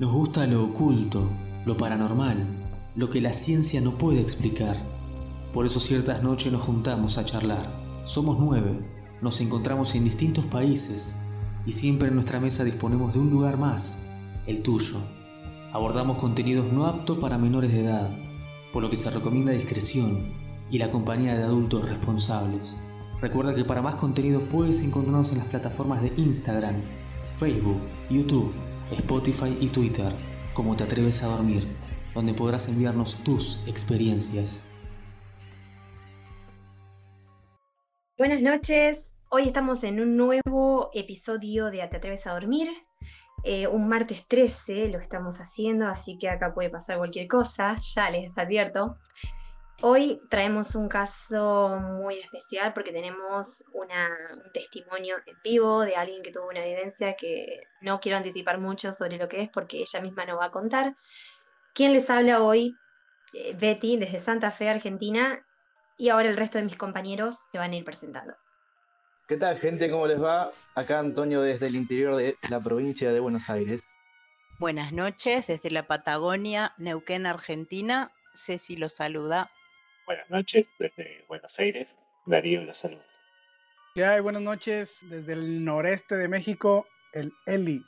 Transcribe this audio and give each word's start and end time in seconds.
Nos 0.00 0.12
gusta 0.12 0.46
lo 0.46 0.64
oculto, 0.64 1.28
lo 1.66 1.76
paranormal, 1.76 2.38
lo 2.96 3.10
que 3.10 3.20
la 3.20 3.34
ciencia 3.34 3.82
no 3.82 3.98
puede 3.98 4.18
explicar. 4.18 4.78
Por 5.52 5.66
eso 5.66 5.78
ciertas 5.78 6.22
noches 6.22 6.50
nos 6.50 6.62
juntamos 6.62 7.18
a 7.18 7.26
charlar. 7.26 7.66
Somos 8.06 8.38
nueve, 8.38 8.78
nos 9.20 9.42
encontramos 9.42 9.94
en 9.94 10.04
distintos 10.04 10.46
países 10.46 11.18
y 11.66 11.72
siempre 11.72 12.08
en 12.08 12.14
nuestra 12.14 12.40
mesa 12.40 12.64
disponemos 12.64 13.12
de 13.12 13.18
un 13.18 13.28
lugar 13.28 13.58
más, 13.58 13.98
el 14.46 14.62
tuyo. 14.62 14.96
Abordamos 15.74 16.16
contenidos 16.16 16.72
no 16.72 16.86
aptos 16.86 17.18
para 17.18 17.36
menores 17.36 17.70
de 17.70 17.84
edad, 17.84 18.08
por 18.72 18.82
lo 18.82 18.88
que 18.88 18.96
se 18.96 19.10
recomienda 19.10 19.52
discreción 19.52 20.32
y 20.70 20.78
la 20.78 20.90
compañía 20.90 21.36
de 21.36 21.42
adultos 21.42 21.86
responsables. 21.86 22.78
Recuerda 23.20 23.54
que 23.54 23.66
para 23.66 23.82
más 23.82 23.96
contenido 23.96 24.40
puedes 24.40 24.80
encontrarnos 24.80 25.30
en 25.32 25.38
las 25.40 25.48
plataformas 25.48 26.00
de 26.00 26.14
Instagram, 26.16 26.76
Facebook, 27.36 27.76
YouTube, 28.08 28.50
Spotify 28.92 29.56
y 29.60 29.68
Twitter, 29.68 30.12
como 30.54 30.76
te 30.76 30.84
atreves 30.84 31.22
a 31.22 31.28
dormir, 31.28 31.66
donde 32.14 32.34
podrás 32.34 32.68
enviarnos 32.68 33.22
tus 33.22 33.66
experiencias. 33.68 34.70
Buenas 38.18 38.42
noches, 38.42 39.04
hoy 39.30 39.44
estamos 39.44 39.82
en 39.84 40.00
un 40.00 40.16
nuevo 40.16 40.90
episodio 40.92 41.70
de 41.70 41.86
Te 41.88 41.96
atreves 41.96 42.26
a 42.26 42.32
dormir. 42.32 42.68
Eh, 43.44 43.66
un 43.66 43.88
martes 43.88 44.26
13 44.28 44.88
lo 44.88 44.98
estamos 44.98 45.38
haciendo, 45.38 45.86
así 45.86 46.18
que 46.18 46.28
acá 46.28 46.52
puede 46.52 46.68
pasar 46.68 46.98
cualquier 46.98 47.28
cosa, 47.28 47.78
ya 47.80 48.10
les 48.10 48.36
advierto. 48.36 48.96
Hoy 49.82 50.20
traemos 50.28 50.74
un 50.74 50.90
caso 50.90 51.78
muy 51.80 52.18
especial 52.18 52.74
porque 52.74 52.92
tenemos 52.92 53.64
un 53.72 53.88
testimonio 54.52 55.16
en 55.24 55.36
vivo 55.42 55.80
de 55.80 55.96
alguien 55.96 56.22
que 56.22 56.32
tuvo 56.32 56.48
una 56.48 56.62
evidencia 56.62 57.16
que 57.16 57.62
no 57.80 57.98
quiero 57.98 58.18
anticipar 58.18 58.58
mucho 58.58 58.92
sobre 58.92 59.16
lo 59.16 59.26
que 59.26 59.40
es 59.40 59.48
porque 59.48 59.78
ella 59.80 60.02
misma 60.02 60.26
nos 60.26 60.38
va 60.38 60.46
a 60.46 60.50
contar. 60.50 60.96
¿Quién 61.72 61.94
les 61.94 62.10
habla 62.10 62.42
hoy? 62.42 62.76
Eh, 63.32 63.56
Betty, 63.58 63.96
desde 63.96 64.20
Santa 64.20 64.50
Fe, 64.50 64.68
Argentina, 64.68 65.46
y 65.96 66.10
ahora 66.10 66.28
el 66.28 66.36
resto 66.36 66.58
de 66.58 66.64
mis 66.64 66.76
compañeros 66.76 67.36
se 67.50 67.56
van 67.56 67.72
a 67.72 67.76
ir 67.76 67.84
presentando. 67.84 68.34
¿Qué 69.28 69.38
tal, 69.38 69.58
gente? 69.58 69.90
¿Cómo 69.90 70.06
les 70.06 70.22
va? 70.22 70.50
Acá 70.74 70.98
Antonio 70.98 71.40
desde 71.40 71.68
el 71.68 71.76
interior 71.76 72.16
de 72.16 72.36
la 72.50 72.60
provincia 72.60 73.12
de 73.12 73.20
Buenos 73.20 73.48
Aires. 73.48 73.80
Buenas 74.58 74.92
noches, 74.92 75.46
desde 75.46 75.70
la 75.70 75.86
Patagonia, 75.86 76.74
Neuquén, 76.76 77.24
Argentina. 77.24 78.12
Ceci 78.34 78.76
los 78.76 78.94
saluda. 78.94 79.50
Buenas 80.10 80.28
noches 80.28 80.66
desde 80.76 81.24
Buenos 81.28 81.56
Aires, 81.60 81.96
Darío 82.26 82.64
la 82.64 82.74
salud. 82.74 82.98
¿Qué 83.94 84.04
hay? 84.04 84.20
Buenas 84.20 84.42
noches 84.42 84.92
desde 85.02 85.34
el 85.34 85.64
noreste 85.64 86.16
de 86.16 86.26
México, 86.26 86.84
el 87.12 87.32
Eli. 87.46 87.80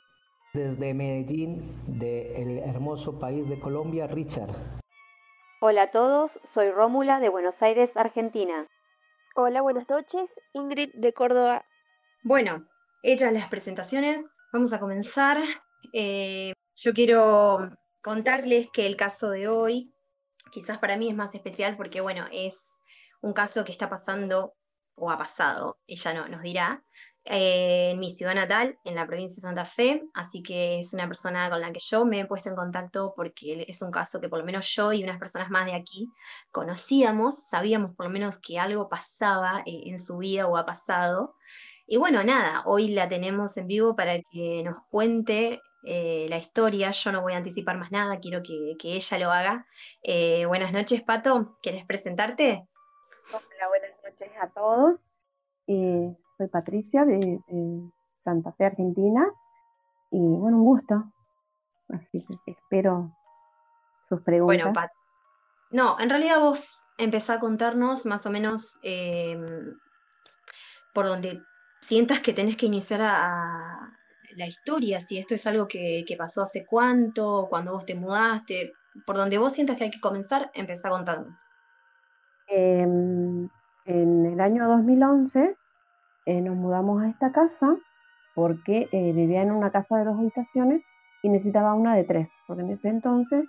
Desde 0.53 0.93
Medellín, 0.93 1.99
del 1.99 2.59
hermoso 2.59 3.19
país 3.19 3.49
de 3.49 3.59
Colombia, 3.59 4.07
Richard. 4.07 4.55
Hola 5.59 5.81
a 5.81 5.91
todos, 5.91 6.31
soy 6.53 6.71
Rómula 6.71 7.19
de 7.19 7.27
Buenos 7.27 7.55
Aires, 7.59 7.89
Argentina. 7.93 8.67
Hola, 9.35 9.61
buenas 9.61 9.89
noches, 9.89 10.39
Ingrid 10.53 10.91
de 10.93 11.11
Córdoba. 11.11 11.65
Bueno, 12.21 12.65
hechas 13.01 13.33
las 13.33 13.49
presentaciones, 13.49 14.33
vamos 14.53 14.71
a 14.71 14.79
comenzar. 14.79 15.39
Eh, 15.91 16.53
yo 16.73 16.93
quiero 16.93 17.69
contarles 18.01 18.69
que 18.71 18.85
el 18.85 18.95
caso 18.95 19.29
de 19.29 19.49
hoy 19.49 19.92
quizás 20.53 20.77
para 20.77 20.97
mí 20.97 21.09
es 21.09 21.15
más 21.15 21.33
especial 21.33 21.75
porque, 21.75 21.99
bueno, 21.99 22.27
es 22.31 22.79
un 23.21 23.33
caso 23.33 23.65
que 23.65 23.71
está 23.71 23.89
pasando 23.89 24.53
o 24.95 25.09
ha 25.09 25.17
pasado, 25.17 25.79
ella 25.87 26.13
no, 26.13 26.27
nos 26.27 26.43
dirá, 26.43 26.83
eh, 27.25 27.91
en 27.91 27.99
mi 27.99 28.11
ciudad 28.11 28.35
natal, 28.35 28.77
en 28.83 28.95
la 28.95 29.07
provincia 29.07 29.37
de 29.37 29.41
Santa 29.41 29.65
Fe, 29.65 30.03
así 30.13 30.43
que 30.43 30.81
es 30.81 30.93
una 30.93 31.07
persona 31.07 31.49
con 31.49 31.61
la 31.61 31.71
que 31.71 31.79
yo 31.79 32.05
me 32.05 32.19
he 32.19 32.25
puesto 32.25 32.49
en 32.49 32.55
contacto 32.55 33.13
porque 33.15 33.65
es 33.67 33.81
un 33.81 33.91
caso 33.91 34.21
que 34.21 34.29
por 34.29 34.39
lo 34.39 34.45
menos 34.45 34.67
yo 34.75 34.93
y 34.93 35.03
unas 35.03 35.17
personas 35.17 35.49
más 35.49 35.65
de 35.65 35.73
aquí 35.73 36.07
conocíamos, 36.51 37.47
sabíamos 37.47 37.95
por 37.95 38.05
lo 38.05 38.11
menos 38.11 38.37
que 38.37 38.59
algo 38.59 38.89
pasaba 38.89 39.63
eh, 39.65 39.83
en 39.85 39.99
su 39.99 40.17
vida 40.17 40.47
o 40.47 40.57
ha 40.57 40.65
pasado. 40.65 41.35
Y 41.87 41.97
bueno, 41.97 42.23
nada, 42.23 42.63
hoy 42.65 42.89
la 42.89 43.09
tenemos 43.09 43.57
en 43.57 43.67
vivo 43.67 43.95
para 43.95 44.21
que 44.31 44.61
nos 44.63 44.77
cuente 44.89 45.61
eh, 45.83 46.27
la 46.29 46.37
historia. 46.37 46.91
Yo 46.91 47.11
no 47.11 47.21
voy 47.21 47.33
a 47.33 47.37
anticipar 47.37 47.77
más 47.77 47.91
nada, 47.91 48.19
quiero 48.19 48.41
que, 48.41 48.75
ella 48.81 49.19
lo 49.19 49.31
haga. 49.31 49.67
Eh, 50.01 50.45
buenas 50.45 50.71
noches, 50.71 51.01
Pato. 51.01 51.57
¿Quieres 51.61 51.85
presentarte? 51.85 52.67
Hola, 53.29 53.67
buenas 53.67 53.91
noches 54.03 54.31
a 54.41 54.49
todos. 54.49 54.99
Eh, 55.67 56.15
soy 56.37 56.47
Patricia 56.47 57.05
de, 57.05 57.39
Santa 58.23 58.53
Fe, 58.53 58.65
Argentina. 58.65 59.29
Y 60.11 60.19
bueno, 60.19 60.57
un 60.57 60.63
gusto. 60.63 61.03
Así 61.89 62.25
que 62.25 62.51
espero 62.51 63.11
sus 64.07 64.21
preguntas. 64.21 64.63
Bueno, 64.63 64.73
Pat 64.73 64.91
no, 65.71 65.99
en 65.99 66.09
realidad 66.09 66.39
vos 66.39 66.79
empezá 66.99 67.33
a 67.33 67.39
contarnos 67.39 68.05
más 68.05 68.25
o 68.27 68.29
menos 68.29 68.77
por 70.93 71.07
donde 71.07 71.41
sientas 71.81 72.21
que 72.21 72.31
tenés 72.31 72.57
que 72.57 72.67
iniciar 72.67 73.01
a, 73.01 73.97
la 74.35 74.47
historia, 74.47 74.99
si 75.01 75.17
esto 75.17 75.35
es 75.35 75.45
algo 75.47 75.67
que, 75.67 76.05
pasó 76.17 76.43
hace 76.43 76.65
cuánto, 76.65 77.47
cuando 77.49 77.73
vos 77.73 77.85
te 77.85 77.95
mudaste, 77.95 78.73
por 79.05 79.17
donde 79.17 79.37
vos 79.37 79.53
sientas 79.53 79.77
que 79.77 79.85
hay 79.85 79.91
que 79.91 80.01
comenzar, 80.01 80.51
empezá 80.53 80.89
contando. 80.89 81.29
Em, 82.47 83.49
en 83.85 84.25
el 84.25 84.39
año 84.39 84.67
2011 84.67 85.55
eh, 86.25 86.41
nos 86.41 86.55
mudamos 86.55 87.01
a 87.01 87.09
esta 87.09 87.31
casa 87.31 87.75
porque 88.35 88.87
eh, 88.91 89.11
vivía 89.13 89.41
en 89.41 89.51
una 89.51 89.71
casa 89.71 89.97
de 89.97 90.05
dos 90.05 90.17
habitaciones 90.17 90.81
y 91.21 91.29
necesitaba 91.29 91.73
una 91.73 91.95
de 91.95 92.03
tres, 92.03 92.27
porque 92.47 92.63
en 92.63 92.71
ese 92.71 92.89
entonces 92.89 93.45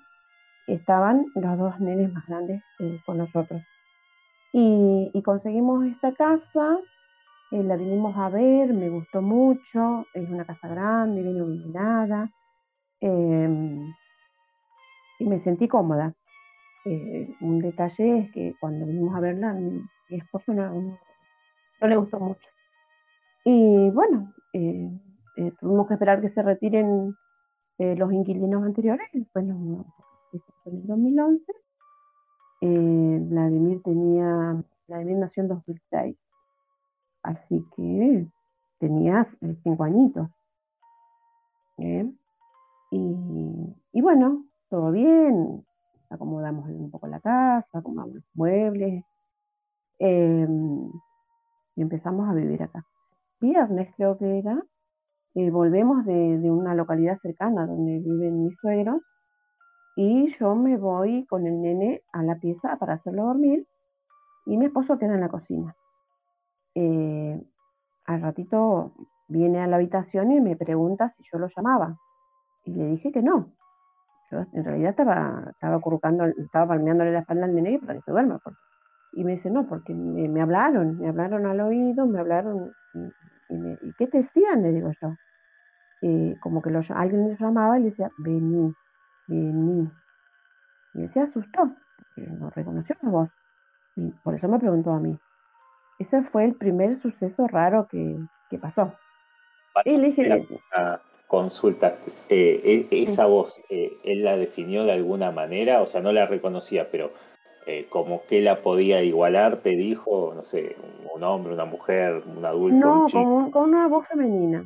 estaban 0.66 1.26
los 1.34 1.58
dos 1.58 1.80
nenes 1.80 2.12
más 2.12 2.26
grandes 2.26 2.62
eh, 2.80 3.00
con 3.04 3.18
nosotros. 3.18 3.62
Y, 4.52 5.10
y, 5.12 5.22
conseguimos 5.22 5.84
esta 5.84 6.12
casa 6.12 6.78
eh, 7.54 7.62
la 7.62 7.76
vinimos 7.76 8.16
a 8.16 8.28
ver, 8.30 8.74
me 8.74 8.88
gustó 8.88 9.22
mucho, 9.22 10.06
es 10.12 10.28
una 10.28 10.44
casa 10.44 10.66
grande, 10.66 11.22
bien 11.22 11.36
iluminada, 11.36 12.28
em, 13.00 13.94
y 15.20 15.24
me 15.28 15.38
sentí 15.38 15.68
cómoda. 15.68 16.12
Eh, 16.84 17.32
un 17.40 17.60
detalle 17.60 18.18
es 18.18 18.32
que 18.32 18.56
cuando 18.60 18.86
vinimos 18.86 19.14
a 19.14 19.20
verla, 19.20 19.52
mi, 19.52 19.82
esposo 20.10 20.52
no, 20.52 20.98
le 21.80 21.96
gustó 21.96 22.18
mucho. 22.18 22.48
Y 23.44 23.88
bueno, 23.90 24.32
eh, 24.52 24.90
tuvimos 25.60 25.86
que 25.86 25.94
esperar 25.94 26.20
que 26.20 26.30
se 26.30 26.42
retiren 26.42 27.16
los 27.78 28.12
inquilinos 28.12 28.64
anteriores, 28.64 29.08
después 29.12 29.44
nos 29.44 29.86
en 30.64 30.76
el 30.76 30.86
2011. 30.86 31.52
Vladimir 32.60 33.82
tenía, 33.84 34.56
Vladimir 34.88 35.18
nació 35.18 35.42
en 35.44 35.48
2006 35.50 36.23
Así 37.24 37.64
que 37.74 38.26
tenías 38.78 39.26
eh, 39.40 39.56
cinco 39.64 39.84
añitos. 39.84 40.28
Y, 42.90 44.00
bueno, 44.00 44.44
todo 44.68 44.92
bien, 44.92 45.64
acomodamos 46.10 46.68
un 46.68 46.90
poco 46.90 47.08
la 47.08 47.18
casa, 47.18 47.78
acomodamos 47.78 48.14
los 48.16 48.24
muebles 48.34 49.04
em, 49.98 50.90
y 51.74 51.82
empezamos 51.82 52.28
a 52.28 52.34
vivir 52.34 52.62
acá. 52.62 52.84
Viernes 53.40 53.92
creo 53.96 54.16
que 54.16 54.38
era, 54.38 54.62
eh, 55.34 55.50
volvemos 55.50 56.04
de, 56.04 56.38
de, 56.38 56.50
una 56.50 56.74
localidad 56.74 57.18
cercana 57.20 57.66
donde 57.66 57.98
viven 57.98 58.44
mis 58.44 58.56
suegros 58.60 59.02
y 59.96 60.32
yo 60.38 60.54
me 60.54 60.76
voy 60.76 61.26
con 61.26 61.46
el 61.46 61.60
nene 61.60 62.02
a 62.12 62.22
la 62.22 62.36
pieza 62.36 62.76
para 62.76 62.94
hacerlo 62.94 63.24
dormir 63.24 63.66
y 64.46 64.56
mi 64.56 64.66
esposo 64.66 64.98
queda 64.98 65.14
en 65.14 65.20
la 65.20 65.28
cocina. 65.28 65.74
Eh, 66.74 67.40
al 68.06 68.20
ratito 68.20 68.92
viene 69.28 69.60
a 69.60 69.66
la 69.66 69.76
habitación 69.76 70.32
y 70.32 70.40
me 70.40 70.56
pregunta 70.56 71.14
si 71.16 71.24
yo 71.32 71.38
lo 71.38 71.48
llamaba. 71.54 71.96
Y 72.64 72.74
le 72.74 72.86
dije 72.86 73.12
que 73.12 73.22
no. 73.22 73.52
Yo 74.30 74.44
en 74.52 74.64
realidad 74.64 74.90
estaba, 74.90 75.44
estaba 75.50 75.76
acurrucando, 75.76 76.24
estaba 76.24 76.68
palmeándole 76.68 77.12
la 77.12 77.20
espalda 77.20 77.44
al 77.44 77.54
nene 77.54 77.78
para 77.78 77.94
que 77.94 78.02
se 78.02 78.10
duerma. 78.10 78.40
Y 79.12 79.24
me 79.24 79.32
dice, 79.32 79.50
no, 79.50 79.66
porque 79.66 79.94
me, 79.94 80.40
hablaron, 80.40 80.98
me 80.98 81.08
hablaron 81.08 81.46
al 81.46 81.60
oído, 81.60 82.06
me 82.06 82.18
hablaron. 82.18 82.72
¿Y, 83.48 83.92
qué 83.98 84.06
te 84.08 84.18
decían? 84.18 84.62
Le 84.62 84.72
digo 84.72 84.90
yo. 85.00 85.14
como 86.40 86.60
que 86.62 86.70
alguien 86.88 87.28
le 87.28 87.36
llamaba 87.36 87.78
y 87.78 87.84
le 87.84 87.90
decía, 87.90 88.10
vení, 88.18 88.74
vení. 89.28 89.90
Y 90.94 91.08
se 91.08 91.20
asustó, 91.20 91.72
porque 91.96 92.30
no 92.30 92.50
reconoció 92.50 92.96
la 93.02 93.10
voz. 93.10 93.30
Y 93.96 94.10
por 94.22 94.34
eso 94.34 94.48
me 94.48 94.58
preguntó 94.58 94.92
a 94.92 95.00
mí. 95.00 95.16
Ese 95.98 96.22
fue 96.24 96.44
el 96.44 96.54
primer 96.54 97.00
suceso 97.00 97.46
raro 97.48 97.86
que, 97.90 98.16
pasó. 98.60 98.92
Y 99.84 99.96
le 99.96 100.08
dije, 100.08 100.46
una 100.76 101.00
consulta, 101.26 101.96
eh, 102.28 102.86
e, 102.90 103.02
esa 103.02 103.26
voz, 103.26 103.60
eh, 103.68 103.92
¿él 104.04 104.22
la 104.22 104.36
definió 104.36 104.84
de 104.84 104.92
alguna 104.92 105.32
manera? 105.32 105.82
O 105.82 105.86
sea, 105.86 106.00
no 106.00 106.12
la 106.12 106.26
reconocía, 106.26 106.88
pero 106.90 107.10
eh, 107.66 107.86
como 107.88 108.22
que 108.26 108.40
la 108.40 108.62
podía 108.62 109.02
igualar, 109.02 109.58
te 109.58 109.70
dijo, 109.70 110.32
no 110.34 110.42
sé, 110.42 110.76
un 111.14 111.22
hombre, 111.24 111.54
una 111.54 111.64
mujer, 111.64 112.22
un 112.26 112.44
adulto. 112.44 112.76
No, 112.76 113.06
Con, 113.10 113.50
con, 113.50 113.70
una 113.70 113.88
voz 113.88 114.06
femenina. 114.06 114.64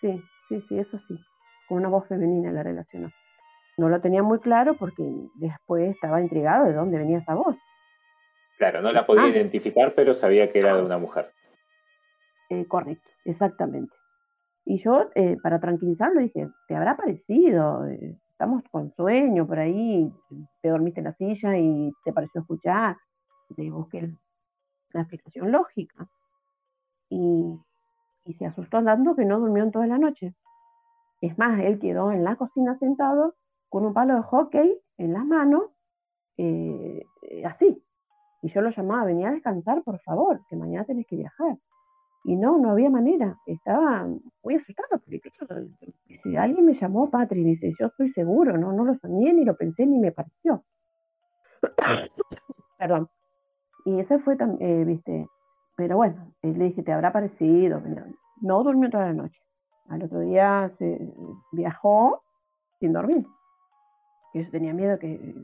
Sí, 0.00 0.22
sí, 0.48 0.62
sí, 0.68 0.78
eso 0.78 0.98
sí. 1.08 1.18
Con 1.68 1.78
una 1.78 1.88
voz 1.88 2.06
femenina 2.06 2.52
la 2.52 2.62
relacionó. 2.62 3.10
no 3.78 3.88
lo 3.88 4.00
tenía 4.00 4.22
muy 4.22 4.38
claro 4.40 4.76
porque 4.76 5.02
después 5.34 5.94
estaba 5.94 6.20
intrigado 6.20 6.66
de 6.66 6.74
dónde 6.74 6.98
venía 6.98 7.18
esa 7.18 7.34
voz. 7.34 7.56
Claro, 8.58 8.82
no 8.82 8.92
la 8.92 9.06
podía 9.06 9.24
Ah. 9.24 9.28
identificar, 9.28 9.94
pero 9.94 10.14
sabía 10.14 10.50
que 10.52 10.60
era 10.60 10.76
de 10.76 10.82
una 10.82 10.98
mujer. 10.98 11.32
Eh, 12.50 12.66
correcto, 12.66 13.08
exactamente. 13.24 13.94
Y 14.64 14.82
yo, 14.82 15.10
eh, 15.14 15.36
para 15.42 15.60
tranquilizarlo, 15.60 16.20
dije, 16.20 16.48
te 16.68 16.76
habrá 16.76 16.96
parecido, 16.96 17.86
eh, 17.86 18.16
estamos 18.30 18.62
con 18.70 18.92
sueño 18.94 19.46
por 19.46 19.58
ahí, 19.58 20.10
te 20.62 20.68
dormiste 20.68 21.00
en 21.00 21.04
la 21.04 21.14
silla 21.14 21.58
y 21.58 21.92
te 22.04 22.12
pareció 22.12 22.40
escuchar, 22.40 22.96
te 23.56 23.70
busqué 23.70 24.10
una 24.94 25.02
explicación 25.02 25.52
lógica. 25.52 26.06
Y, 27.10 27.58
y 28.24 28.34
se 28.34 28.46
asustó 28.46 28.78
andando 28.78 29.14
que 29.14 29.24
no 29.24 29.38
durmió 29.38 29.62
en 29.64 29.72
toda 29.72 29.86
la 29.86 29.98
noche. 29.98 30.34
Es 31.20 31.36
más, 31.38 31.60
él 31.60 31.78
quedó 31.78 32.10
en 32.12 32.24
la 32.24 32.36
cocina 32.36 32.78
sentado 32.78 33.34
con 33.68 33.84
un 33.84 33.92
palo 33.92 34.14
de 34.14 34.22
hockey 34.22 34.80
en 34.98 35.12
las 35.12 35.24
manos, 35.26 35.64
eh, 36.38 37.04
así. 37.44 37.83
Y 38.44 38.52
yo 38.52 38.60
lo 38.60 38.68
llamaba, 38.68 39.06
venía 39.06 39.30
a 39.30 39.32
descansar, 39.32 39.82
por 39.82 39.98
favor, 40.00 40.38
que 40.50 40.56
mañana 40.56 40.84
tenés 40.84 41.06
que 41.06 41.16
viajar. 41.16 41.56
Y 42.24 42.36
no, 42.36 42.58
no 42.58 42.72
había 42.72 42.90
manera. 42.90 43.38
Estaba 43.46 44.06
muy 44.42 44.56
asustado. 44.56 45.00
Porque 45.02 45.22
si 46.22 46.36
alguien 46.36 46.66
me 46.66 46.74
llamó, 46.74 47.08
Patri, 47.08 47.42
dice, 47.42 47.72
yo 47.80 47.86
estoy 47.86 48.12
seguro, 48.12 48.58
no, 48.58 48.70
no 48.74 48.84
lo 48.84 48.96
soñé, 48.96 49.32
ni 49.32 49.46
lo 49.46 49.56
pensé, 49.56 49.86
ni 49.86 49.98
me 49.98 50.12
pareció. 50.12 50.62
Perdón. 52.78 53.08
Y 53.86 54.00
ese 54.00 54.18
fue 54.18 54.36
también, 54.36 54.88
viste, 54.88 55.26
pero 55.74 55.96
bueno, 55.96 56.34
eh, 56.42 56.52
le 56.52 56.66
dije, 56.66 56.82
te 56.82 56.92
habrá 56.92 57.14
parecido. 57.14 57.80
No 58.42 58.62
durmió 58.62 58.90
toda 58.90 59.06
la 59.06 59.14
noche. 59.14 59.40
Al 59.88 60.02
otro 60.02 60.20
día 60.20 60.70
viajó 61.52 62.22
sin 62.78 62.92
dormir. 62.92 63.24
Yo 64.34 64.50
tenía 64.50 64.74
miedo 64.74 64.98
que. 64.98 65.34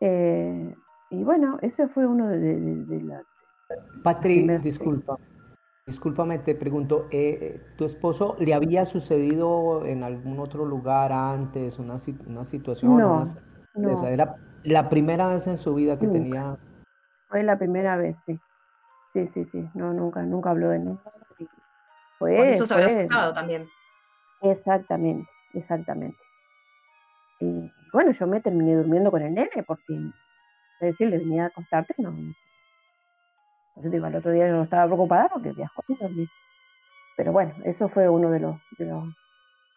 Eh, 0.00 0.74
y 1.10 1.22
bueno, 1.24 1.58
ese 1.62 1.88
fue 1.88 2.06
uno 2.06 2.28
de, 2.28 2.38
de, 2.38 2.60
de- 2.60 2.84
de 2.86 3.02
la... 3.02 3.22
Patri, 4.02 4.48
disculpa. 4.58 5.16
Discúlpame, 5.86 6.38
te 6.38 6.54
pregunto, 6.54 7.08
eh, 7.10 7.38
eh, 7.40 7.60
¿tu 7.76 7.84
esposo 7.84 8.36
le 8.38 8.54
había 8.54 8.84
sucedido 8.84 9.84
en 9.84 10.04
algún 10.04 10.38
otro 10.38 10.64
lugar 10.64 11.12
antes 11.12 11.78
una, 11.78 11.98
si- 11.98 12.16
una 12.26 12.44
situación? 12.44 12.96
No, 12.98 13.24
una 13.74 13.94
no. 13.94 14.06
Era 14.06 14.36
la 14.62 14.88
primera 14.88 15.28
vez 15.28 15.46
en 15.46 15.56
su 15.56 15.74
vida 15.74 15.98
que 15.98 16.06
Nunca. 16.06 16.18
tenía... 16.20 16.56
Fue 17.28 17.42
la 17.42 17.58
primera 17.58 17.96
vez, 17.96 18.16
sí. 18.26 18.38
Sí, 19.12 19.28
sí, 19.34 19.44
sí. 19.50 19.68
No, 19.74 19.92
nunca, 19.92 20.22
nunca 20.22 20.50
habló 20.50 20.68
de 20.70 20.78
nada. 20.78 21.00
Y 21.38 21.48
Fue, 22.18 22.36
Por 22.36 22.46
eso 22.46 22.66
se 22.66 22.74
habrá 22.74 22.86
asustado 22.86 23.32
también. 23.34 23.68
Exactamente, 24.42 25.30
exactamente. 25.54 26.18
Y 27.40 27.72
bueno, 27.92 28.12
yo 28.12 28.26
me 28.26 28.40
terminé 28.40 28.76
durmiendo 28.76 29.10
con 29.10 29.22
el 29.22 29.34
nene 29.34 29.62
porque, 29.66 29.98
es 30.80 30.92
decir, 30.92 31.08
le 31.08 31.18
venía 31.18 31.44
a 31.44 31.46
acostarte, 31.48 31.94
no. 31.98 32.14
eso 33.76 33.88
digo, 33.90 34.06
al 34.06 34.14
otro 34.16 34.32
día 34.32 34.46
yo 34.48 34.54
no 34.54 34.64
estaba 34.64 34.86
preocupada 34.86 35.28
porque 35.32 35.52
viajó 35.52 35.82
sin 35.86 35.96
dormir. 35.98 36.28
Pero 37.16 37.32
bueno, 37.32 37.54
eso 37.64 37.88
fue 37.90 38.08
uno 38.08 38.30
de 38.30 38.40
los, 38.40 38.56
de 38.78 38.86
los, 38.86 39.04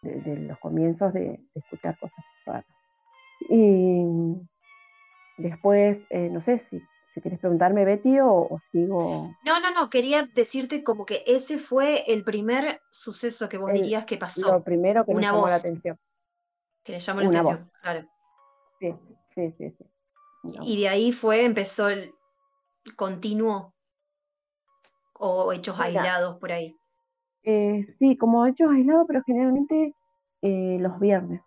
de, 0.02 0.22
de 0.22 0.48
los 0.48 0.60
comienzos 0.60 1.14
de, 1.14 1.22
de 1.22 1.40
escuchar 1.56 1.98
cosas 2.00 2.26
raras. 2.46 2.66
Y 3.50 4.06
después, 5.38 5.98
eh, 6.10 6.30
no 6.30 6.44
sé 6.46 6.66
si, 6.70 6.80
si 7.14 7.22
quieres 7.22 7.40
preguntarme, 7.40 7.86
Betty, 7.86 8.20
o, 8.20 8.30
o 8.30 8.60
sigo. 8.72 9.34
No, 9.46 9.60
no, 9.60 9.72
no, 9.72 9.90
quería 9.90 10.24
decirte 10.34 10.84
como 10.84 11.06
que 11.06 11.24
ese 11.28 11.58
fue 11.58 12.04
el 12.12 12.24
primer 12.24 12.82
suceso 12.92 13.50
que 13.50 13.58
vos 13.58 13.72
El- 13.72 13.82
dirías 13.82 14.06
que 14.06 14.18
pasó, 14.18 14.52
Lo 14.52 14.64
primero 14.64 15.06
que 15.06 15.14
me 15.14 15.22
llamó 15.24 15.48
la 15.48 15.56
atención. 15.56 15.98
que 16.84 16.94
le 16.94 17.00
llamó 17.00 17.22
la 17.22 17.28
una 17.28 17.40
atención, 17.42 17.72
claro. 17.82 18.08
Sí, 18.80 18.94
sí, 19.36 19.52
sí, 19.58 19.72
sí. 19.78 19.86
Y 20.44 20.82
de 20.82 20.90
ahí 20.90 21.12
fue, 21.12 21.46
empezó 21.46 21.90
el 21.90 22.14
continuo 22.96 23.74
o 25.14 25.54
hechos 25.54 25.76
Mira. 25.76 25.86
aislados 25.86 26.38
por 26.38 26.52
ahí. 26.52 26.76
Eh, 27.44 27.86
sí, 28.00 28.18
como 28.18 28.46
hechos 28.46 28.70
aislados, 28.72 29.06
pero 29.08 29.22
generalmente 29.26 29.94
eh, 30.42 30.78
los 30.80 31.00
viernes 31.00 31.42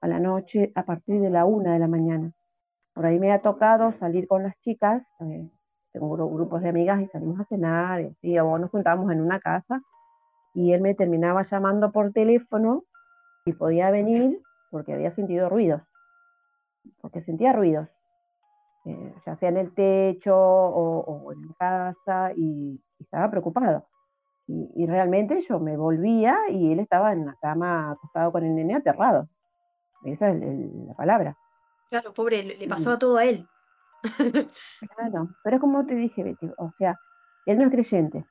a 0.00 0.08
la 0.08 0.18
noche 0.18 0.72
a 0.74 0.84
partir 0.84 1.20
de 1.20 1.30
la 1.30 1.44
una 1.44 1.74
de 1.74 1.78
la 1.78 1.88
mañana. 1.88 2.32
Por 2.94 3.06
ahí 3.06 3.18
me 3.18 3.32
ha 3.32 3.40
tocado 3.40 3.92
salir 3.98 4.26
con 4.26 4.42
las 4.42 4.58
chicas, 4.60 5.02
eh, 5.20 5.48
tengo 5.92 6.16
gru- 6.16 6.32
grupos 6.34 6.62
de 6.62 6.68
amigas 6.68 7.00
y 7.00 7.06
salimos 7.08 7.40
a 7.40 7.44
cenar, 7.44 8.00
y 8.00 8.06
así, 8.06 8.38
o 8.38 8.58
nos 8.58 8.70
juntamos 8.70 9.10
en 9.12 9.20
una 9.20 9.40
casa 9.40 9.80
y 10.54 10.72
él 10.72 10.80
me 10.80 10.94
terminaba 10.94 11.42
llamando 11.42 11.92
por 11.92 12.12
teléfono 12.12 12.84
y 13.46 13.52
podía 13.52 13.90
venir 13.90 14.40
porque 14.70 14.92
había 14.92 15.10
sentido 15.12 15.48
ruidos, 15.48 15.82
porque 17.00 17.22
sentía 17.22 17.52
ruidos, 17.52 17.88
eh, 18.84 19.14
ya 19.26 19.36
sea 19.36 19.48
en 19.48 19.56
el 19.58 19.74
techo 19.74 20.34
o, 20.36 21.00
o 21.00 21.32
en 21.32 21.48
casa 21.58 22.32
y- 22.36 22.80
y 22.98 23.02
estaba 23.02 23.30
preocupado. 23.30 23.86
Y, 24.46 24.70
y 24.74 24.86
realmente 24.86 25.40
yo 25.48 25.60
me 25.60 25.76
volvía 25.76 26.36
y 26.50 26.72
él 26.72 26.80
estaba 26.80 27.12
en 27.12 27.26
la 27.26 27.36
cama 27.40 27.92
acostado 27.92 28.32
con 28.32 28.44
el 28.44 28.54
nene 28.54 28.74
aterrado. 28.74 29.28
Esa 30.04 30.30
es 30.30 30.36
el- 30.36 30.42
el- 30.42 30.86
la 30.88 30.94
palabra. 30.94 31.36
Claro, 31.90 32.12
pobre, 32.12 32.42
le, 32.42 32.56
le 32.56 32.66
Mm. 32.66 32.70
pasaba 32.70 32.98
todo 32.98 33.18
a 33.18 33.24
él. 33.24 33.46
Claro, 34.96 35.28
pero 35.42 35.60
como 35.60 35.86
te 35.86 35.94
dije, 35.94 36.22
Betty, 36.24 36.50
o 36.58 36.72
sea, 36.78 36.98
él 37.46 37.58
no 37.58 37.64
es 37.64 37.70
creyente. 37.70 38.24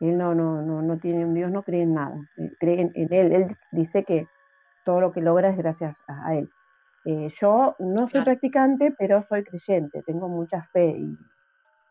Él 0.00 0.18
no, 0.18 0.34
no, 0.34 0.60
no, 0.62 0.82
no 0.82 0.98
tiene 0.98 1.24
un 1.24 1.34
Dios, 1.34 1.50
no 1.50 1.62
cree 1.62 1.82
en 1.82 1.94
nada. 1.94 2.16
Él 2.36 2.54
cree 2.60 2.80
en, 2.82 2.92
en 2.94 3.12
él. 3.12 3.32
Él 3.32 3.56
dice 3.72 4.04
que 4.04 4.26
todo 4.84 5.00
lo 5.00 5.12
que 5.12 5.20
logra 5.22 5.48
es 5.50 5.56
gracias 5.56 5.96
a, 6.08 6.26
a 6.28 6.34
él. 6.36 6.50
Eh, 7.04 7.28
yo 7.40 7.76
no 7.80 8.08
soy 8.08 8.22
practicante, 8.22 8.94
pero 8.98 9.24
soy 9.28 9.44
creyente, 9.44 10.02
tengo 10.04 10.28
mucha 10.28 10.68
fe 10.72 10.86
y, 10.98 11.18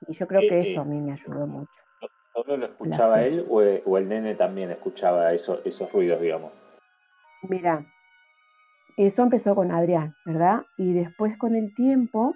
y 0.08 0.16
yo 0.18 0.28
creo 0.28 0.42
que 0.42 0.60
Eh, 0.60 0.72
eso 0.72 0.82
a 0.82 0.86
eh. 0.86 0.88
mí 0.88 1.02
me 1.02 1.14
ayudó 1.14 1.48
mucho. 1.48 1.82
¿Solo 2.34 2.58
lo 2.58 2.66
escuchaba 2.66 3.24
él 3.24 3.46
o, 3.50 3.62
o 3.62 3.98
el 3.98 4.08
nene 4.10 4.36
también 4.36 4.72
escuchaba 4.72 5.34
eso- 5.34 5.62
esos 5.66 5.92
ruidos, 5.92 6.20
digamos? 6.22 6.52
Mira, 7.50 7.86
eso 8.98 9.24
empezó 9.24 9.56
con 9.56 9.72
Adrián, 9.72 10.14
¿verdad? 10.26 10.62
Y 10.78 10.94
después 10.94 11.38
con 11.38 11.56
el 11.56 11.74
tiempo 11.76 12.36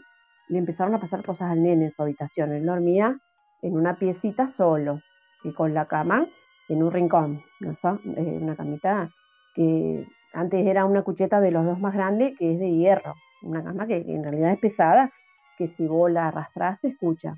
le 0.49 0.59
empezaron 0.59 0.95
a 0.95 0.99
pasar 0.99 1.23
cosas 1.25 1.51
al 1.51 1.61
nene 1.61 1.85
en 1.85 1.93
su 1.93 2.01
habitación. 2.01 2.53
Él 2.53 2.65
dormía 2.65 3.19
en 3.61 3.75
una 3.75 3.97
piecita 3.97 4.53
solo 4.57 5.01
y 5.43 5.53
con 5.53 5.73
la 5.73 5.87
cama 5.87 6.27
en 6.69 6.83
un 6.83 6.91
rincón, 6.91 7.41
¿no 7.61 7.71
eh, 7.71 8.37
una 8.41 8.55
camita 8.55 9.11
que 9.53 10.05
antes 10.33 10.65
era 10.65 10.85
una 10.85 11.03
cucheta 11.03 11.39
de 11.41 11.51
los 11.51 11.65
dos 11.65 11.79
más 11.79 11.93
grande 11.93 12.35
que 12.37 12.53
es 12.53 12.59
de 12.59 12.71
hierro, 12.71 13.13
una 13.43 13.63
cama 13.63 13.87
que 13.87 13.97
en 13.97 14.23
realidad 14.23 14.51
es 14.53 14.59
pesada, 14.59 15.11
que 15.57 15.69
si 15.75 15.87
vos 15.87 16.11
la 16.11 16.27
arrastrás 16.29 16.79
se 16.81 16.89
escucha. 16.89 17.35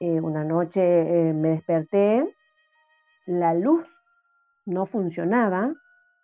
Eh, 0.00 0.20
una 0.20 0.44
noche 0.44 0.80
eh, 0.82 1.32
me 1.32 1.50
desperté, 1.50 2.26
la 3.26 3.54
luz 3.54 3.84
no 4.66 4.86
funcionaba 4.86 5.74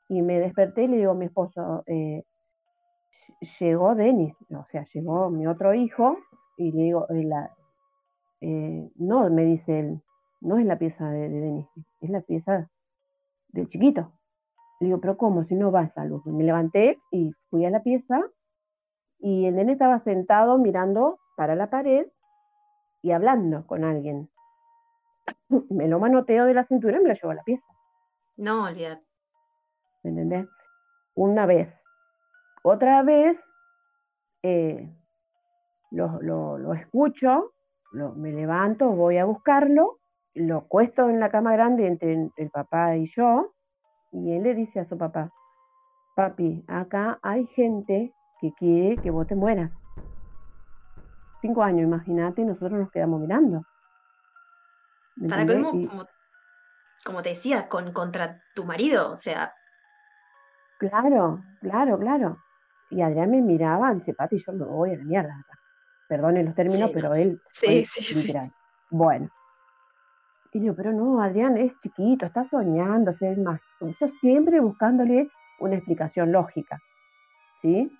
y 0.09 0.23
me 0.23 0.39
desperté 0.41 0.85
y 0.85 0.89
le 0.89 0.97
digo 0.99 1.13
a 1.13 1.15
mi 1.15 1.27
esposo, 1.27 1.85
eh, 1.87 2.23
ll- 3.41 3.49
llegó 3.61 3.95
Denis, 3.95 4.35
o 4.51 4.67
sea, 4.71 4.87
llegó 4.93 5.31
mi 5.31 5.47
otro 5.47 5.75
hijo, 5.75 6.19
y 6.57 6.73
le 6.73 6.83
digo, 6.85 7.07
eh, 7.11 7.25
la- 7.25 7.51
no, 8.97 9.29
me 9.31 9.45
dice 9.45 9.81
él, 9.81 10.01
no 10.41 10.59
es 10.59 10.67
la 10.67 10.79
pieza 10.79 11.09
de, 11.11 11.29
de 11.29 11.41
Denis, 11.41 11.67
es 12.01 12.11
la 12.11 12.21
pieza 12.23 12.69
del 13.49 13.69
chiquito. 13.69 14.13
Le 14.81 14.87
digo, 14.87 15.01
pero 15.01 15.17
¿cómo? 15.17 15.45
Si 15.45 15.55
no 15.55 15.71
va 15.71 15.85
esa 15.85 16.05
luz. 16.05 16.25
Me 16.27 16.43
levanté 16.45 16.99
y 17.11 17.33
fui 17.51 17.65
a 17.67 17.71
la 17.71 17.83
pieza 17.83 18.21
y 19.19 19.47
el 19.47 19.55
nene 19.57 19.73
estaba 19.73 20.01
sentado 20.01 20.59
mirando 20.59 21.19
para 21.37 21.55
la 21.55 21.69
pared 21.71 22.07
y 23.03 23.13
hablando 23.13 23.67
con 23.67 23.85
alguien. 23.85 24.29
Me 25.71 25.87
lo 25.89 25.99
manoteo 26.01 26.47
de 26.47 26.55
la 26.55 26.65
cintura 26.67 26.99
y 26.99 27.03
me 27.03 27.09
lo 27.09 27.15
llevo 27.15 27.31
a 27.31 27.35
la 27.35 27.43
pieza. 27.43 27.65
No, 28.37 28.65
olvidar. 28.65 29.01
¿me 30.03 30.11
entendés? 30.11 30.49
Una 31.15 31.45
vez. 31.45 31.79
Otra 32.63 33.03
vez 33.03 33.39
eh, 34.43 34.89
lo, 35.91 36.21
lo- 36.23 36.57
lo 36.59 36.73
escucho, 36.73 37.53
lo- 37.93 38.13
me 38.15 38.33
levanto, 38.33 38.89
voy 38.91 39.19
a 39.19 39.27
buscarlo, 39.27 39.99
lo 40.35 40.67
cuesto 40.69 41.11
en 41.11 41.21
la 41.21 41.31
cama 41.31 41.53
grande 41.53 41.87
entre 41.87 42.31
el 42.37 42.51
papá 42.51 42.97
y 42.97 43.11
yo, 43.15 43.53
y 44.13 44.33
él 44.33 44.43
le 44.43 44.55
dice 44.55 44.81
a 44.81 44.89
su 44.89 44.97
papá, 44.99 45.31
papi, 46.15 46.65
acá 46.67 47.19
hay 47.23 47.47
gente 47.49 48.15
que 48.39 48.53
quiere 48.55 48.99
que 49.01 49.11
vos 49.11 49.27
te 49.27 49.35
mueras. 49.35 49.71
Cinco 51.41 51.63
años, 51.63 51.83
imagínate, 51.83 52.43
y 52.43 52.45
nosotros 52.45 52.73
nos 52.73 52.91
quedamos 52.91 53.21
mirando. 53.21 53.65
¿me 55.17 55.29
Para 55.29 55.47
colmo, 55.47 55.71
Y- 55.73 55.87
como, 55.87 56.07
como 57.05 57.23
te 57.23 57.31
decía, 57.31 57.69
con, 57.69 57.93
contra 57.93 58.43
tu 58.55 58.65
marido, 58.65 59.13
o 59.13 59.17
sea, 59.17 59.55
Claro, 60.79 61.45
claro, 61.61 61.99
claro. 61.99 62.43
Y 62.89 63.03
Adrián 63.03 63.31
me 63.31 63.43
miraba, 63.43 63.95
dice, 63.95 64.15
Pati, 64.15 64.43
yo 64.45 64.53
me 64.55 64.65
voy 64.65 64.95
a 64.95 64.97
la 64.97 65.05
mierda 65.05 65.39
acá. 65.39 65.59
Perdonen 66.09 66.47
los 66.47 66.55
términos, 66.55 66.89
Sí, 66.89 66.95
pero 66.95 67.15
él 67.15 67.41
sí, 67.53 67.85
sí, 67.85 68.15
sí. 68.15 68.35
Bueno. 68.89 69.29
Y 70.53 70.61
digo, 70.61 70.75
pero 70.75 70.93
no, 70.93 71.23
Adrián 71.23 71.57
es 71.57 71.73
chiquito, 71.81 72.27
está 72.27 72.49
soñando, 72.51 73.13
es 73.21 73.39
más. 73.39 73.61
Yo 73.81 74.09
siempre 74.21 74.61
buscándole 74.61 75.29
una 75.61 75.77
explicación 75.77 76.33
lógica, 76.33 76.79
¿sí? 77.63 77.91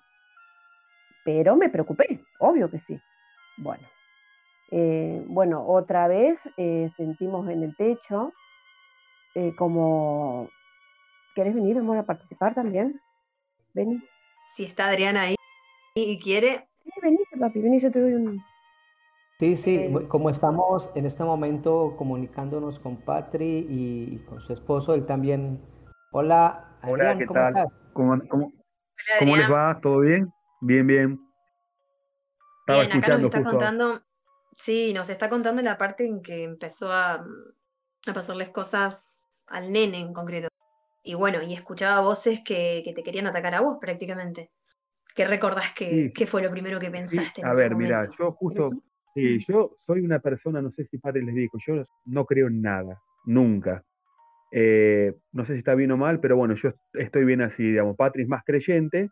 pero 1.23 1.55
me 1.55 1.69
preocupé, 1.69 2.23
obvio 2.39 2.69
que 2.69 2.79
sí. 2.87 2.99
Bueno, 3.57 3.87
eh, 4.71 5.23
bueno, 5.27 5.65
otra 5.67 6.07
vez 6.07 6.39
eh, 6.57 6.89
sentimos 6.97 7.47
en 7.49 7.63
el 7.63 7.75
techo 7.75 8.33
eh, 9.35 9.53
como, 9.55 10.49
¿querés 11.35 11.53
venir, 11.53 11.77
amor, 11.77 11.97
a 11.97 12.05
participar 12.05 12.55
también? 12.55 12.99
Vení. 13.73 14.01
Si 14.55 14.65
está 14.65 14.89
Adriana 14.89 15.21
ahí 15.21 15.35
y 15.95 16.19
quiere. 16.19 16.67
Sí, 16.83 16.91
vení, 17.01 17.17
papi, 17.39 17.61
vení, 17.61 17.79
yo 17.79 17.91
te 17.91 17.99
doy 18.01 18.13
un... 18.13 18.43
Sí, 19.41 19.57
sí, 19.57 19.89
como 20.07 20.29
estamos 20.29 20.91
en 20.93 21.07
este 21.07 21.23
momento 21.23 21.95
comunicándonos 21.97 22.79
con 22.79 22.97
Patri 22.97 23.65
y, 23.67 24.19
con 24.29 24.39
su 24.39 24.53
esposo, 24.53 24.93
él 24.93 25.07
también. 25.07 25.59
Hola, 26.11 26.77
Adrián, 26.83 27.17
¿qué 27.17 27.25
¿cómo 27.25 27.41
tal? 27.41 27.47
estás? 27.47 27.73
¿Cómo, 27.91 28.21
cómo, 28.29 28.53
cómo 29.17 29.35
les 29.35 29.51
va? 29.51 29.79
¿Todo 29.81 30.01
bien? 30.01 30.31
Bien, 30.61 30.85
bien. 30.85 31.19
Estaba 32.59 32.85
bien, 32.85 32.97
acá 32.99 33.17
nos 33.17 33.25
está 33.33 33.43
contando, 33.43 34.03
sí, 34.55 34.93
nos 34.93 35.09
está 35.09 35.27
contando 35.27 35.63
la 35.63 35.75
parte 35.75 36.05
en 36.05 36.21
que 36.21 36.43
empezó 36.43 36.91
a, 36.91 37.25
a 38.05 38.13
pasarles 38.13 38.49
cosas 38.49 39.43
al 39.47 39.71
nene 39.71 40.01
en 40.01 40.13
concreto. 40.13 40.49
Y 41.01 41.15
bueno, 41.15 41.41
y 41.41 41.55
escuchaba 41.55 42.01
voces 42.01 42.41
que, 42.45 42.83
que 42.85 42.93
te 42.93 43.01
querían 43.01 43.25
atacar 43.25 43.55
a 43.55 43.61
vos 43.61 43.79
prácticamente. 43.81 44.51
¿Qué 45.15 45.25
recordás 45.25 45.73
que, 45.73 46.13
fue 46.27 46.43
lo 46.43 46.51
primero 46.51 46.79
que 46.79 46.91
pensaste? 46.91 47.41
a 47.43 47.53
ver, 47.53 47.75
mira, 47.75 48.07
yo 48.19 48.33
justo, 48.33 48.69
sí, 49.13 49.43
yo 49.47 49.77
soy 49.85 50.01
una 50.01 50.19
persona, 50.19 50.61
no 50.61 50.71
sé 50.71 50.85
si 50.85 50.97
padre 50.97 51.23
les 51.23 51.35
dijo, 51.35 51.57
yo 51.65 51.85
no 52.05 52.25
creo 52.25 52.47
en 52.47 52.61
nada, 52.61 52.99
nunca. 53.25 53.83
Eh, 54.51 55.13
no 55.31 55.45
sé 55.45 55.53
si 55.53 55.59
está 55.59 55.75
bien 55.75 55.91
o 55.91 55.97
mal, 55.97 56.19
pero 56.19 56.35
bueno, 56.35 56.55
yo 56.55 56.71
estoy 56.93 57.23
bien 57.25 57.41
así, 57.41 57.63
digamos, 57.63 57.95
Patri 57.95 58.23
es 58.23 58.27
más 58.27 58.43
creyente, 58.45 59.09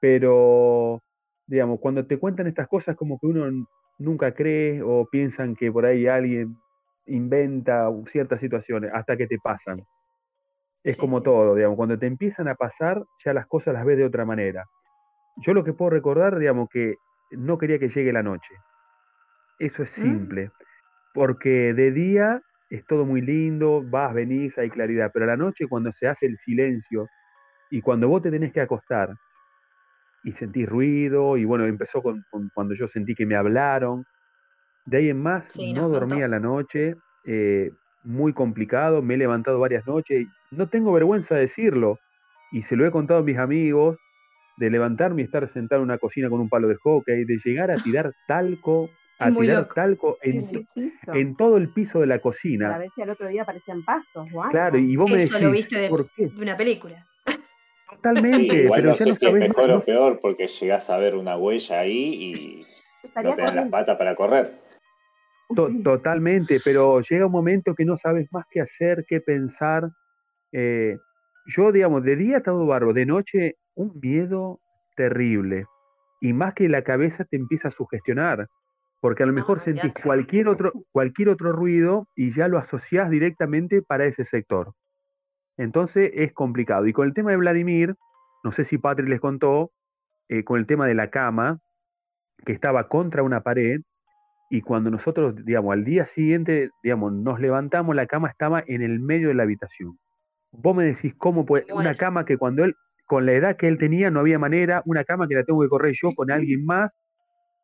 pero, 0.00 1.02
digamos, 1.46 1.80
cuando 1.80 2.06
te 2.06 2.18
cuentan 2.18 2.46
estas 2.46 2.68
cosas 2.68 2.96
como 2.96 3.18
que 3.18 3.26
uno 3.26 3.66
nunca 3.98 4.32
cree 4.32 4.82
o 4.82 5.06
piensan 5.10 5.56
que 5.56 5.72
por 5.72 5.86
ahí 5.86 6.06
alguien 6.06 6.56
inventa 7.06 7.90
ciertas 8.12 8.40
situaciones 8.40 8.90
hasta 8.94 9.16
que 9.16 9.26
te 9.26 9.38
pasan. 9.42 9.82
Es 10.84 10.96
como 10.96 11.22
todo, 11.22 11.54
digamos, 11.54 11.76
cuando 11.76 11.98
te 11.98 12.06
empiezan 12.06 12.48
a 12.48 12.54
pasar, 12.54 13.02
ya 13.24 13.32
las 13.32 13.46
cosas 13.46 13.74
las 13.74 13.84
ves 13.84 13.98
de 13.98 14.04
otra 14.04 14.24
manera. 14.24 14.64
Yo 15.44 15.52
lo 15.52 15.64
que 15.64 15.72
puedo 15.72 15.90
recordar, 15.90 16.38
digamos, 16.38 16.68
que 16.68 16.94
no 17.30 17.58
quería 17.58 17.78
que 17.78 17.88
llegue 17.88 18.12
la 18.12 18.22
noche. 18.22 18.54
Eso 19.58 19.82
es 19.82 19.90
mm. 19.98 20.02
simple. 20.02 20.50
Porque 21.14 21.74
de 21.74 21.90
día 21.90 22.42
es 22.70 22.84
todo 22.86 23.04
muy 23.04 23.20
lindo, 23.20 23.82
vas, 23.82 24.14
venís, 24.14 24.56
hay 24.58 24.70
claridad, 24.70 25.10
pero 25.12 25.24
a 25.24 25.28
la 25.28 25.36
noche 25.36 25.66
cuando 25.66 25.92
se 25.92 26.06
hace 26.06 26.26
el 26.26 26.36
silencio 26.44 27.08
y 27.70 27.80
cuando 27.80 28.08
vos 28.08 28.22
te 28.22 28.30
tenés 28.30 28.52
que 28.52 28.60
acostar 28.60 29.14
y 30.24 30.32
sentís 30.32 30.68
ruido, 30.68 31.36
y 31.36 31.44
bueno, 31.44 31.64
empezó 31.64 32.02
con, 32.02 32.24
cuando 32.52 32.74
yo 32.74 32.88
sentí 32.88 33.14
que 33.14 33.24
me 33.24 33.36
hablaron, 33.36 34.04
de 34.84 34.98
ahí 34.98 35.10
en 35.10 35.22
más 35.22 35.44
no 35.74 35.88
dormía 35.88 36.28
la 36.28 36.40
noche, 36.40 36.96
eh, 37.24 37.70
muy 38.04 38.32
complicado, 38.32 39.00
me 39.00 39.14
he 39.14 39.18
levantado 39.18 39.58
varias 39.60 39.86
noches, 39.86 40.26
no 40.50 40.68
tengo 40.68 40.92
vergüenza 40.92 41.34
de 41.34 41.42
decirlo, 41.42 41.98
y 42.52 42.62
se 42.64 42.76
lo 42.76 42.86
he 42.86 42.90
contado 42.90 43.20
a 43.20 43.22
mis 43.22 43.38
amigos, 43.38 43.96
de 44.56 44.70
levantarme 44.70 45.22
y 45.22 45.24
estar 45.24 45.50
sentado 45.52 45.82
en 45.82 45.88
una 45.88 45.98
cocina 45.98 46.28
con 46.28 46.40
un 46.40 46.48
palo 46.48 46.68
de 46.68 46.76
hockey, 46.76 47.24
de 47.24 47.38
llegar 47.44 47.70
a 47.70 47.74
tirar 47.84 48.12
talco, 48.26 48.90
a 49.18 49.32
tirar 49.32 49.68
talco 49.74 50.18
en, 50.22 51.36
todo 51.36 51.56
el 51.56 51.68
piso 51.70 52.00
de 52.00 52.06
la 52.06 52.20
cocina. 52.20 52.76
A 52.76 52.82
si 52.94 53.02
al 53.02 53.10
otro 53.10 53.28
día 53.28 53.42
aparecían 53.42 53.84
pastos, 53.84 54.28
Claro, 54.50 54.78
y 54.78 54.96
vos 54.96 55.10
me 55.10 55.18
decís, 55.18 55.40
lo 55.40 55.50
viste 55.50 55.78
de, 55.78 55.88
¿por 55.88 56.08
qué? 56.10 56.28
de 56.28 56.42
una 56.42 56.56
película. 56.56 57.04
Totalmente. 57.90 58.64
igual 58.64 58.84
no 58.84 58.96
sé 58.96 59.12
si 59.14 59.26
es 59.26 59.32
mejor 59.32 59.70
o 59.70 59.84
peor 59.84 60.20
porque 60.20 60.46
llegás 60.46 60.88
a 60.90 60.98
ver 60.98 61.16
una 61.16 61.36
huella 61.36 61.80
ahí 61.80 62.14
y 62.14 62.66
no 63.22 63.34
te 63.34 63.42
dan 63.42 63.56
las 63.56 63.68
patas 63.70 63.96
para 63.96 64.14
correr. 64.14 64.52
totalmente, 65.82 66.60
pero 66.64 67.00
llega 67.00 67.26
un 67.26 67.32
momento 67.32 67.74
que 67.74 67.84
no 67.84 67.96
sabes 67.98 68.28
más 68.32 68.44
qué 68.50 68.60
hacer, 68.60 69.04
qué 69.08 69.20
pensar. 69.20 69.88
Eh, 70.52 70.96
yo, 71.46 71.72
digamos, 71.72 72.04
de 72.04 72.16
día 72.16 72.42
todo 72.42 72.66
barro, 72.66 72.92
de 72.92 73.06
noche 73.06 73.56
un 73.74 73.98
miedo 74.00 74.60
terrible. 74.96 75.64
Y 76.20 76.32
más 76.32 76.54
que 76.54 76.68
la 76.68 76.82
cabeza 76.82 77.24
te 77.24 77.36
empieza 77.36 77.68
a 77.68 77.72
sugestionar, 77.72 78.48
porque 79.00 79.22
a 79.22 79.26
lo 79.26 79.32
mejor 79.32 79.62
sentís 79.64 79.92
cualquier 80.02 80.48
otro, 80.48 80.72
cualquier 80.92 81.28
otro 81.28 81.52
ruido 81.52 82.08
y 82.16 82.34
ya 82.34 82.48
lo 82.48 82.58
asociás 82.58 83.10
directamente 83.10 83.82
para 83.82 84.06
ese 84.06 84.24
sector. 84.26 84.72
Entonces 85.56 86.10
es 86.14 86.32
complicado. 86.32 86.86
Y 86.86 86.92
con 86.92 87.06
el 87.06 87.14
tema 87.14 87.30
de 87.30 87.36
Vladimir, 87.36 87.94
no 88.44 88.52
sé 88.52 88.64
si 88.66 88.78
Patrick 88.78 89.08
les 89.08 89.20
contó, 89.20 89.70
eh, 90.28 90.44
con 90.44 90.58
el 90.58 90.66
tema 90.66 90.86
de 90.86 90.94
la 90.94 91.10
cama, 91.10 91.58
que 92.44 92.52
estaba 92.52 92.88
contra 92.88 93.22
una 93.22 93.40
pared, 93.40 93.80
y 94.50 94.62
cuando 94.62 94.90
nosotros, 94.90 95.34
digamos, 95.44 95.72
al 95.72 95.84
día 95.84 96.08
siguiente, 96.14 96.70
digamos, 96.82 97.12
nos 97.12 97.40
levantamos, 97.40 97.94
la 97.94 98.06
cama 98.06 98.28
estaba 98.28 98.62
en 98.66 98.82
el 98.82 98.98
medio 99.00 99.28
de 99.28 99.34
la 99.34 99.42
habitación. 99.42 99.98
Vos 100.52 100.74
me 100.74 100.84
decís 100.84 101.14
cómo 101.18 101.44
puede, 101.44 101.66
una 101.72 101.94
cama 101.94 102.24
que 102.24 102.38
cuando 102.38 102.64
él, 102.64 102.74
con 103.06 103.26
la 103.26 103.32
edad 103.32 103.56
que 103.56 103.68
él 103.68 103.78
tenía, 103.78 104.10
no 104.10 104.20
había 104.20 104.38
manera, 104.38 104.82
una 104.86 105.04
cama 105.04 105.28
que 105.28 105.34
la 105.34 105.44
tengo 105.44 105.60
que 105.62 105.68
correr 105.68 105.94
yo 106.00 106.14
con 106.14 106.30
alguien 106.30 106.64
más, 106.64 106.90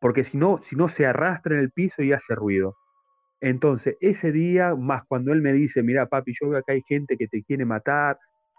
porque 0.05 0.25
si 0.25 0.37
no, 0.37 0.61
si 0.69 0.77
no 0.77 0.91
se 0.91 1.07
arrastra 1.07 1.55
en 1.55 1.63
el 1.63 1.71
piso 1.71 2.03
y 2.03 2.13
hace 2.13 2.35
ruido. 2.35 2.77
Entonces, 3.41 3.97
ese 4.03 4.33
día, 4.33 4.75
más 4.75 5.03
cuando 5.09 5.33
él 5.33 5.41
me 5.41 5.55
dice, 5.55 5.83
mira, 5.83 6.05
papi, 6.05 6.35
yo 6.39 6.51
veo 6.51 6.59
acá 6.59 6.75
hay 6.75 6.83
gente 6.87 7.17
que 7.17 7.27
te 7.27 7.43
quiere 7.43 7.65
matar, 7.65 8.19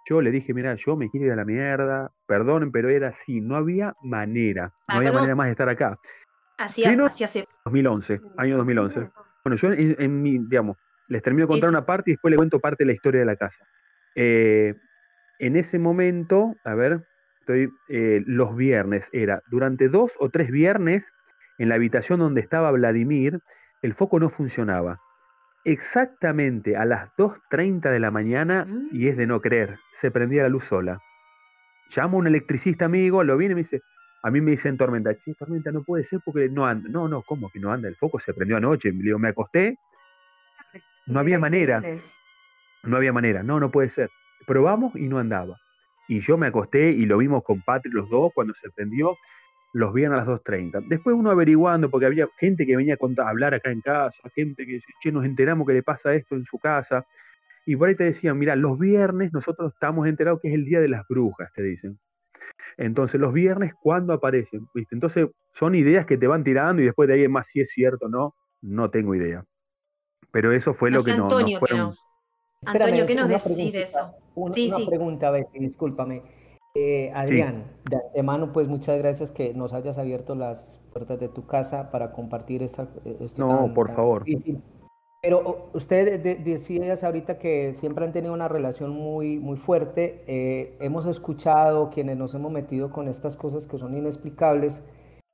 yo 0.10 0.24
le 0.24 0.32
dije, 0.32 0.56
mira, 0.56 0.74
yo 0.74 0.96
me 0.96 1.08
quiero 1.12 1.28
ir 1.28 1.34
a 1.34 1.36
la 1.36 1.46
mierda, 1.46 2.10
perdonen, 2.25 2.72
pero 2.72 2.90
era 2.90 3.10
así, 3.10 3.42
no 3.42 3.58
había 3.58 3.94
manera, 4.02 4.74
no 4.88 4.96
había 4.96 5.12
manera 5.12 5.36
más 5.36 5.46
de 5.46 5.52
estar 5.52 5.70
acá. 5.70 6.00
Así 6.58 6.84
hace... 6.84 7.46
2011, 7.66 8.22
año 8.38 8.58
2011. 8.58 9.08
Bueno, 9.44 9.58
yo 9.62 9.72
en, 9.72 10.24
mi, 10.24 10.40
digamos, 10.40 10.78
les 11.10 11.22
termino 11.22 11.46
de 11.46 11.52
contar 11.52 11.70
una 11.70 11.86
parte 11.86 12.10
y 12.10 12.14
después 12.14 12.32
le 12.32 12.38
cuento 12.38 12.60
parte 12.60 12.86
de 12.86 12.88
la 12.88 12.94
historia 12.94 13.20
de 13.20 13.25
la 13.28 13.36
casa. 13.36 13.68
Eh, 14.16 14.74
en 15.38 15.58
ese 15.58 15.78
momento, 15.78 16.56
a 16.64 16.74
ver, 16.74 17.06
estoy, 17.42 17.70
eh, 17.90 18.24
los 18.25 18.56
viernes, 18.56 19.06
era 19.12 19.44
durante 19.52 19.90
dos 19.90 20.12
o 20.18 20.32
tres 20.32 20.50
viernes, 20.50 21.04
en 21.58 21.70
la 21.70 21.76
habitación 21.76 22.20
donde 22.20 22.42
estaba 22.42 22.72
Vladimir, 22.72 23.40
el 23.82 23.94
foco 23.94 24.20
no 24.20 24.30
funcionaba. 24.30 25.00
Exactamente 25.64 26.78
a 26.78 26.86
las 26.86 27.10
2.30 27.18 27.92
de 27.92 28.00
la 28.00 28.12
mañana, 28.12 28.68
y 28.92 29.08
es 29.08 29.18
de 29.18 29.26
no 29.26 29.42
creer, 29.42 29.80
se 30.02 30.12
prendía 30.12 30.44
la 30.44 30.50
luz 30.50 30.64
sola. 30.66 31.00
Llamo 31.96 32.18
a 32.18 32.20
un 32.20 32.28
electricista 32.28 32.86
amigo, 32.86 33.24
lo 33.24 33.38
viene 33.38 33.54
y 33.54 33.56
me 33.56 33.64
dice, 33.64 33.82
a 34.24 34.32
mí 34.32 34.42
me 34.42 34.52
dicen 34.52 34.78
Tormenta, 34.78 35.14
che, 35.16 35.36
Tormenta 35.36 35.72
no 35.72 35.84
puede 35.84 36.06
ser 36.08 36.20
porque 36.26 36.50
no 36.50 36.66
anda. 36.66 36.90
No, 36.90 37.08
no, 37.08 37.22
¿cómo 37.22 37.50
que 37.52 37.60
no 37.60 37.72
anda? 37.72 37.88
El 37.88 37.96
foco 37.96 38.20
se 38.20 38.34
prendió 38.34 38.58
anoche. 38.58 38.92
Le 38.92 39.04
digo, 39.04 39.20
me 39.20 39.30
acosté, 39.30 39.78
no 41.06 41.20
había 41.20 41.38
manera. 41.38 41.82
No 42.84 42.98
había 42.98 43.14
manera, 43.14 43.44
no, 43.44 43.60
no 43.60 43.70
puede 43.70 43.92
ser. 43.92 44.10
Probamos 44.48 44.96
y 44.96 45.08
no 45.08 45.20
andaba. 45.20 45.58
Y 46.08 46.22
yo 46.22 46.38
me 46.38 46.48
acosté 46.48 46.92
y 46.92 47.06
lo 47.06 47.18
vimos 47.18 47.44
con 47.44 47.62
Patrick 47.62 47.94
los 47.94 48.10
dos 48.10 48.32
cuando 48.34 48.54
se 48.62 48.70
prendió 48.72 49.16
los 49.75 49.94
viernes 49.94 50.22
a 50.22 50.25
las 50.25 50.41
2.30. 50.41 50.88
Después 50.88 51.13
uno 51.17 51.32
averiguando, 51.32 51.89
porque 51.89 52.05
había 52.05 52.29
gente 52.38 52.65
que 52.65 52.77
venía 52.77 52.96
a 52.96 53.29
hablar 53.29 53.53
acá 53.53 53.72
en 53.72 53.82
casa, 53.82 54.15
gente 54.34 54.65
que 54.65 54.74
dice, 54.74 54.86
che, 55.03 55.12
nos 55.12 55.25
enteramos 55.25 55.67
que 55.67 55.74
le 55.74 55.84
pasa 55.84 56.13
esto 56.13 56.36
en 56.36 56.46
su 56.46 56.58
casa. 56.60 57.05
Y 57.65 57.75
por 57.75 57.89
ahí 57.89 57.96
te 57.96 58.05
decían, 58.05 58.39
mira, 58.39 58.55
los 58.55 58.79
viernes 58.79 59.34
nosotros 59.34 59.74
estamos 59.74 60.08
enterados 60.08 60.39
que 60.41 60.48
es 60.48 60.53
el 60.53 60.63
día 60.63 60.79
de 60.79 60.88
las 60.88 61.05
brujas, 61.10 61.51
te 61.53 61.62
dicen. 61.62 62.00
Entonces, 62.77 63.20
los 63.20 63.34
viernes, 63.34 63.74
¿cuándo 63.82 64.13
aparecen? 64.13 64.65
¿Viste? 64.74 64.96
Entonces, 64.96 65.27
son 65.60 65.75
ideas 65.75 66.05
que 66.05 66.17
te 66.17 66.27
van 66.27 66.46
tirando 66.46 66.82
y 66.82 66.86
después 66.86 67.10
de 67.10 67.15
ahí 67.15 67.24
es 67.24 67.29
más 67.29 67.46
si 67.51 67.60
es 67.60 67.70
cierto 67.70 68.05
o 68.05 68.10
no, 68.10 68.34
no 68.62 68.89
tengo 68.89 69.13
idea. 69.13 69.44
Pero 70.32 70.53
eso 70.53 70.74
fue 70.74 70.89
lo 70.89 71.03
que 71.03 71.12
Antonio, 71.12 71.60
nos, 71.60 72.08
Antonio, 72.65 73.05
¿qué 73.05 73.15
nos 73.15 73.27
decís 73.27 73.74
de 73.74 73.82
eso? 73.82 74.13
Una, 74.36 74.53
sí, 74.53 74.72
una 74.74 74.86
pregunta, 74.86 75.32
Betty, 75.32 75.60
discúlpame. 75.60 76.24
Eh, 76.77 77.10
Adrián, 77.15 77.63
de 77.89 77.96
antemano, 77.96 78.51
pues 78.51 78.67
muchas 78.67 78.98
gracias 78.98 79.32
que 79.32 79.53
nos 79.53 79.72
hayas 79.72 79.98
abierto 79.98 80.36
las 80.36 80.82
puertas 80.91 81.17
de 81.22 81.29
tu 81.29 81.48
casa 81.48 81.89
para 81.89 82.12
compartir 82.12 82.62
esta. 82.62 82.89
Esto 83.22 83.48
no, 83.48 83.74
por 83.74 83.96
favor. 83.96 84.25
Pero 85.22 85.70
usted 85.74 86.22
decías 86.44 87.03
ahorita 87.03 87.39
que 87.39 87.74
siempre 87.75 88.05
han 88.05 88.12
tenido 88.12 88.34
una 88.34 88.50
relación 88.50 88.91
muy, 88.91 89.39
muy 89.39 89.55
fuerte. 89.55 90.24
Eh, 90.27 90.75
hemos 90.82 91.05
escuchado, 91.05 91.89
quienes 91.89 92.17
nos 92.17 92.36
hemos 92.36 92.51
metido 92.51 92.91
con 92.91 93.08
estas 93.08 93.38
cosas 93.38 93.65
que 93.65 93.77
son 93.77 93.98
inexplicables, 93.98 94.84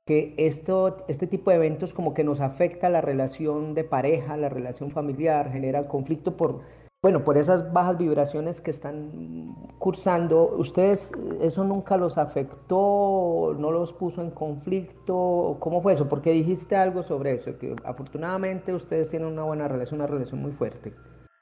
que 0.06 0.34
esto, 0.38 1.04
este 1.08 1.26
tipo 1.26 1.50
de 1.50 1.56
eventos 1.56 1.92
como 1.92 2.14
que 2.14 2.24
nos 2.24 2.40
afecta 2.40 2.88
la 2.88 3.00
relación 3.00 3.74
de 3.74 3.84
pareja, 3.84 4.36
la 4.36 4.48
relación 4.48 4.92
familiar, 4.92 5.50
genera 5.50 5.82
conflicto 5.84 6.36
por 6.36 6.60
bueno, 7.02 7.24
por 7.24 7.36
esas 7.36 7.72
bajas 7.72 7.98
vibraciones 7.98 8.60
que 8.60 8.70
están 8.70 9.56
cursando, 9.80 10.54
¿ustedes 10.56 11.10
eso 11.40 11.64
nunca 11.64 11.96
los 11.96 12.16
afectó, 12.16 13.56
no 13.58 13.72
los 13.72 13.92
puso 13.92 14.22
en 14.22 14.30
conflicto? 14.30 15.56
¿Cómo 15.58 15.82
fue 15.82 15.94
eso? 15.94 16.08
Porque 16.08 16.30
dijiste 16.30 16.76
algo 16.76 17.02
sobre 17.02 17.32
eso, 17.32 17.58
que 17.58 17.74
afortunadamente 17.84 18.72
ustedes 18.72 19.10
tienen 19.10 19.28
una 19.32 19.42
buena 19.42 19.66
relación, 19.66 20.00
una 20.00 20.06
relación 20.06 20.40
muy 20.40 20.52
fuerte. 20.52 20.94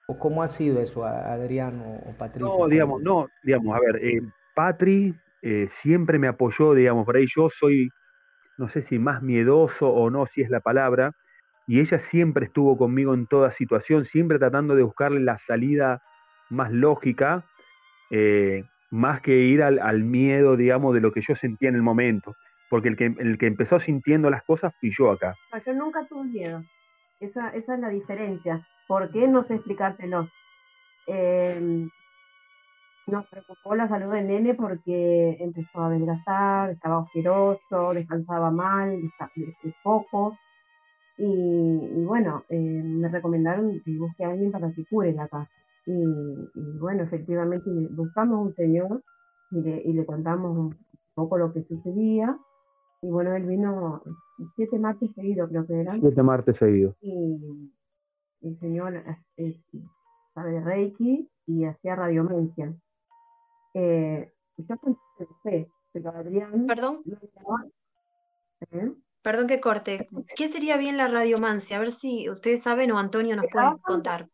¿O 0.09 0.19
cómo 0.19 0.43
ha 0.43 0.49
sido 0.49 0.81
eso, 0.81 1.05
Adriano 1.05 2.01
o 2.07 2.17
Patricia? 2.17 2.49
No, 2.49 2.67
digamos, 2.67 3.03
no, 3.03 3.29
digamos, 3.43 3.77
a 3.77 3.81
ver, 3.81 4.03
eh, 4.03 4.23
Patri 4.55 5.15
eh, 5.43 5.69
siempre 5.83 6.19
me 6.19 6.29
apoyó, 6.29 6.73
digamos, 6.73 7.05
por 7.05 7.17
ahí 7.17 7.27
yo 7.37 7.51
soy 7.51 7.91
no 8.57 8.69
sé 8.69 8.83
si 8.89 8.99
más 8.99 9.23
miedoso 9.23 9.89
o 9.89 10.11
no, 10.11 10.27
si 10.27 10.43
es 10.43 10.51
la 10.51 10.61
palabra, 10.61 11.13
y 11.67 11.81
ella 11.81 11.99
siempre 12.11 12.47
estuvo 12.47 12.77
conmigo 12.77 13.15
en 13.15 13.27
toda 13.27 13.53
situación, 13.53 14.05
siempre 14.07 14.39
tratando 14.39 14.75
de 14.75 14.83
buscarle 14.83 15.21
la 15.21 15.39
salida 15.47 16.03
más 16.49 16.73
lógica, 16.73 17.45
eh, 18.11 18.65
más 18.91 19.21
que 19.21 19.37
ir 19.37 19.63
al, 19.63 20.03
miedo, 20.03 20.57
digamos, 20.57 20.95
de 20.95 21.01
lo 21.01 21.13
que 21.13 21.23
yo 21.27 21.37
sentía 21.37 21.69
en 21.69 21.77
el 21.77 21.83
momento, 21.83 22.35
porque 22.69 22.89
el 22.89 22.97
que, 22.97 23.15
el 23.19 23.39
que 23.39 23.47
empezó 23.47 23.79
sintiendo 23.81 24.31
las 24.31 24.43
cosas 24.45 24.75
fui 24.81 24.93
yo 24.97 25.11
acá. 25.11 25.35
Yo 25.65 25.73
nunca 25.75 26.05
tuve 26.09 26.25
miedo, 26.25 26.63
esa, 27.21 27.51
esa 27.51 27.75
es 27.75 27.81
la 27.81 27.89
diferencia, 27.89 28.67
¿por 28.89 29.11
qué? 29.13 29.29
No 29.29 29.45
sé 29.45 29.55
explicártelo. 29.55 30.29
Eh, 31.07 31.87
nos 33.11 33.27
preocupó 33.27 33.75
la 33.75 33.89
salud 33.89 34.13
del 34.13 34.29
nene 34.29 34.55
porque 34.55 35.37
empezó 35.41 35.81
a 35.81 35.87
adelgazar, 35.87 36.71
estaba 36.71 36.99
ojeroso, 36.99 37.93
descansaba 37.95 38.51
mal, 38.51 39.01
de 39.37 39.75
poco. 39.83 40.37
Y, 41.21 42.01
y 42.01 42.05
bueno, 42.07 42.45
eh, 42.49 42.83
me 42.83 43.09
recomendaron 43.09 43.79
que 43.85 43.99
busque 43.99 44.25
a 44.25 44.31
alguien 44.31 44.51
para 44.51 44.73
que 44.73 44.87
cure 44.87 45.13
la 45.13 45.29
casa. 45.29 45.51
Y, 45.85 45.93
y, 45.93 46.79
bueno, 46.79 47.03
efectivamente 47.03 47.69
buscamos 47.91 48.47
un 48.47 48.55
señor 48.55 49.03
y 49.51 49.61
le, 49.61 49.83
y 49.83 49.93
le 49.93 50.07
contamos 50.07 50.57
un 50.57 50.77
poco 51.15 51.37
lo 51.37 51.53
que 51.53 51.63
sucedía. 51.65 52.39
Y 53.03 53.11
bueno, 53.11 53.35
él 53.35 53.45
vino 53.45 54.03
siete 54.57 54.79
martes 54.79 55.11
seguidos, 55.15 55.51
creo 55.51 55.67
que 55.67 55.81
eran. 55.81 56.01
Siete 56.01 56.23
martes 56.23 56.57
seguidos. 56.57 56.97
Y 57.03 57.71
el 58.41 58.59
señor 58.59 59.03
es, 59.37 59.57
sabe 60.35 60.53
de 60.53 60.61
Reiki 60.61 61.29
y 61.47 61.65
hacía 61.65 61.97
radiomencia. 61.97 62.75
Eh, 63.75 64.33
yo 64.57 64.77
pensé, 64.77 65.71
pero 65.93 66.11
Adrián... 66.11 66.67
Perdón. 66.67 67.03
¿Eh? 68.73 68.93
Perdón 69.23 69.47
que 69.47 69.61
corte. 69.61 70.09
¿Qué 70.35 70.49
sería 70.49 70.77
bien 70.77 70.97
la 70.97 71.09
radiomancia? 71.09 71.77
A 71.77 71.81
ver 71.81 71.93
si 71.93 72.29
ustedes 72.31 72.63
saben 72.63 72.91
o 72.91 72.99
Antonio 72.99 73.37
nos 73.37 73.47
puede 73.53 73.79
contar. 73.83 74.29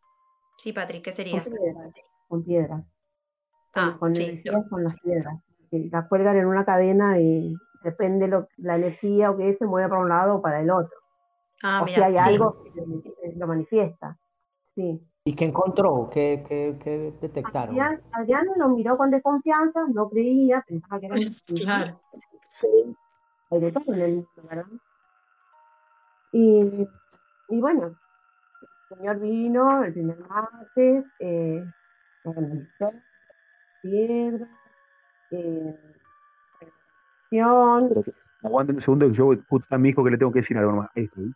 Sí, 0.58 0.72
Patrick, 0.72 1.04
¿qué 1.04 1.12
sería? 1.12 1.42
Con 1.42 1.52
piedras. 1.52 1.94
Con 2.28 2.44
piedras. 2.44 2.84
Ah, 3.74 3.96
con, 3.98 4.14
sí, 4.14 4.42
las 4.44 5.00
piedras. 5.00 5.38
La 5.70 6.08
cuelgan 6.08 6.36
en 6.36 6.46
una 6.46 6.64
cadena 6.64 7.18
y 7.20 7.54
depende 7.82 8.28
lo, 8.28 8.48
la 8.56 8.76
energía 8.76 9.30
o 9.30 9.36
que 9.36 9.50
es, 9.50 9.58
se 9.58 9.66
mueve 9.66 9.88
para 9.88 10.00
un 10.00 10.08
lado 10.08 10.36
o 10.36 10.42
para 10.42 10.60
el 10.60 10.70
otro. 10.70 10.96
Ah, 11.62 11.80
o 11.82 11.84
mira, 11.84 11.96
si 11.96 12.02
hay 12.02 12.14
sí. 12.14 12.34
algo 12.34 12.62
que 12.62 13.34
lo 13.36 13.46
manifiesta. 13.46 14.16
Sí. 14.74 15.00
¿Y 15.24 15.34
qué 15.34 15.46
encontró? 15.46 16.08
¿Qué, 16.12 16.44
qué, 16.48 16.76
qué 16.82 17.12
detectaron? 17.20 17.70
Adrián, 17.70 18.00
Adrián 18.12 18.46
lo 18.56 18.68
miró 18.68 18.96
con 18.96 19.10
desconfianza, 19.10 19.80
no 19.92 20.08
creía, 20.08 20.64
pensaba 20.66 21.00
que 21.00 21.06
era 21.06 21.16
Claro. 21.56 22.00
Hay 23.50 23.60
de 23.60 23.72
todo 23.72 23.84
en 23.94 24.00
el 24.00 24.12
mundo, 24.14 24.28
¿verdad? 24.48 24.66
Y, 26.32 26.88
y 27.48 27.60
bueno, 27.60 27.86
el 28.90 28.96
señor 28.96 29.20
vino 29.20 29.84
el 29.84 29.92
primer 29.92 30.18
martes, 30.20 31.04
eh, 31.20 31.64
piedra, 33.82 34.46
eh, 35.30 35.74
Aguanten 38.42 38.76
un 38.76 38.82
segundo 38.82 39.08
que 39.10 39.16
yo 39.16 39.26
voy 39.26 39.42
a 39.70 39.78
mi 39.78 39.88
hijo 39.88 40.04
que 40.04 40.10
le 40.10 40.18
tengo 40.18 40.32
que 40.32 40.40
decir 40.40 40.56
algo 40.56 40.72
más. 40.72 40.90
Ahí 40.94 41.04
estoy. 41.04 41.34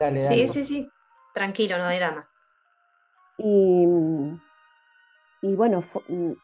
Dale, 0.00 0.22
Sí, 0.22 0.34
dale. 0.34 0.48
sí, 0.48 0.64
sí. 0.64 0.90
Tranquilo, 1.34 1.78
no 1.78 1.84
hay 1.84 1.98
drama. 1.98 2.26
y, 3.38 3.86
y 5.42 5.54
bueno, 5.54 5.84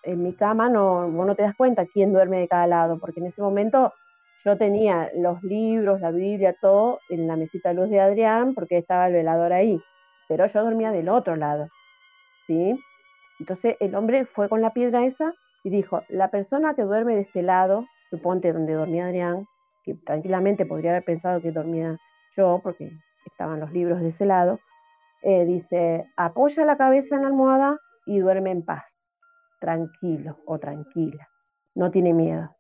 en 0.03 0.23
mi 0.23 0.35
cama 0.35 0.69
no, 0.69 1.11
vos 1.11 1.27
no 1.27 1.35
te 1.35 1.43
das 1.43 1.57
cuenta 1.57 1.87
quién 1.87 2.13
duerme 2.13 2.41
de 2.41 2.49
cada 2.49 2.67
lado, 2.67 2.99
porque 2.99 3.21
en 3.21 3.27
ese 3.27 3.43
momento 3.43 3.93
yo 4.45 4.59
tenía 4.59 5.11
los 5.17 5.43
libros, 5.43 6.01
la 6.01 6.11
Biblia, 6.11 6.55
todo 6.61 7.01
en 7.09 7.27
la 7.27 7.37
mesita 7.37 7.71
de 7.71 7.77
luz 7.77 7.91
de 7.91 8.01
Adrián, 8.01 8.55
porque 8.55 8.79
estaba 8.79 9.07
el 9.07 9.15
velador 9.15 9.53
ahí, 9.53 9.81
pero 10.29 10.47
yo 10.47 10.63
dormía 10.63 10.93
del 10.93 11.09
otro 11.09 11.37
lado, 11.37 11.69
¿sí? 12.47 12.79
Entonces 13.41 13.77
el 13.81 13.95
hombre 13.95 14.27
fue 14.27 14.49
con 14.49 14.61
la 14.61 14.73
piedra 14.73 15.07
esa 15.07 15.33
y 15.65 15.71
dijo, 15.71 16.03
la 16.09 16.29
persona 16.29 16.75
que 16.75 16.83
duerme 16.83 17.15
de 17.15 17.23
este 17.23 17.43
lado, 17.43 17.87
suponte 18.11 18.53
donde 18.53 18.75
dormía 18.75 19.07
Adrián, 19.07 19.47
que 19.85 19.95
tranquilamente 19.95 20.67
podría 20.67 20.91
haber 20.91 21.05
pensado 21.05 21.41
que 21.41 21.51
dormía 21.51 21.99
yo, 22.37 22.61
porque 22.63 22.91
estaban 23.27 23.61
los 23.61 23.73
libros 23.73 24.01
de 24.01 24.11
ese 24.11 24.27
lado, 24.27 24.61
eh, 25.23 25.47
dice, 25.47 26.07
apoya 26.17 26.67
la 26.67 26.77
cabeza 26.77 27.17
en 27.17 27.23
la 27.23 27.29
almohada 27.29 27.79
y 28.05 28.19
duerme 28.19 28.51
en 28.51 28.63
paz, 28.63 28.85
tranquilo 29.59 30.37
o 30.45 30.59
tranquila, 30.59 31.29
no 31.75 31.91
tiene 31.91 32.13
miedo. 32.13 32.51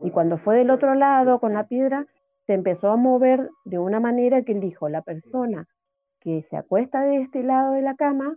Y 0.00 0.10
cuando 0.10 0.38
fue 0.38 0.56
del 0.56 0.70
otro 0.70 0.94
lado 0.94 1.40
con 1.40 1.54
la 1.54 1.66
piedra, 1.66 2.06
se 2.46 2.54
empezó 2.54 2.90
a 2.90 2.96
mover 2.96 3.50
de 3.64 3.78
una 3.78 4.00
manera 4.00 4.42
que 4.42 4.52
él 4.52 4.60
dijo, 4.60 4.88
la 4.88 5.02
persona 5.02 5.66
que 6.20 6.46
se 6.50 6.56
acuesta 6.56 7.02
de 7.02 7.22
este 7.22 7.42
lado 7.42 7.74
de 7.74 7.82
la 7.82 7.94
cama 7.94 8.36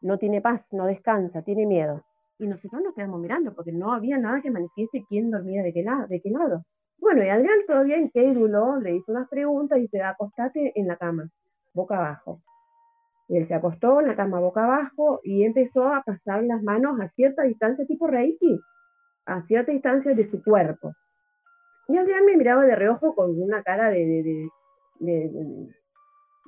no 0.00 0.18
tiene 0.18 0.40
paz, 0.40 0.62
no 0.70 0.86
descansa, 0.86 1.42
tiene 1.42 1.66
miedo. 1.66 2.02
Y 2.38 2.46
nosotros 2.46 2.82
nos 2.82 2.94
quedamos 2.94 3.20
mirando 3.20 3.54
porque 3.54 3.72
no 3.72 3.92
había 3.92 4.18
nada 4.18 4.40
que 4.40 4.50
manifieste 4.50 5.04
quién 5.08 5.30
dormía 5.30 5.62
de 5.62 5.72
qué, 5.72 5.82
lado, 5.82 6.06
de 6.06 6.20
qué 6.20 6.30
lado. 6.30 6.64
Bueno, 6.98 7.24
y 7.24 7.28
Adrián 7.28 7.58
todavía 7.66 7.98
incrédulo 7.98 8.80
le 8.80 8.96
hizo 8.96 9.12
unas 9.12 9.28
preguntas 9.28 9.78
y 9.78 9.82
dice, 9.82 10.02
acostate 10.02 10.72
en 10.74 10.88
la 10.88 10.96
cama, 10.96 11.28
boca 11.72 11.96
abajo. 11.96 12.40
Y 13.28 13.36
él 13.38 13.48
se 13.48 13.54
acostó 13.54 14.00
en 14.00 14.08
la 14.08 14.16
cama 14.16 14.40
boca 14.40 14.64
abajo 14.64 15.20
y 15.22 15.44
empezó 15.44 15.88
a 15.88 16.02
pasar 16.02 16.44
las 16.44 16.62
manos 16.62 17.00
a 17.00 17.08
cierta 17.10 17.42
distancia, 17.42 17.86
tipo 17.86 18.06
Reiki, 18.06 18.60
a 19.26 19.42
cierta 19.46 19.72
distancia 19.72 20.14
de 20.14 20.30
su 20.30 20.42
cuerpo. 20.42 20.94
Y 21.88 21.96
Adrián 21.96 22.24
me 22.24 22.36
miraba 22.36 22.64
de 22.64 22.74
reojo 22.76 23.14
con 23.14 23.38
una 23.40 23.62
cara 23.62 23.90
de, 23.90 23.98
de, 24.06 24.22
de, 24.22 24.48
de- 25.00 25.28
de- 25.28 25.74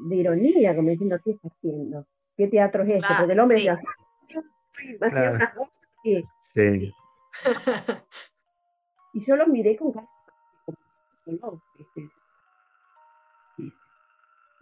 de 0.09 0.17
ironía, 0.17 0.75
como 0.77 0.91
diciendo, 0.91 1.17
¿qué 1.25 1.31
está 1.33 1.49
haciendo? 1.49 2.07
¿Qué 2.37 2.49
teatro 2.49 2.83
es 2.83 2.91
este? 2.91 3.07
Ah, 3.09 3.17
Porque 3.19 3.33
el 3.33 3.41
hombre 3.41 3.59
sí. 3.59 3.69
Claro. 5.11 5.39
que- 6.03 6.23
Sí. 6.55 6.93
y 9.15 9.25
yo 9.27 9.37
lo 9.37 9.47
miré 9.47 9.77
con 9.77 9.93
cara 9.93 10.07
no, 11.27 11.61
este, 11.79 12.09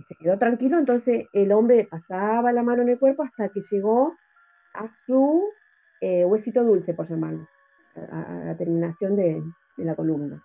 se 0.09 0.15
quedó 0.17 0.39
tranquilo, 0.39 0.79
entonces 0.79 1.29
el 1.33 1.53
hombre 1.53 1.87
pasaba 1.91 2.53
la 2.53 2.63
mano 2.63 2.83
en 2.83 2.89
el 2.91 2.99
cuerpo 2.99 3.23
hasta 3.23 3.49
que 3.51 3.63
llegó 3.71 4.17
a 4.75 4.89
su 5.07 5.53
eh, 6.01 6.25
huesito 6.25 6.65
dulce, 6.65 6.95
por 6.95 7.09
llamarlo, 7.09 7.47
a, 7.97 8.23
a 8.23 8.45
la 8.45 8.57
terminación 8.57 9.17
de, 9.17 9.43
de 9.77 9.85
la 9.85 9.95
columna. 9.95 10.43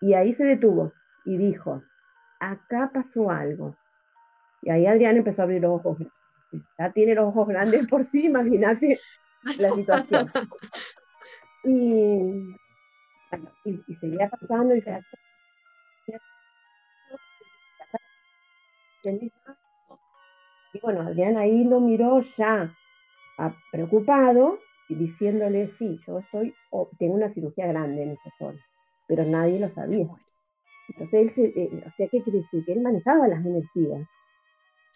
Y 0.00 0.14
ahí 0.14 0.34
se 0.34 0.44
detuvo 0.44 0.92
y 1.24 1.36
dijo, 1.36 1.82
acá 2.40 2.90
pasó 2.92 3.30
algo. 3.30 3.76
Y 4.62 4.70
ahí 4.70 4.86
Adrián 4.86 5.16
empezó 5.16 5.42
a 5.42 5.44
abrir 5.44 5.62
los 5.62 5.80
ojos. 5.80 5.98
Ya 6.78 6.90
tiene 6.92 7.14
los 7.14 7.26
ojos 7.28 7.48
grandes 7.48 7.86
por 7.88 8.08
sí, 8.10 8.26
imagínate 8.26 9.00
la 9.58 9.70
situación. 9.70 10.30
Y, 11.66 11.70
y, 13.64 13.84
y 13.86 13.96
seguía 13.96 14.28
pasando 14.28 14.74
y 14.74 14.82
se 14.82 15.02
y 20.72 20.80
bueno, 20.82 21.02
Adrián 21.02 21.36
ahí 21.36 21.64
lo 21.64 21.80
miró 21.80 22.22
ya 22.36 22.74
ah, 23.38 23.54
preocupado 23.70 24.58
diciéndole, 24.88 25.70
sí, 25.78 25.98
yo 26.06 26.20
soy, 26.30 26.54
tengo 26.98 27.14
una 27.14 27.32
cirugía 27.32 27.66
grande 27.66 28.02
en 28.02 28.10
esa 28.10 28.30
zona, 28.38 28.58
pero 29.08 29.24
nadie 29.24 29.58
lo 29.60 29.68
sabía. 29.70 30.06
Entonces, 30.88 31.20
él 31.20 31.34
se- 31.34 31.60
eh, 31.62 31.70
o 31.86 31.90
sea, 31.96 32.08
¿qué 32.10 32.22
quiere 32.22 32.40
decir? 32.40 32.64
Que 32.66 32.72
él 32.72 32.80
manejaba 32.82 33.26
las 33.28 33.44
energías. 33.44 34.06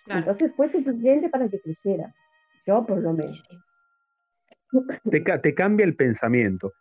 Claro. 0.05 0.21
Entonces 0.21 0.53
fue 0.57 0.71
suficiente 0.71 1.29
para 1.29 1.49
que 1.49 1.59
creyera. 1.61 2.13
Yo 2.67 2.85
por 2.87 2.99
lo 3.01 3.13
menos. 3.13 3.43
te, 5.11 5.21
te 5.21 5.55
cambia 5.55 5.85
el 5.85 5.97
pensamiento. 5.97 6.73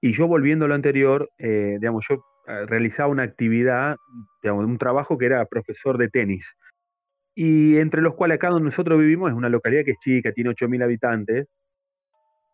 Y 0.00 0.12
yo 0.12 0.26
volviendo 0.28 0.64
a 0.64 0.68
lo 0.68 0.74
anterior, 0.74 1.28
eh, 1.38 1.76
digamos, 1.80 2.04
yo 2.08 2.16
eh, 2.46 2.66
realizaba 2.66 3.08
una 3.10 3.24
actividad, 3.24 3.96
digamos, 4.42 4.64
un 4.64 4.78
trabajo 4.78 5.18
que 5.18 5.26
era 5.26 5.44
profesor 5.46 5.98
de 5.98 6.08
tenis. 6.08 6.46
Y 7.34 7.76
entre 7.78 8.02
los 8.02 8.14
cuales 8.14 8.36
acá 8.36 8.48
donde 8.48 8.66
nosotros 8.66 8.98
vivimos 8.98 9.30
es 9.30 9.36
una 9.36 9.48
localidad 9.48 9.84
que 9.84 9.92
es 9.92 9.98
chica, 10.00 10.32
tiene 10.32 10.50
8.000 10.50 10.82
habitantes. 10.82 11.46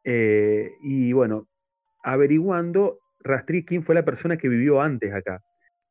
Eh, 0.05 0.71
y 0.83 1.13
bueno, 1.13 1.47
averiguando, 2.03 2.99
rastreé 3.21 3.65
quién 3.65 3.83
fue 3.85 3.95
la 3.95 4.05
persona 4.05 4.37
que 4.37 4.49
vivió 4.49 4.81
antes 4.81 5.13
acá. 5.13 5.41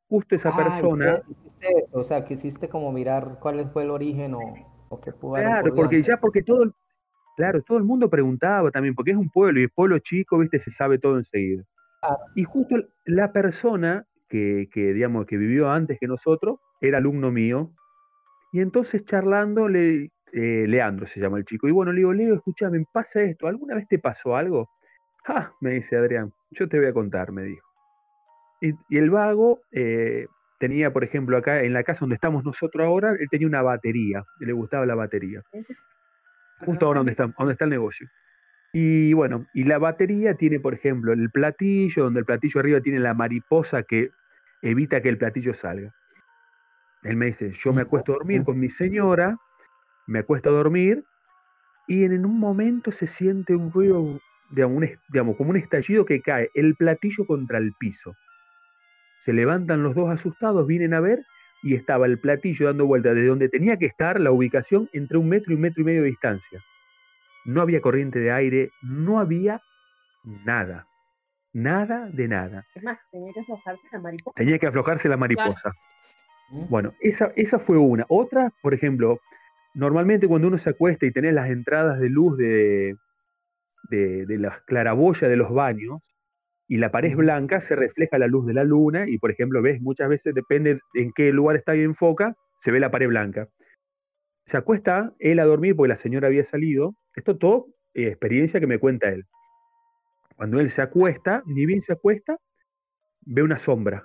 Justo 0.08 0.36
esa 0.36 0.50
Ah, 0.50 0.56
persona, 0.56 1.22
hiciste- 1.28 1.86
o 1.92 2.04
sea, 2.04 2.24
quisiste 2.24 2.70
como 2.70 2.92
mirar 2.92 3.40
cuál 3.42 3.68
fue 3.72 3.84
el 3.84 3.90
origen 3.90 4.36
o, 4.36 4.54
o 4.90 5.02
qué 5.02 5.12
pudo 5.12 5.36
haber 5.36 5.48
Claro, 5.48 5.76
porque 5.76 5.96
antes. 5.98 6.08
ya 6.08 6.18
porque 6.18 6.44
todo, 6.44 6.64
el- 6.64 6.74
claro, 7.36 7.62
todo 7.64 7.78
el 7.80 7.84
mundo 7.84 8.10
preguntaba 8.10 8.70
también, 8.70 8.94
porque 8.94 9.12
es 9.12 9.18
un 9.18 9.30
pueblo 9.30 9.60
y 9.60 9.64
el 9.64 9.70
pueblo 9.72 9.98
chico, 10.00 10.38
viste, 10.38 10.60
se 10.60 10.70
sabe 10.72 11.00
todo 11.00 11.18
enseguida. 11.18 11.64
Claro. 12.02 12.18
Y 12.36 12.44
justo 12.44 12.76
la 13.06 13.32
persona 13.32 14.06
que, 14.30 14.70
que, 14.72 14.94
digamos, 14.94 15.26
que 15.26 15.38
vivió 15.38 15.70
antes 15.72 15.98
que 16.00 16.08
nosotros 16.08 16.60
era 16.82 17.00
alumno 17.00 17.32
mío, 17.32 17.72
y 18.52 18.60
entonces 18.60 19.04
charlando, 19.06 19.68
le, 19.68 20.12
eh, 20.34 20.66
Leandro 20.68 21.06
se 21.08 21.20
llama 21.20 21.38
el 21.38 21.46
chico, 21.46 21.68
y 21.68 21.72
bueno, 21.72 21.92
le 21.92 22.00
digo, 22.00 22.12
Leo, 22.12 22.36
escúchame, 22.36 22.80
me 22.80 22.86
pasa 22.92 23.22
esto, 23.22 23.48
¿alguna 23.48 23.76
vez 23.76 23.88
te 23.88 24.00
pasó 24.00 24.36
algo? 24.36 24.70
Ah, 25.28 25.52
me 25.62 25.72
dice 25.72 25.96
Adrián, 25.96 26.34
yo 26.52 26.68
te 26.68 26.80
voy 26.80 26.88
a 26.88 26.94
contar, 26.94 27.32
me 27.32 27.44
dijo. 27.44 27.68
Y, 28.62 28.98
el 28.98 29.10
vago 29.10 29.60
eh, 29.72 30.28
tenía, 30.60 30.92
por 30.92 31.04
ejemplo, 31.04 31.38
acá 31.38 31.62
en 31.62 31.74
la 31.74 31.84
casa 31.84 32.02
donde 32.02 32.16
estamos 32.16 32.44
nosotros 32.44 32.86
ahora, 32.86 33.12
él 33.12 33.28
tenía 33.30 33.48
una 33.48 33.62
batería, 33.62 34.24
le 34.40 34.54
gustaba 34.54 34.86
la 34.86 34.96
batería. 34.96 35.42
Justo 36.66 36.86
ahora 36.86 37.00
donde 37.00 37.12
está, 37.12 37.28
donde 37.38 37.54
está 37.54 37.66
el 37.66 37.72
negocio. 37.72 38.08
Y 38.72 39.14
bueno, 39.14 39.46
y 39.54 39.66
la 39.66 39.78
batería 39.78 40.34
tiene, 40.34 40.60
por 40.60 40.74
ejemplo, 40.74 41.14
el 41.14 41.30
platillo, 41.30 42.06
donde 42.06 42.22
el 42.22 42.26
platillo 42.26 42.60
arriba 42.60 42.82
tiene 42.82 43.00
la 43.00 43.14
mariposa 43.14 43.84
que 43.84 44.10
evita 44.64 45.02
que 45.02 45.10
el 45.10 45.18
platillo 45.20 45.54
salga. 45.54 45.94
Él 47.04 47.18
me 47.18 47.28
dice, 47.28 47.54
yo 47.64 47.72
me 47.74 47.82
acuesto 47.82 48.14
a 48.14 48.16
dormir 48.16 48.44
con 48.44 48.60
mi 48.60 48.70
señora, 48.70 49.38
me 50.08 50.20
acuesto 50.20 50.50
a 50.50 50.54
dormir, 50.54 51.04
y 51.88 52.04
en 52.04 52.26
un 52.26 52.40
momento 52.40 52.92
se 52.92 53.08
siente 53.08 53.56
un 53.56 53.72
ruido, 53.72 54.20
digamos, 54.52 54.78
un 54.78 54.84
es- 54.86 55.00
digamos, 55.10 55.36
como 55.38 55.50
un 55.52 55.58
estallido 55.58 56.06
que 56.06 56.22
cae 56.22 56.50
el 56.54 56.76
platillo 56.76 57.26
contra 57.26 57.58
el 57.58 57.74
piso. 57.80 58.16
Se 59.26 59.34
levantan 59.34 59.84
los 59.84 59.96
dos 59.96 60.10
asustados, 60.10 60.68
vienen 60.68 60.94
a 60.94 61.00
ver, 61.00 61.20
y 61.62 61.76
estaba 61.76 62.06
el 62.06 62.20
platillo 62.20 62.66
dando 62.68 62.86
vuelta 62.86 63.14
desde 63.14 63.28
donde 63.28 63.48
tenía 63.48 63.78
que 63.78 63.86
estar 63.86 64.20
la 64.20 64.32
ubicación 64.32 64.90
entre 64.92 65.18
un 65.18 65.30
metro 65.30 65.54
y 65.54 65.56
un 65.56 65.62
metro 65.62 65.82
y 65.82 65.86
medio 65.86 66.02
de 66.02 66.10
distancia. 66.10 66.60
No 67.46 67.62
había 67.62 67.82
corriente 67.82 68.20
de 68.20 68.32
aire, 68.32 68.70
no 68.82 69.20
había 69.20 69.62
nada. 70.46 70.86
Nada 71.54 72.10
de 72.12 72.28
nada. 72.28 72.66
Es 72.74 72.84
más, 72.84 72.98
tenía 73.12 73.32
que 73.34 73.40
aflojarse 73.42 73.88
la 73.92 74.00
mariposa. 74.00 74.34
Tenía 74.36 74.60
que 74.60 74.68
aflojarse 74.68 75.10
la 75.10 75.18
mariposa. 75.18 75.72
Bueno, 76.70 76.94
esa, 77.00 77.32
esa 77.36 77.60
fue 77.60 77.78
una. 77.78 78.06
Otra, 78.10 78.52
por 78.62 78.74
ejemplo, 78.74 79.20
normalmente 79.74 80.28
cuando 80.28 80.48
uno 80.48 80.58
se 80.58 80.70
acuesta 80.70 81.06
y 81.06 81.12
tenés 81.12 81.34
las 81.34 81.50
entradas 81.50 82.00
de 82.00 82.10
luz 82.10 82.38
de, 82.38 82.96
de, 83.90 84.26
de 84.26 84.38
las 84.38 84.62
claraboyas 84.64 85.30
de 85.30 85.38
los 85.38 85.52
baños 85.54 86.02
y 86.68 86.78
la 86.78 86.92
pared 86.92 87.12
es 87.12 87.18
blanca, 87.18 87.62
se 87.62 87.76
refleja 87.76 88.18
la 88.18 88.28
luz 88.28 88.46
de 88.46 88.54
la 88.54 88.64
luna 88.64 89.06
y, 89.08 89.18
por 89.18 89.32
ejemplo, 89.32 89.62
ves, 89.62 89.82
muchas 89.82 90.10
veces 90.10 90.34
depende 90.34 90.80
en 90.94 91.12
qué 91.14 91.32
lugar 91.32 91.56
está 91.58 91.76
y 91.76 91.82
enfoca, 91.82 92.36
se 92.62 92.72
ve 92.72 92.80
la 92.80 92.92
pared 92.92 93.08
blanca. 93.08 93.48
Se 94.46 94.58
acuesta 94.58 95.14
él 95.20 95.40
a 95.40 95.46
dormir 95.46 95.76
porque 95.76 95.90
la 95.90 95.98
señora 95.98 96.28
había 96.28 96.46
salido. 96.46 96.96
Esto 97.16 97.38
todo 97.38 97.68
eh, 97.94 98.08
experiencia 98.08 98.60
que 98.60 98.68
me 98.68 98.80
cuenta 98.80 99.10
él. 99.10 99.26
Cuando 100.36 100.60
él 100.60 100.72
se 100.72 100.82
acuesta, 100.82 101.44
ni 101.46 101.66
bien 101.66 101.82
se 101.82 101.94
acuesta, 101.94 102.38
ve 103.22 103.44
una 103.44 103.60
sombra 103.60 104.04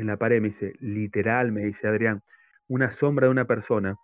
en 0.00 0.06
la 0.06 0.16
pared, 0.16 0.40
me 0.40 0.48
dice, 0.48 0.72
literal, 0.80 1.52
me 1.52 1.66
dice 1.66 1.86
Adrián, 1.86 2.22
una 2.68 2.90
sombra 2.90 3.26
de 3.26 3.32
una 3.32 3.44
persona. 3.44 3.96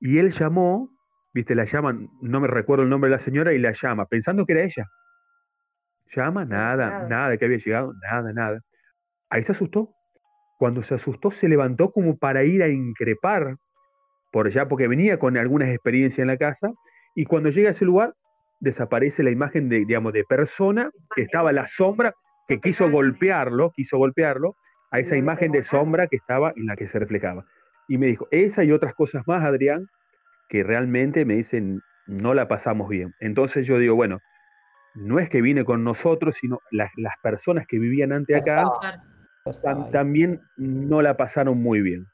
Y 0.00 0.18
él 0.18 0.32
llamó, 0.32 0.90
viste, 1.34 1.54
la 1.54 1.64
llaman, 1.64 2.08
no 2.20 2.40
me 2.40 2.48
recuerdo 2.48 2.84
el 2.84 2.90
nombre 2.90 3.10
de 3.10 3.16
la 3.16 3.22
señora, 3.22 3.52
y 3.52 3.58
la 3.58 3.72
llama, 3.72 4.06
pensando 4.06 4.46
que 4.46 4.52
era 4.52 4.62
ella. 4.62 4.86
Llama, 6.14 6.44
nada, 6.44 7.06
nada. 7.08 7.36
que 7.36 7.44
había 7.44 7.58
llegado, 7.58 7.92
nada, 8.02 8.32
nada. 8.32 8.60
Ahí 9.28 9.44
se 9.44 9.52
asustó. 9.52 9.90
Cuando 10.58 10.82
se 10.82 10.94
asustó, 10.94 11.30
se 11.30 11.48
levantó 11.48 11.92
como 11.92 12.16
para 12.16 12.44
ir 12.44 12.62
a 12.62 12.68
increpar 12.68 13.56
por 14.32 14.46
allá, 14.46 14.68
porque 14.68 14.88
venía 14.88 15.18
con 15.18 15.36
algunas 15.36 15.68
experiencias 15.68 16.20
en 16.20 16.28
la 16.28 16.36
casa, 16.36 16.70
y 17.14 17.24
cuando 17.24 17.50
llega 17.50 17.68
a 17.68 17.72
ese 17.72 17.84
lugar, 17.84 18.14
desaparece 18.60 19.22
la 19.22 19.30
imagen 19.30 19.68
de, 19.68 19.78
digamos, 19.78 20.12
de 20.12 20.24
persona 20.24 20.90
que 21.14 21.22
estaba 21.22 21.52
la 21.52 21.68
sombra, 21.68 22.12
que 22.48 22.60
quiso 22.60 22.90
golpearlo, 22.90 23.70
quiso 23.74 23.98
golpearlo, 23.98 24.56
a 24.90 25.00
esa 25.00 25.16
imagen 25.16 25.52
de 25.52 25.64
sombra 25.64 26.06
que 26.06 26.16
estaba 26.16 26.52
en 26.56 26.66
la 26.66 26.76
que 26.76 26.88
se 26.88 26.98
reflejaba. 26.98 27.44
Y 27.88 27.98
me 27.98 28.06
dijo, 28.06 28.28
esa 28.30 28.64
y 28.64 28.70
otras 28.72 28.94
cosas 28.94 29.26
más, 29.26 29.42
Adrián, 29.44 29.86
que 30.48 30.62
realmente 30.62 31.24
me 31.24 31.34
dicen, 31.34 31.80
no 32.06 32.34
la 32.34 32.46
pasamos 32.48 32.88
bien. 32.88 33.12
Entonces 33.20 33.66
yo 33.66 33.78
digo, 33.78 33.94
bueno, 33.94 34.18
no 34.94 35.18
es 35.18 35.28
que 35.28 35.40
vine 35.42 35.64
con 35.64 35.84
nosotros, 35.84 36.36
sino 36.40 36.58
las, 36.70 36.90
las 36.96 37.14
personas 37.22 37.66
que 37.66 37.78
vivían 37.78 38.12
antes 38.12 38.36
acá 38.42 38.62
tam- 39.62 39.90
también 39.92 40.40
no 40.56 41.02
la 41.02 41.16
pasaron 41.16 41.62
muy 41.62 41.80
bien. 41.80 42.04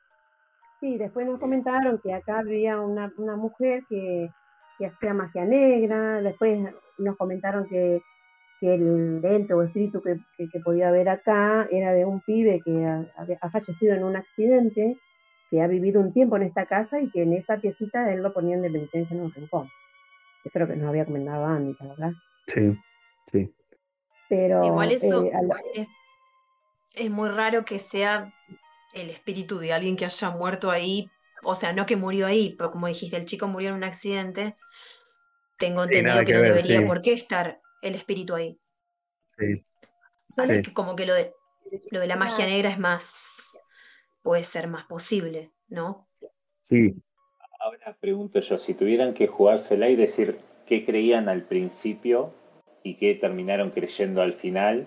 Sí, 0.80 0.98
después 0.98 1.26
nos 1.26 1.40
comentaron 1.40 1.98
que 2.02 2.12
acá 2.12 2.40
había 2.40 2.80
una, 2.80 3.10
una 3.16 3.36
mujer 3.36 3.82
que, 3.88 4.28
que 4.78 4.86
hacía 4.86 5.14
magia 5.14 5.44
negra, 5.44 6.20
después 6.20 6.58
nos 6.98 7.16
comentaron 7.16 7.66
que, 7.68 8.00
que 8.60 8.74
el 8.74 9.20
ente 9.24 9.54
o 9.54 9.62
espíritu 9.62 10.02
que, 10.02 10.16
que- 10.36 10.48
que 10.50 10.60
podía 10.60 10.88
haber 10.88 11.08
acá 11.08 11.66
era 11.70 11.92
de 11.92 12.04
un 12.04 12.20
pibe 12.20 12.60
que 12.64 12.84
ha, 12.84 13.04
había- 13.16 13.38
ha 13.40 13.50
fallecido 13.50 13.94
en 13.94 14.04
un 14.04 14.16
accidente, 14.16 14.96
que 15.50 15.62
ha 15.62 15.66
vivido 15.68 16.00
un 16.00 16.12
tiempo 16.12 16.36
en 16.36 16.44
esta 16.44 16.66
casa 16.66 17.00
y 17.00 17.10
que 17.10 17.22
en 17.22 17.34
esa 17.34 17.58
piecita 17.60 18.12
él 18.12 18.22
lo 18.22 18.32
ponían 18.34 18.62
de 18.62 18.70
penitencia 18.70 19.14
en 19.14 19.22
un 19.22 19.32
rincón. 19.34 19.72
Eso 20.44 20.58
es 20.58 20.60
lo 20.62 20.68
que 20.68 20.76
nos 20.76 20.88
había 20.90 21.06
comentado 21.06 21.46
Anita, 21.46 21.86
¿verdad? 21.86 22.14
Sí, 22.46 22.60
sí. 23.32 23.54
Pero 24.28 24.60
Igual 24.64 24.92
eso 24.92 25.24
eh, 25.26 25.32
la- 25.42 25.60
es, 25.74 25.88
es 26.94 27.10
muy 27.10 27.28
raro 27.28 27.64
que 27.64 27.78
sea 27.78 28.32
el 28.92 29.10
espíritu 29.10 29.58
de 29.58 29.72
alguien 29.72 29.96
que 29.96 30.04
haya 30.06 30.30
muerto 30.30 30.70
ahí, 30.70 31.12
o 31.44 31.56
sea, 31.56 31.72
no 31.72 31.86
que 31.86 31.96
murió 31.96 32.26
ahí, 32.26 32.56
pero 32.56 32.70
como 32.70 32.88
dijiste, 32.88 33.16
el 33.16 33.26
chico 33.26 33.48
murió 33.48 33.70
en 33.70 33.76
un 33.76 33.84
accidente, 33.84 34.56
tengo 35.58 35.82
Sí, 35.82 35.92
entendido 35.94 36.24
que 36.24 36.26
que 36.26 36.32
no 36.32 36.40
ver, 36.40 36.42
debería 36.42 36.80
sí. 36.80 36.86
por 36.86 37.02
qué 37.02 37.12
estar 37.12 37.60
el 37.80 37.94
espíritu 37.96 38.34
ahí. 38.36 38.60
Sí. 39.38 39.64
Así 40.36 40.54
Sí. 40.56 40.62
que 40.62 40.72
como 40.74 40.96
que 40.96 41.06
lo 41.06 41.14
de, 41.14 41.34
lo 41.90 42.00
de 42.00 42.06
la 42.06 42.16
magia 42.16 42.46
negra 42.46 42.70
es 42.70 42.78
más, 42.78 43.43
puede 44.24 44.42
ser 44.42 44.66
más 44.66 44.86
posible, 44.86 45.52
¿no? 45.68 46.08
Sí, 46.68 46.96
Ahora 47.60 47.96
pregunto 48.00 48.40
yo, 48.40 48.58
si 48.58 48.74
tuvieran 48.74 49.14
que 49.14 49.26
jugársela 49.26 49.88
y 49.88 49.96
decir 49.96 50.38
qué 50.66 50.84
creían 50.84 51.28
al 51.28 51.42
principio 51.42 52.32
y 52.82 52.94
qué 52.96 53.14
terminaron 53.14 53.70
creyendo 53.70 54.22
al 54.22 54.32
final, 54.32 54.86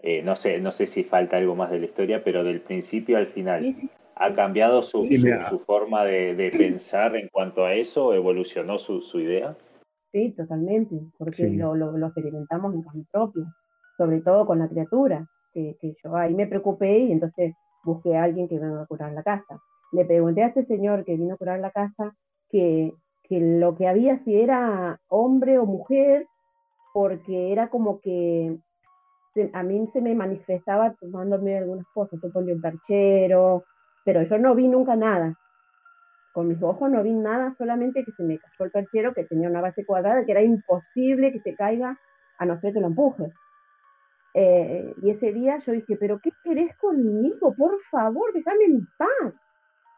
eh, 0.00 0.22
no 0.22 0.34
sé, 0.34 0.60
no 0.60 0.72
sé 0.72 0.86
si 0.86 1.04
falta 1.04 1.36
algo 1.36 1.54
más 1.54 1.70
de 1.70 1.78
la 1.78 1.86
historia, 1.86 2.24
pero 2.24 2.42
del 2.42 2.60
principio 2.60 3.16
al 3.18 3.26
final, 3.28 3.76
¿ha 4.16 4.34
cambiado 4.34 4.82
su, 4.82 5.04
Sí, 5.04 5.18
su- 5.18 5.24
mira. 5.26 5.48
su 5.48 5.58
forma 5.58 6.04
de, 6.04 6.34
de 6.34 6.50
pensar 6.50 7.16
en 7.16 7.28
cuanto 7.28 7.64
a 7.64 7.74
eso? 7.74 8.12
¿Evolucionó 8.14 8.78
su, 8.78 9.00
su 9.00 9.20
idea? 9.20 9.56
Sí, 10.12 10.32
totalmente, 10.32 10.96
porque 11.18 11.48
Sí. 11.48 11.56
lo, 11.56 11.74
lo, 11.74 11.96
lo 11.96 12.06
experimentamos 12.06 12.74
en 12.74 12.82
carne 12.82 13.04
propia, 13.10 13.44
sobre 13.96 14.20
todo 14.20 14.46
con 14.46 14.58
la 14.58 14.68
criatura, 14.68 15.26
que, 15.52 15.76
que 15.80 15.94
yo 16.02 16.16
ahí 16.16 16.34
me 16.34 16.46
preocupé 16.46 16.98
y 16.98 17.12
entonces 17.12 17.56
busqué 17.84 18.16
a 18.16 18.24
alguien 18.24 18.48
que 18.48 18.58
venga 18.58 18.82
a 18.82 18.86
curar 18.86 19.12
la 19.12 19.22
casa. 19.22 19.60
Le 19.92 20.04
pregunté 20.04 20.42
a 20.42 20.48
este 20.48 20.66
señor 20.66 21.04
que 21.04 21.16
vino 21.16 21.34
a 21.34 21.38
curar 21.38 21.60
la 21.60 21.70
casa 21.70 22.14
que, 22.48 22.92
que 23.24 23.40
lo 23.40 23.76
que 23.76 23.86
había 23.86 24.22
si 24.24 24.34
era 24.34 24.98
hombre 25.08 25.58
o 25.58 25.66
mujer, 25.66 26.26
porque 26.92 27.52
era 27.52 27.68
como 27.68 28.00
que 28.00 28.56
a 29.52 29.62
mí 29.62 29.88
se 29.92 30.00
me 30.00 30.14
manifestaba 30.14 30.94
tomándome 30.94 31.58
algunas 31.58 31.86
cosas, 31.92 32.20
ponía 32.32 32.54
un 32.54 32.60
perchero, 32.60 33.64
pero 34.04 34.22
yo 34.22 34.38
no 34.38 34.54
vi 34.54 34.68
nunca 34.68 34.94
nada 34.94 35.36
con 36.34 36.48
mis 36.48 36.60
ojos 36.60 36.90
no 36.90 37.00
vi 37.04 37.12
nada, 37.12 37.54
solamente 37.56 38.04
que 38.04 38.10
se 38.10 38.24
me 38.24 38.38
cayó 38.38 38.64
el 38.64 38.70
perchero 38.72 39.14
que 39.14 39.22
tenía 39.22 39.48
una 39.48 39.60
base 39.60 39.86
cuadrada, 39.86 40.24
que 40.24 40.32
era 40.32 40.42
imposible 40.42 41.32
que 41.32 41.40
se 41.40 41.54
caiga 41.54 41.96
a 42.38 42.44
no 42.44 42.60
ser 42.60 42.72
que 42.72 42.80
lo 42.80 42.88
empujes. 42.88 43.32
Eh, 44.34 44.94
y 45.00 45.10
ese 45.10 45.32
día 45.32 45.62
yo 45.64 45.72
dije, 45.72 45.96
pero 45.96 46.18
¿qué 46.20 46.30
querés 46.42 46.76
conmigo? 46.78 47.54
Por 47.56 47.80
favor, 47.90 48.32
déjame 48.34 48.64
en 48.64 48.86
paz. 48.98 49.34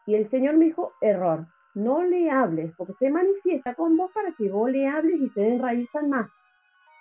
Y 0.05 0.15
el 0.15 0.29
Señor 0.29 0.55
me 0.57 0.65
dijo, 0.65 0.93
error, 1.01 1.45
no 1.73 2.03
le 2.03 2.29
hables, 2.29 2.71
porque 2.77 2.93
se 2.99 3.09
manifiesta 3.09 3.73
con 3.75 3.97
vos 3.97 4.11
para 4.13 4.31
que 4.37 4.49
vos 4.49 4.69
le 4.69 4.87
hables 4.87 5.19
y 5.21 5.29
se 5.29 5.47
enraizan 5.47 6.09
más. 6.09 6.29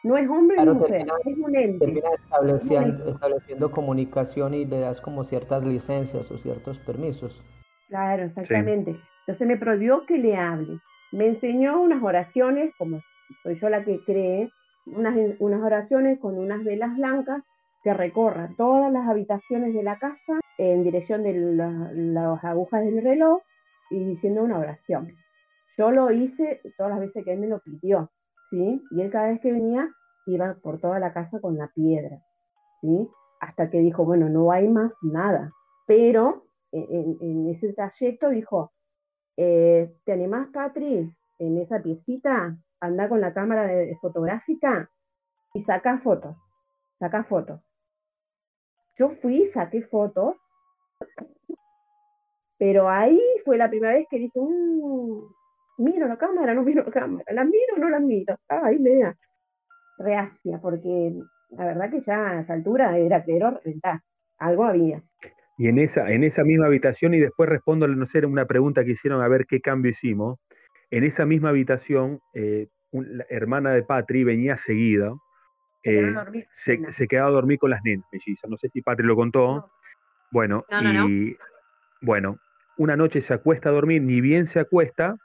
No 0.03 0.17
es 0.17 0.29
hombre 0.29 0.57
Claro, 0.57 0.73
ni 0.75 0.79
mujer, 0.79 0.93
terminas, 0.99 1.27
es 1.27 1.39
un 1.39 1.57
ente. 1.57 1.85
terminas 1.85 2.13
estableciendo, 2.23 3.09
estableciendo 3.11 3.71
comunicación 3.71 4.55
y 4.55 4.65
le 4.65 4.81
das 4.81 5.01
como 5.01 5.25
ciertas 5.25 5.65
licencias 5.65 6.31
o 6.31 6.39
ciertos 6.39 6.79
permisos. 6.79 7.43
Claro, 7.89 8.25
exactamente. 8.25 8.97
Entonces 9.27 9.49
me 9.49 9.57
prohibió 9.57 10.07
que 10.07 10.19
le 10.19 10.37
hable. 10.37 10.79
Me 11.13 11.27
enseñó 11.29 11.81
unas 11.81 12.03
oraciones, 12.03 12.73
como 12.79 13.01
soy 13.43 13.59
yo 13.61 13.69
la 13.69 13.85
que 13.85 13.99
cree, 14.05 14.53
unas, 14.87 15.17
unas 15.41 15.63
oraciones 15.63 16.19
con 16.21 16.39
unas 16.39 16.65
velas 16.65 16.97
blancas 16.97 17.43
que 17.83 17.95
recorran 17.95 18.57
todas 18.57 18.93
las 18.93 19.09
habitaciones 19.09 19.75
de 19.75 19.83
la 19.83 19.99
casa 19.99 20.41
en 20.59 20.83
dirección 20.85 21.23
de 21.23 21.35
la- 21.35 21.91
las 21.93 22.45
agujas 22.45 22.85
del 22.85 23.03
reloj 23.03 23.43
y 23.91 24.05
diciendo 24.05 24.43
una 24.43 24.59
oración. 24.59 25.13
Yo 25.79 25.91
lo 25.91 26.11
hice 26.11 26.61
todas 26.77 26.91
las 26.93 27.01
veces 27.01 27.25
que 27.25 27.33
él 27.33 27.41
me 27.41 27.49
lo 27.49 27.61
pidió, 27.61 28.11
¿sí? 28.51 28.83
Y 28.91 29.03
él 29.03 29.11
cada 29.11 29.29
vez 29.29 29.41
que 29.41 29.53
venía 29.53 29.89
iba 30.27 30.55
por 30.55 30.81
toda 30.81 30.99
la 30.99 31.13
casa 31.13 31.41
con 31.41 31.57
la 31.57 31.69
piedra, 31.75 32.19
¿sí? 32.81 33.09
Hasta 33.41 33.71
que 33.71 33.79
dijo, 33.81 34.05
bueno, 34.05 34.29
no 34.29 34.53
hay 34.53 34.69
más 34.69 34.93
nada. 35.03 35.53
Pero 35.87 36.45
en, 36.73 37.17
en 37.21 37.49
ese 37.51 37.73
trayecto 37.75 38.31
dijo, 38.31 38.73
eh, 39.37 39.93
¿te 40.05 40.13
animás, 40.13 40.49
Patri, 40.53 41.11
en 41.39 41.59
esa 41.59 41.81
piecita? 41.83 42.57
Anda 42.81 43.09
con 43.09 43.21
la 43.21 43.33
cámara 43.33 43.67
de- 43.67 43.97
fotográfica 44.01 44.91
y 45.55 45.63
saca 45.65 45.99
fotos, 45.99 46.37
saca 46.99 47.25
fotos. 47.25 47.61
Yo 48.99 49.11
fui, 49.23 49.51
saqué 49.53 49.83
fotos, 49.83 50.37
pero 52.59 52.89
ahí 52.89 53.21
fue 53.45 53.59
la 53.59 53.69
primera 53.69 53.95
vez 53.95 54.07
que 54.11 54.19
dije, 54.19 54.39
"Mm, 54.41 55.21
miro 55.79 56.09
la 56.09 56.17
cámara, 56.17 56.55
no 56.55 56.63
miro 56.63 56.83
la 56.85 56.91
cámara, 56.91 57.25
la 57.33 57.45
miro, 57.45 57.77
no 57.79 57.91
la 57.91 58.01
miro, 58.01 58.37
ahí 58.49 58.79
media 58.79 59.17
reacia, 59.99 60.59
porque 60.61 61.13
la 61.51 61.67
verdad 61.67 61.91
que 61.91 62.03
ya 62.03 62.31
a 62.31 62.41
esa 62.41 62.55
altura 62.55 62.97
era 62.99 63.23
creer 63.25 63.61
reventar. 63.65 64.01
Algo 64.39 64.65
había. 64.65 65.03
Y 65.59 65.69
en 65.69 65.79
esa, 65.79 66.11
en 66.11 66.23
esa 66.25 66.45
misma 66.45 66.67
habitación, 66.67 67.15
y 67.15 67.21
después 67.21 67.49
respondo, 67.49 67.89
no 67.89 68.07
sé, 68.07 68.25
una 68.27 68.45
pregunta 68.45 68.85
que 68.85 68.91
hicieron 68.93 69.23
a 69.23 69.29
ver 69.29 69.47
qué 69.47 69.61
cambio 69.61 69.91
hicimos. 69.91 70.39
En 70.91 71.05
esa 71.05 71.27
misma 71.27 71.49
habitación, 71.51 72.21
eh, 72.35 72.69
la 72.93 73.25
hermana 73.29 73.73
de 73.73 73.83
Patri 73.83 74.25
venía 74.25 74.57
seguida. 74.59 75.13
Se 75.83 75.91
eh, 75.91 76.01
quedaba 76.01 76.21
a 76.21 76.25
dormir 76.25 76.47
se, 76.65 76.93
se 76.93 77.09
quedaba 77.09 77.29
a 77.29 77.33
dormir 77.33 77.59
con 77.59 77.71
las 77.71 77.81
nenas 77.85 78.07
mellizas. 78.13 78.51
No 78.51 78.57
sé 78.57 78.69
si 78.71 78.83
Patri 78.83 79.07
lo 79.07 79.17
contó. 79.17 79.71
Bueno, 80.31 80.65
No, 80.71 80.81
no, 80.83 80.93
no. 80.93 81.09
y 81.09 81.37
bueno, 82.01 82.39
una 82.77 82.97
noche 82.97 83.21
se 83.23 83.35
acuesta 83.35 83.69
a 83.69 83.73
dormir, 83.73 84.03
ni 84.03 84.21
bien 84.21 84.47
se 84.47 84.61
acuesta, 84.61 85.17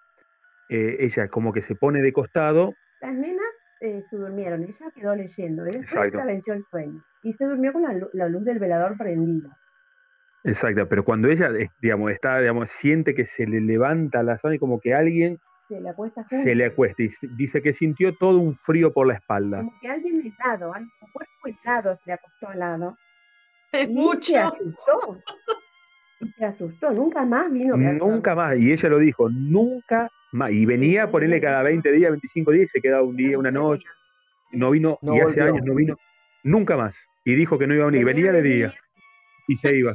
eh, 0.69 0.97
ella 0.99 1.27
como 1.27 1.51
que 1.53 1.61
se 1.61 1.75
pone 1.75 2.01
de 2.01 2.13
costado, 2.13 2.73
Las 3.01 3.13
nenas 3.13 3.45
eh, 3.81 4.03
se 4.09 4.15
durmieron, 4.15 4.63
ella 4.63 4.91
quedó 4.95 5.15
leyendo, 5.15 5.63
después 5.63 5.83
Exacto. 5.85 6.17
la 6.19 6.25
venció 6.25 6.53
el 6.53 6.63
sueño. 6.69 7.01
Y 7.23 7.33
se 7.33 7.45
durmió 7.45 7.73
con 7.73 7.81
la, 7.83 7.93
lu- 7.93 8.09
la 8.13 8.27
luz 8.29 8.45
del 8.45 8.59
velador 8.59 8.95
prendida. 8.97 9.57
exacto, 10.43 10.87
pero 10.87 11.03
cuando 11.03 11.27
ella, 11.29 11.49
eh, 11.59 11.69
digamos, 11.81 12.11
está, 12.11 12.39
digamos, 12.39 12.69
siente 12.79 13.13
que 13.15 13.25
se 13.25 13.45
le 13.47 13.59
levanta 13.61 14.23
la 14.23 14.37
zona 14.37 14.55
y 14.55 14.59
como 14.59 14.79
que 14.79 14.93
alguien 14.93 15.37
Se 15.71 15.79
le 15.79 15.89
acuesta 15.89 16.25
junto. 16.29 16.43
se 16.43 16.55
le 16.55 16.65
acuesta 16.65 17.03
y 17.03 17.09
dice 17.37 17.61
que 17.61 17.73
sintió 17.73 18.13
todo 18.17 18.37
un 18.39 18.57
frío 18.57 18.91
por 18.91 19.07
la 19.07 19.13
espalda. 19.13 19.59
Como 19.59 19.73
que 19.79 19.87
alguien 19.87 20.21
helado, 20.21 20.73
un 20.77 20.91
cuerpo 21.13 21.59
helado 21.63 21.95
se 21.95 22.01
le 22.07 22.13
acostó 22.13 22.49
al 22.49 22.59
lado. 22.59 22.97
Es 23.71 23.89
y 23.89 23.93
mucho. 23.93 24.33
se 24.33 24.37
asustó. 24.37 25.17
Y 26.19 26.27
se 26.33 26.45
asustó, 26.45 26.91
nunca 26.91 27.23
más 27.23 27.49
vino 27.51 27.77
Nunca 27.77 28.35
más, 28.35 28.57
y 28.57 28.71
ella 28.73 28.89
lo 28.89 28.99
dijo, 28.99 29.29
nunca 29.29 30.09
más. 30.33 30.51
Y 30.51 30.65
venía 30.65 31.03
a 31.03 31.11
ponerle 31.11 31.39
cada 31.39 31.63
20 31.63 31.89
días, 31.93 32.11
25 32.11 32.51
días, 32.51 32.65
y 32.65 32.69
se 32.69 32.81
quedaba 32.81 33.03
un 33.03 33.15
día, 33.15 33.39
una 33.39 33.49
noche. 33.51 33.85
No 34.51 34.71
vino, 34.71 34.99
No 35.01 35.15
y 35.15 35.19
hace 35.21 35.39
volvió. 35.39 35.53
años 35.53 35.65
no 35.65 35.73
vino, 35.75 35.95
nunca 36.43 36.75
más. 36.75 36.93
Y 37.23 37.33
dijo 37.35 37.57
que 37.57 37.65
no 37.65 37.73
iba 37.73 37.83
a 37.85 37.87
venir, 37.91 38.03
venía 38.03 38.31
de 38.33 38.41
día 38.41 38.73
y 39.47 39.55
se 39.55 39.75
iba. 39.77 39.93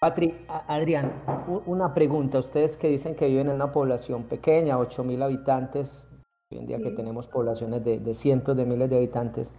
Patri, 0.00 0.32
Adrián, 0.46 1.12
una 1.66 1.92
pregunta. 1.92 2.38
Ustedes 2.38 2.76
que 2.76 2.88
dicen 2.88 3.16
que 3.16 3.26
viven 3.26 3.48
en 3.48 3.56
una 3.56 3.72
población 3.72 4.24
pequeña, 4.24 4.78
8.000 4.78 5.24
habitantes, 5.24 6.06
hoy 6.52 6.58
en 6.58 6.66
día 6.66 6.78
que 6.78 6.92
tenemos 6.92 7.26
poblaciones 7.26 7.84
de, 7.84 7.98
de 7.98 8.14
cientos 8.14 8.56
de 8.56 8.64
miles 8.64 8.88
de 8.90 8.96
habitantes, 8.96 9.52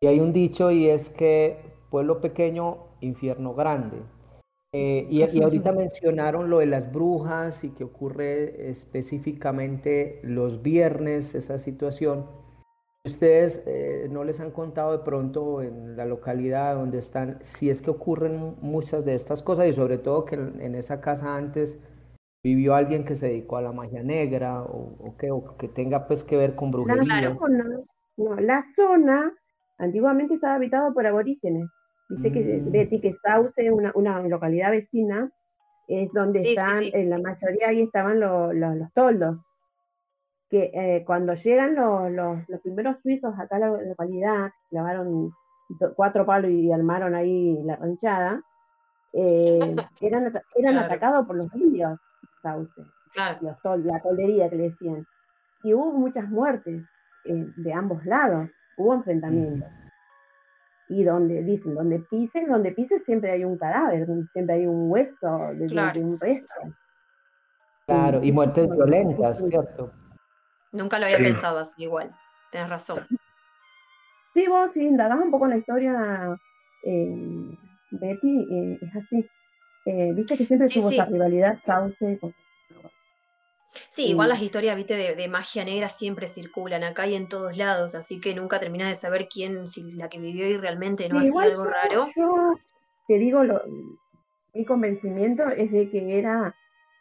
y 0.00 0.06
hay 0.06 0.20
un 0.20 0.32
dicho 0.32 0.70
y 0.70 0.88
es 0.88 1.10
que 1.10 1.58
pueblo 1.90 2.22
pequeño, 2.22 2.78
infierno 3.00 3.54
grande. 3.54 3.98
Eh, 4.72 5.06
y, 5.10 5.22
y 5.22 5.42
ahorita 5.42 5.72
mencionaron 5.72 6.48
lo 6.48 6.58
de 6.58 6.66
las 6.66 6.90
brujas 6.90 7.62
y 7.62 7.70
que 7.70 7.84
ocurre 7.84 8.70
específicamente 8.70 10.20
los 10.22 10.62
viernes 10.62 11.34
esa 11.34 11.58
situación. 11.58 12.26
¿Ustedes 13.06 13.62
eh, 13.68 14.08
no 14.10 14.24
les 14.24 14.40
han 14.40 14.50
contado 14.50 14.90
de 14.90 15.04
pronto 15.04 15.62
en 15.62 15.96
la 15.96 16.04
localidad 16.04 16.74
donde 16.74 16.98
están 16.98 17.38
si 17.40 17.70
es 17.70 17.80
que 17.80 17.90
ocurren 17.90 18.56
muchas 18.60 19.04
de 19.04 19.14
estas 19.14 19.44
cosas 19.44 19.68
y 19.68 19.72
sobre 19.72 19.98
todo 19.98 20.24
que 20.24 20.34
en, 20.34 20.74
esa 20.74 21.00
casa 21.00 21.36
antes 21.36 21.78
vivió 22.42 22.74
alguien 22.74 23.04
que 23.04 23.14
se 23.14 23.28
dedicó 23.28 23.58
a 23.58 23.62
la 23.62 23.70
magia 23.70 24.02
negra 24.02 24.60
o, 24.62 24.96
o 24.98 25.16
que, 25.16 25.30
o 25.30 25.56
que 25.56 25.68
tenga 25.68 26.08
pues 26.08 26.24
que 26.24 26.36
ver 26.36 26.56
con 26.56 26.72
La 26.72 26.72
brujería? 26.96 27.34
zona, 27.36 27.64
no, 28.16 28.34
la 28.40 28.64
zona 28.74 29.32
antiguamente 29.78 30.34
estaba 30.34 30.56
habitada 30.56 30.92
por 30.92 31.06
aborígenes. 31.06 31.68
Dice 32.08 32.32
que 32.32 32.40
Mm. 32.40 32.70
Betty 32.72 33.00
que 33.00 33.14
Sauce, 33.22 33.70
una, 33.70 33.92
una 33.94 34.20
localidad 34.22 34.72
vecina, 34.72 35.30
es 35.86 36.10
donde 36.12 36.40
Sí, 36.40 36.48
sí, 36.48 36.54
están, 36.56 36.82
sí. 36.82 36.90
en 36.92 37.10
la 37.10 37.18
mayoría 37.18 37.68
ahí 37.68 37.82
estaban 37.82 38.18
lo- 38.18 38.52
lo- 38.52 38.74
los 38.74 38.92
toldos. 38.94 39.38
Que 40.50 40.70
eh, 40.74 41.04
cuando 41.04 41.34
llegan 41.34 41.74
los, 41.74 42.10
los, 42.12 42.48
los 42.48 42.60
primeros 42.60 42.96
suizos 43.02 43.34
acá 43.38 43.56
a 43.56 43.60
la 43.60 43.68
localidad, 43.82 44.50
clavaron 44.70 45.30
do- 45.80 45.94
cuatro 45.94 46.24
palos 46.24 46.50
y 46.50 46.70
armaron 46.70 47.14
ahí 47.16 47.58
la 47.64 47.76
ranchada, 47.76 48.40
eh, 49.12 49.74
eran, 50.00 50.24
eran 50.54 50.74
Claro. 50.74 50.80
atacados 50.86 51.26
por 51.26 51.36
los 51.36 51.52
indios, 51.54 51.98
Sauce 52.42 52.70
Claro. 53.12 53.38
los 53.40 53.56
tol- 53.62 53.82
la 53.84 54.00
toldería 54.00 54.48
que 54.48 54.56
le 54.56 54.62
decían. 54.70 55.04
Y 55.64 55.74
hubo 55.74 55.90
muchas 55.92 56.28
muertes 56.28 56.82
eh, 57.24 57.46
de 57.56 57.72
ambos 57.72 58.04
lados, 58.06 58.48
hubo 58.76 58.94
enfrentamientos. 58.94 59.68
Y 60.88 61.02
donde 61.02 61.42
dicen, 61.42 61.74
donde 61.74 61.98
pises, 62.08 62.46
donde 62.46 62.70
pises 62.70 63.02
siempre 63.04 63.32
hay 63.32 63.44
un 63.44 63.58
cadáver, 63.58 64.06
siempre 64.32 64.54
hay 64.54 64.66
un 64.66 64.88
hueso 64.92 65.38
de, 65.48 65.54
de- 65.56 65.66
Claro. 65.66 65.98
de 65.98 66.04
un 66.06 66.20
resto. 66.20 66.54
Claro, 67.86 68.22
y 68.22 68.30
muertes 68.30 68.70
violentas, 68.70 69.38
sí. 69.38 69.48
¿cierto? 69.48 69.90
Nunca 70.76 70.98
lo 70.98 71.06
había 71.06 71.18
Sí. 71.18 71.24
pensado 71.24 71.58
así 71.58 71.82
igual. 71.82 72.10
Tienes 72.50 72.70
razón. 72.70 73.06
Sí, 74.34 74.46
vos 74.48 74.70
si 74.74 74.80
indagás 74.80 75.18
un 75.20 75.30
poco 75.30 75.46
en 75.46 75.50
la 75.52 75.56
historia, 75.58 76.38
eh, 76.82 77.56
Betty, 77.90 78.46
eh, 78.50 78.78
es 78.82 78.96
así. 78.96 79.30
Eh, 79.86 80.12
Viste 80.14 80.36
que 80.36 80.46
siempre 80.46 80.68
Sí, 80.68 80.80
tuvo 80.80 80.90
sí. 80.90 80.96
esa 80.96 81.06
rivalidad 81.06 81.58
Sauce 81.64 82.18
con... 82.20 82.34
Sí, 83.90 84.06
igual 84.08 84.30
las 84.30 84.40
historias, 84.42 84.76
viste, 84.76 84.94
de, 84.94 85.14
de 85.14 85.28
magia 85.28 85.64
negra 85.64 85.88
siempre 85.88 86.28
circulan 86.28 86.82
acá 86.84 87.06
y 87.06 87.14
en 87.14 87.28
todos 87.28 87.56
lados, 87.56 87.94
así 87.94 88.20
que 88.20 88.34
nunca 88.34 88.58
terminás 88.58 88.90
de 88.90 88.96
saber 88.96 89.28
quién, 89.28 89.66
si 89.66 89.92
la 89.92 90.08
que 90.08 90.18
vivió 90.18 90.46
ahí 90.46 90.56
realmente 90.56 91.08
no 91.08 91.18
Sí, 91.18 91.28
hacía 91.28 91.42
algo 91.42 91.64
yo, 91.64 91.70
raro. 91.70 92.06
yo 92.16 92.58
te 93.06 93.18
digo, 93.18 93.42
lo- 93.44 93.62
mi 94.54 94.64
convencimiento 94.64 95.48
es 95.48 95.70
de 95.70 95.90
que 95.90 96.18
era 96.18 96.54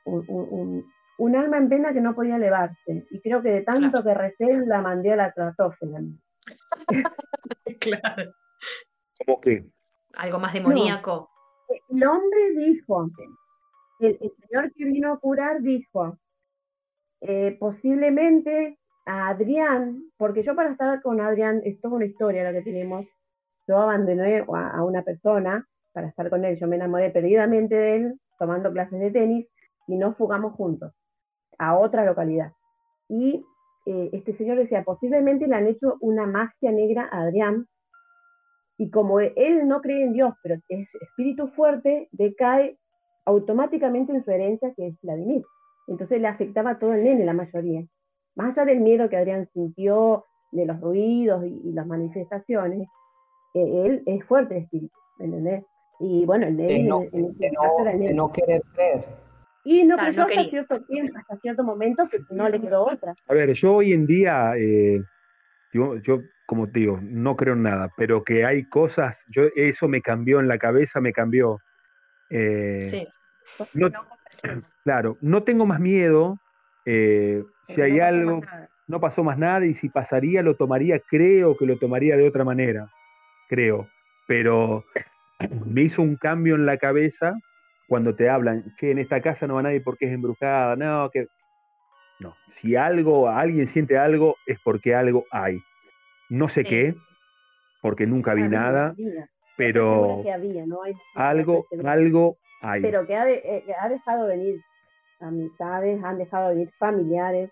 un, 0.05 0.25
un- 0.27 0.94
un- 1.17 1.35
alma 1.35 1.57
en 1.57 1.69
pena 1.69 1.93
que 1.93 2.01
no 2.01 2.13
podía 2.15 2.35
elevarse. 2.37 3.05
Y 3.09 3.21
creo 3.21 3.41
que 3.41 3.49
de 3.49 3.61
tanto 3.61 4.03
que 4.03 4.13
recé 4.13 4.45
la 4.65 4.81
mandé 4.81 5.13
a 5.13 5.15
la 5.15 5.31
tratófila. 5.31 5.99
Claro. 7.79 8.31
Como 9.25 9.41
que, 9.41 9.65
Algo 10.17 10.39
más 10.39 10.53
demoníaco. 10.53 11.29
El 11.89 12.03
hombre 12.05 12.51
dijo, 12.57 13.05
el, 13.99 14.17
el 14.21 14.31
señor 14.47 14.71
que 14.73 14.85
vino 14.85 15.13
a 15.13 15.19
curar 15.19 15.61
dijo, 15.61 16.17
eh, 17.21 17.57
posiblemente 17.59 18.77
a 19.05 19.29
Adrián, 19.29 20.03
porque 20.17 20.43
yo 20.43 20.55
para 20.55 20.71
estar 20.71 21.01
con 21.01 21.21
Adrián, 21.21 21.61
es 21.63 21.79
toda 21.81 21.95
una 21.95 22.05
historia 22.05 22.43
la 22.43 22.53
que 22.53 22.61
tenemos, 22.61 23.05
yo 23.67 23.77
abandoné 23.77 24.45
a, 24.53 24.69
a 24.77 24.83
una 24.83 25.01
persona 25.03 25.67
para 25.91 26.07
estar 26.07 26.29
con 26.29 26.43
él, 26.45 26.57
yo 26.59 26.67
me 26.67 26.75
enamoré 26.75 27.09
perdidamente 27.09 27.75
de 27.75 27.95
él, 27.95 28.19
tomando 28.37 28.71
clases 28.71 28.99
de 28.99 29.11
tenis, 29.11 29.47
y 29.87 29.95
nos 29.97 30.15
fugamos 30.17 30.53
juntos 30.53 30.91
a 31.57 31.77
otra 31.77 32.05
localidad. 32.05 32.51
Y 33.07 33.45
eh, 33.85 34.09
este 34.13 34.35
señor 34.37 34.57
decía, 34.57 34.83
posiblemente 34.83 35.47
le 35.47 35.55
han 35.55 35.67
hecho 35.67 35.97
una 36.01 36.25
magia 36.25 36.71
negra 36.71 37.07
a 37.11 37.21
Adrián, 37.21 37.67
y 38.77 38.89
como 38.89 39.19
él 39.21 39.67
no 39.67 39.81
cree 39.81 40.03
en 40.03 40.13
Dios, 40.13 40.33
pero 40.43 40.55
es 40.67 40.87
espíritu 41.01 41.47
fuerte, 41.49 42.09
decae 42.11 42.77
automáticamente 43.25 44.11
en 44.11 44.23
su 44.23 44.31
herencia, 44.31 44.73
que 44.75 44.87
es 44.87 45.01
Vladimir. 45.01 45.43
Entonces 45.87 46.19
le 46.19 46.27
afectaba 46.27 46.71
a 46.71 46.79
todo 46.79 46.93
el 46.93 47.03
nene, 47.03 47.25
la 47.25 47.33
mayoría. 47.33 47.85
Más 48.35 48.57
allá 48.57 48.65
del 48.65 48.81
miedo 48.81 49.07
que 49.07 49.17
Adrián 49.17 49.47
sintió, 49.53 50.25
de 50.51 50.65
los 50.65 50.79
ruidos 50.79 51.45
y, 51.45 51.69
y 51.69 51.71
las 51.73 51.85
manifestaciones, 51.87 52.87
eh, 53.53 53.85
él 53.85 54.03
es 54.05 54.23
fuerte 54.25 54.55
de 54.55 54.59
espíritu, 54.61 54.97
¿me 55.17 55.25
entendés? 55.25 55.63
Y 55.99 56.25
bueno, 56.25 56.47
el 56.47 56.57
nene 56.57 56.73
De 56.73 56.83
no, 56.83 57.01
en, 57.11 57.25
este 57.25 57.49
de 57.49 57.55
caso 57.55 57.73
no, 57.77 57.81
era 57.81 57.91
el 57.91 57.99
de 57.99 58.03
nene. 58.03 58.15
no 58.15 58.31
querer 58.31 58.61
creer. 58.73 59.05
Y 59.67 59.83
no 59.83 59.95
Claro, 59.95 60.11
creyó 60.11 60.21
no 60.21 60.27
hasta 60.27 60.35
quería. 60.35 60.49
cierto 60.51 60.81
tiempo, 60.85 61.17
hasta 61.17 61.37
cierto 61.37 61.63
momento, 61.63 62.07
que 62.07 62.19
no 62.29 62.47
le 62.47 62.61
quedó 62.61 62.85
otra. 62.85 63.15
a 63.27 63.33
ver, 63.33 63.51
yo 63.53 63.73
hoy 63.73 63.93
en 63.93 64.05
día, 64.05 64.53
eh, 64.57 65.03
yo, 65.73 65.97
yo, 65.97 66.21
como 66.45 66.69
te 66.69 66.81
digo, 66.81 66.99
no 67.01 67.35
creo 67.35 67.55
en 67.55 67.63
nada, 67.63 67.91
pero 67.97 68.23
que 68.23 68.45
hay 68.45 68.69
cosas, 68.69 69.15
yo 69.27 69.43
eso 69.55 69.87
me 69.87 70.01
cambió 70.03 70.39
en 70.39 70.47
la 70.47 70.59
cabeza, 70.59 71.01
me 71.01 71.11
cambió. 71.11 71.59
Eh, 72.29 72.83
Sí. 72.85 73.07
no- 73.73 73.89
claro, 74.83 75.17
no 75.21 75.41
tengo 75.43 75.65
más 75.65 75.79
miedo. 75.79 76.37
eh, 76.85 77.43
si 77.67 77.81
hay 77.81 77.97
no 77.97 78.05
algo, 78.05 78.41
no 78.85 78.99
pasó 78.99 79.23
más 79.23 79.39
nada 79.39 79.65
y 79.65 79.73
si 79.73 79.89
pasaría 79.89 80.43
lo 80.43 80.55
tomaría, 80.55 80.99
creo 81.09 81.57
que 81.57 81.65
lo 81.65 81.79
tomaría 81.79 82.15
de 82.15 82.27
otra 82.27 82.43
manera, 82.43 82.87
creo. 83.49 83.89
Pero 84.27 84.85
me 85.65 85.81
hizo 85.81 86.03
un 86.03 86.15
cambio 86.17 86.53
en 86.53 86.67
la 86.67 86.77
cabeza 86.77 87.33
cuando 87.87 88.15
te 88.15 88.29
hablan, 88.29 88.63
che, 88.77 88.91
en 88.91 88.99
esta 88.99 89.21
casa 89.21 89.45
no 89.47 89.55
va 89.55 89.61
nadie 89.63 89.81
porque 89.81 90.05
es 90.05 90.11
embrujada, 90.13 90.75
no, 90.75 91.09
que... 91.11 91.27
No, 92.19 92.35
si 92.61 92.75
algo, 92.75 93.27
alguien 93.29 93.67
siente 93.67 93.97
algo, 93.97 94.35
es 94.47 94.57
porque 94.63 94.95
algo 94.95 95.25
hay. 95.31 95.57
No 96.29 96.47
sé 96.47 96.63
Sí. 96.63 96.69
qué, 96.69 96.95
porque 97.81 98.07
nunca 98.07 98.33
vi 98.33 98.47
nada, 98.47 98.89
había. 98.89 99.27
pero 99.57 99.93
Seguro 99.93 100.23
que 100.23 100.31
había, 100.33 100.65
¿no? 100.65 100.81
Hay 100.83 100.93
algo, 101.15 101.65
algo 101.83 102.37
hay. 102.61 102.81
pero 102.81 103.05
que 103.05 103.15
ha, 103.15 103.25
de- 103.25 103.41
eh, 103.43 103.65
ha 103.79 103.89
dejado 103.89 104.27
venir 104.27 104.59
amistades, 105.19 106.03
han 106.03 106.17
dejado 106.17 106.49
venir 106.49 106.69
familiares. 106.79 107.51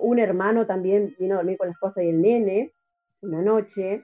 Un 0.00 0.18
hermano 0.18 0.66
también 0.66 1.14
vino 1.18 1.34
a 1.34 1.38
dormir 1.38 1.56
con 1.56 1.68
la 1.68 1.72
esposa 1.72 2.02
y 2.02 2.08
el 2.10 2.20
nene 2.20 2.72
una 3.22 3.40
noche. 3.42 4.02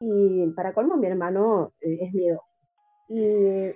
Y 0.00 0.46
para 0.56 0.72
colmo, 0.72 0.96
mi 0.96 1.06
hermano 1.06 1.72
eh, 1.80 1.98
es 2.00 2.12
miedo. 2.12 2.42
Y 3.12 3.74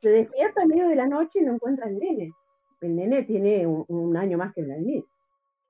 se 0.00 0.08
despierta 0.08 0.62
en 0.62 0.68
medio 0.68 0.88
de 0.88 0.96
la 0.96 1.06
noche 1.06 1.40
y 1.40 1.44
no 1.44 1.52
encuentra 1.52 1.86
al 1.86 1.98
nene. 1.98 2.32
El 2.80 2.96
nene 2.96 3.24
tiene 3.24 3.66
un, 3.66 3.84
un 3.88 4.16
año 4.16 4.38
más 4.38 4.54
que 4.54 4.62
Vladimir. 4.62 5.04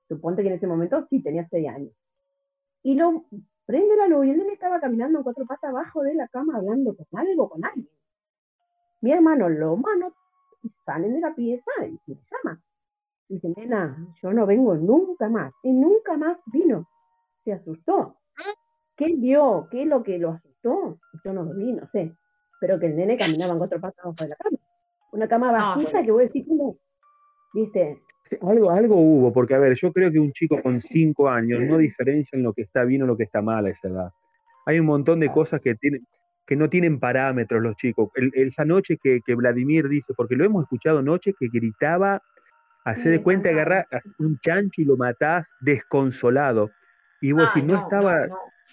Suponte 0.07 0.41
que 0.41 0.47
en 0.47 0.55
ese 0.55 0.67
momento 0.67 1.05
sí 1.09 1.21
tenía 1.21 1.45
seis 1.49 1.67
años. 1.67 1.91
Y 2.83 2.95
lo 2.95 3.25
prende 3.65 3.97
la 3.97 4.07
luz 4.07 4.25
y 4.25 4.29
el 4.29 4.37
nene 4.37 4.53
estaba 4.53 4.79
caminando 4.79 5.19
en 5.19 5.23
cuatro 5.23 5.45
patas 5.45 5.69
abajo 5.69 6.01
de 6.01 6.13
la 6.13 6.29
cama 6.29 6.55
hablando 6.55 6.95
con 6.95 7.19
algo, 7.19 7.49
con 7.49 7.65
alguien. 7.65 7.89
Mi 9.01 9.11
hermano 9.11 9.49
lo 9.49 9.75
mano 9.75 10.13
y 10.63 10.69
salen 10.85 11.13
de 11.15 11.19
la 11.19 11.35
pieza 11.35 11.71
y 11.85 11.97
se 12.05 12.21
llama. 12.31 12.61
Dice, 13.27 13.49
nena, 13.57 13.97
yo 14.21 14.31
no 14.31 14.45
vengo 14.45 14.75
nunca 14.75 15.27
más. 15.27 15.53
Y 15.63 15.73
nunca 15.73 16.15
más 16.15 16.37
vino. 16.45 16.87
Se 17.43 17.51
asustó. 17.51 18.15
¿Qué 18.95 19.13
vio? 19.17 19.67
¿Qué 19.69 19.81
es 19.81 19.87
lo 19.89 20.03
que 20.03 20.17
lo 20.19 20.29
asustó? 20.31 20.99
Yo 21.25 21.33
no 21.33 21.43
lo 21.43 21.53
vi, 21.53 21.73
no 21.73 21.85
sé. 21.91 22.15
Pero 22.61 22.79
que 22.79 22.85
el 22.85 22.95
nene 22.95 23.17
caminaba 23.17 23.51
en 23.51 23.57
cuatro 23.57 23.81
patas 23.81 24.05
abajo 24.05 24.23
de 24.23 24.29
la 24.29 24.35
cama. 24.35 24.57
Una 25.11 25.27
cama 25.27 25.51
vacía 25.51 26.03
que 26.03 26.11
voy 26.11 26.23
a 26.23 26.27
decir, 26.27 26.45
¿cómo? 26.47 26.77
¿Viste? 27.53 27.99
Algo, 28.41 28.71
algo 28.71 28.95
hubo, 28.95 29.33
porque 29.33 29.55
a 29.55 29.59
ver, 29.59 29.75
yo 29.75 29.91
creo 29.91 30.09
que 30.09 30.19
un 30.19 30.31
chico 30.31 30.61
con 30.61 30.79
cinco 30.79 31.27
años 31.27 31.59
no 31.63 31.77
diferencia 31.77 32.37
en 32.37 32.43
lo 32.43 32.53
que 32.53 32.61
está 32.61 32.85
bien 32.85 33.03
o 33.03 33.05
lo 33.05 33.17
que 33.17 33.23
está 33.23 33.41
mal 33.41 33.65
a 33.65 33.71
esa 33.71 33.89
edad. 33.89 34.11
Hay 34.65 34.79
un 34.79 34.85
montón 34.85 35.19
de 35.19 35.29
cosas 35.29 35.59
que 35.59 35.75
tienen, 35.75 36.07
que 36.45 36.55
no 36.55 36.69
tienen 36.69 36.99
parámetros 36.99 37.61
los 37.61 37.75
chicos. 37.75 38.09
esa 38.33 38.63
noche 38.63 38.97
que, 39.01 39.19
que, 39.25 39.35
Vladimir 39.35 39.89
dice, 39.89 40.13
porque 40.15 40.35
lo 40.35 40.45
hemos 40.45 40.63
escuchado 40.63 41.01
noche 41.01 41.33
que 41.37 41.47
gritaba, 41.47 42.21
hace 42.85 43.09
de 43.09 43.21
cuenta, 43.21 43.49
agarrar 43.49 43.87
un 44.19 44.37
chancho 44.39 44.81
y 44.81 44.85
lo 44.85 44.95
matás 44.95 45.45
desconsolado. 45.59 46.71
Y 47.21 47.33
vos 47.33 47.49
si 47.53 47.61
no, 47.61 47.81
estaba 47.81 48.27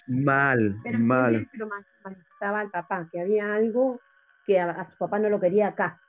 mal, 0.07 0.77
mal. 0.97 1.47
Pero 1.51 1.67
manifestaba 2.03 2.59
al 2.61 2.69
papá, 2.69 3.07
que 3.11 3.21
había 3.21 3.53
algo 3.53 3.99
que 4.45 4.59
a, 4.59 4.89
su 4.89 4.97
papá 4.97 5.19
no 5.19 5.29
lo 5.29 5.39
quería 5.39 5.67
acá. 5.69 5.99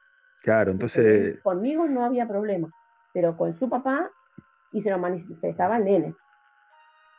Claro, 0.43 0.73
entonces... 0.73 1.41
Conmigo 1.43 1.87
no 1.87 2.05
había 2.05 2.27
problema 2.27 2.71
pero 3.13 3.37
con 3.37 3.59
su 3.59 3.69
papá 3.69 4.11
y 4.73 4.83
se 4.83 4.91
lo 4.91 4.99
manifestaba 4.99 5.77
al 5.77 5.85
nene. 5.85 6.15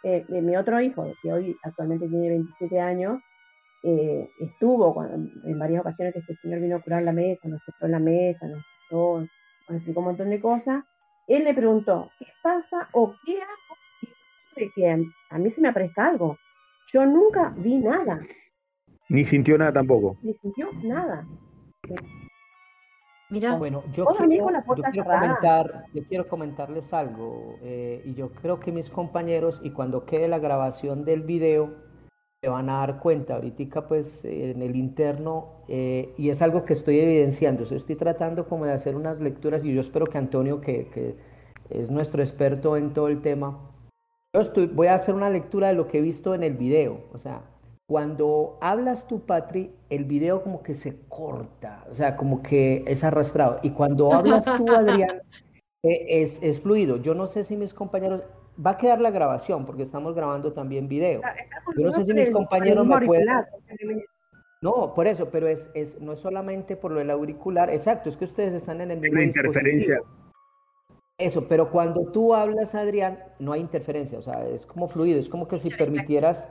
Eh, 0.03 0.25
mi 0.29 0.55
otro 0.55 0.81
hijo, 0.81 1.05
que 1.21 1.31
hoy 1.31 1.55
actualmente 1.63 2.07
tiene 2.07 2.29
27 2.29 2.79
años, 2.79 3.19
eh, 3.83 4.29
estuvo 4.39 5.03
en 5.03 5.59
varias 5.59 5.81
ocasiones 5.81 6.13
que 6.13 6.19
este 6.19 6.35
señor 6.37 6.59
vino 6.59 6.77
a 6.77 6.81
curar 6.81 7.03
la 7.03 7.11
mesa, 7.11 7.47
nos 7.47 7.61
sentó 7.63 7.85
en 7.85 7.91
la 7.91 7.99
mesa, 7.99 8.47
nos, 8.47 8.63
nos 8.91 9.77
explicó 9.77 9.99
un 9.99 10.05
montón 10.07 10.29
de 10.29 10.39
cosas. 10.39 10.83
Él 11.27 11.43
le 11.43 11.53
preguntó, 11.53 12.11
¿qué 12.17 12.27
pasa 12.41 12.89
o 12.93 13.15
qué 13.25 13.41
hago 13.41 13.77
de 14.55 14.71
que 14.75 14.89
a, 14.89 15.37
mí 15.37 15.51
se 15.51 15.61
me 15.61 15.69
aparezca 15.69 16.07
algo? 16.07 16.37
Yo 16.93 17.05
nunca 17.05 17.53
vi 17.57 17.77
nada. 17.77 18.19
Ni 19.11 19.25
sintió 19.25 19.57
nada 19.57 19.73
tampoco. 19.73 20.15
Ni 20.21 20.33
sintió 20.35 20.69
nada. 20.83 21.27
Mira, 23.29 23.57
bueno, 23.57 23.83
yo 23.91 24.05
quiero, 24.05 25.03
comentar, 25.03 25.85
yo 25.93 26.03
quiero 26.07 26.27
comentarles 26.29 26.93
algo 26.93 27.55
eh, 27.61 28.01
y 28.05 28.13
yo 28.13 28.29
creo 28.29 28.61
que 28.61 28.71
mis 28.71 28.89
compañeros 28.89 29.59
y 29.63 29.71
cuando 29.71 30.05
quede 30.05 30.29
la 30.29 30.39
grabación 30.39 31.03
del 31.03 31.23
video 31.23 31.73
se 32.41 32.49
van 32.49 32.69
a 32.69 32.79
dar 32.79 32.99
cuenta 32.99 33.35
ahorita 33.35 33.87
pues 33.87 34.23
en 34.23 34.61
el 34.61 34.77
interno 34.77 35.63
eh, 35.67 36.13
y 36.17 36.29
es 36.29 36.41
algo 36.41 36.63
que 36.63 36.73
estoy 36.73 36.99
evidenciando, 36.99 37.63
estoy 37.63 37.95
tratando 37.95 38.47
como 38.47 38.65
de 38.65 38.73
hacer 38.73 38.95
unas 38.95 39.19
lecturas 39.19 39.63
y 39.65 39.73
yo 39.73 39.81
espero 39.81 40.07
que 40.07 40.17
Antonio 40.17 40.61
que, 40.61 40.87
que 40.87 41.15
es 41.69 41.91
nuestro 41.91 42.21
experto 42.21 42.77
en 42.77 42.93
todo 42.93 43.09
el 43.09 43.21
tema, 43.21 43.59
yo 44.33 44.41
estoy, 44.41 44.67
voy 44.67 44.87
a 44.87 44.93
hacer 44.93 45.15
una 45.15 45.29
lectura 45.29 45.67
de 45.67 45.73
lo 45.73 45.87
que 45.87 45.99
he 45.99 46.01
visto 46.01 46.33
en 46.33 46.43
el 46.43 46.55
video, 46.55 47.01
o 47.13 47.17
sea, 47.17 47.43
cuando 47.91 48.57
hablas 48.61 49.05
tú, 49.05 49.25
Patri, 49.25 49.69
el 49.89 50.05
video 50.05 50.43
como 50.43 50.63
que 50.63 50.75
se 50.75 50.95
corta, 51.09 51.83
o 51.91 51.93
sea, 51.93 52.15
como 52.15 52.41
que 52.41 52.85
es 52.87 53.03
arrastrado. 53.03 53.59
Y 53.63 53.71
cuando 53.71 54.13
hablas 54.13 54.45
tú, 54.45 54.65
Adrián, 54.71 55.21
eh, 55.83 56.05
es, 56.07 56.41
es, 56.41 56.61
fluido. 56.61 56.95
Yo 56.95 57.13
no 57.15 57.27
sé 57.27 57.43
si 57.43 57.57
mis 57.57 57.73
compañeros, 57.73 58.23
va 58.65 58.71
a 58.71 58.77
quedar 58.77 59.01
la 59.01 59.11
grabación, 59.11 59.65
porque 59.65 59.83
estamos 59.83 60.15
grabando 60.15 60.53
también 60.53 60.87
video. 60.87 61.19
Yo 61.75 61.83
no 61.83 61.91
sé 61.91 62.05
si 62.05 62.13
mis 62.13 62.29
compañeros 62.29 62.87
me 62.87 63.05
pueden... 63.05 63.27
No, 64.61 64.93
por 64.95 65.07
eso, 65.07 65.29
pero 65.29 65.49
es, 65.49 65.69
es, 65.73 65.99
no 65.99 66.13
es 66.13 66.19
solamente 66.19 66.77
por 66.77 66.93
lo 66.93 66.99
del 66.99 67.11
auricular, 67.11 67.69
exacto, 67.69 68.07
es 68.07 68.15
que 68.15 68.23
ustedes 68.23 68.53
están 68.53 68.79
en 68.79 68.91
el 68.91 69.01
mismo 69.01 69.19
interferencia. 69.19 69.99
Eso, 71.17 71.45
pero 71.45 71.69
cuando 71.69 72.05
tú 72.05 72.33
hablas, 72.33 72.73
Adrián, 72.73 73.19
no 73.37 73.51
hay 73.51 73.59
interferencia, 73.59 74.17
o 74.17 74.21
sea, 74.21 74.47
es 74.47 74.65
como 74.65 74.87
fluido, 74.87 75.19
es 75.19 75.27
como 75.27 75.49
que 75.49 75.57
si 75.57 75.69
permitieras 75.71 76.47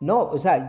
no, 0.00 0.28
o 0.28 0.38
sea, 0.38 0.68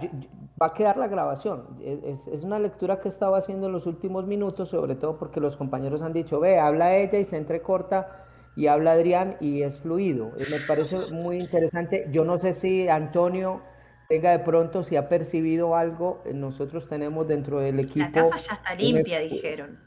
va 0.62 0.68
a 0.68 0.74
quedar 0.74 0.98
la 0.98 1.08
grabación. 1.08 1.78
Es, 1.82 2.28
es, 2.28 2.44
una 2.44 2.60
lectura 2.60 3.00
que 3.00 3.08
he 3.08 3.12
estado 3.12 3.36
haciendo 3.36 3.68
en 3.68 3.74
los 3.74 3.86
últimos 3.86 4.26
minutos, 4.26 4.70
sobre 4.70 4.96
todo 4.96 5.18
porque 5.18 5.40
los 5.40 5.58
compañeros 5.58 6.02
han 6.02 6.14
dicho, 6.14 6.40
ve, 6.40 6.60
habla 6.60 6.96
ella 6.96 7.20
y 7.20 7.26
se 7.26 7.38
entrecorta 7.38 8.26
y 8.56 8.68
habla 8.68 8.94
Adrián 8.94 9.38
y 9.40 9.64
es 9.64 9.80
fluido. 9.80 10.32
Me 10.38 10.58
parece 10.68 11.12
muy 11.12 11.40
interesante. 11.40 12.08
Yo 12.12 12.24
no 12.24 12.38
sé 12.38 12.54
si 12.54 12.88
Antonio 12.88 13.62
tenga 14.08 14.32
de 14.32 14.40
pronto, 14.40 14.84
si 14.84 14.96
ha 14.96 15.10
percibido 15.10 15.76
algo, 15.76 16.22
nosotros 16.34 16.88
tenemos 16.88 17.28
dentro 17.28 17.60
del 17.60 17.80
equipo... 17.80 18.06
La 18.06 18.12
casa 18.12 18.38
ya 18.38 18.54
está 18.54 18.76
limpia, 18.76 19.20
dijeron. 19.20 19.80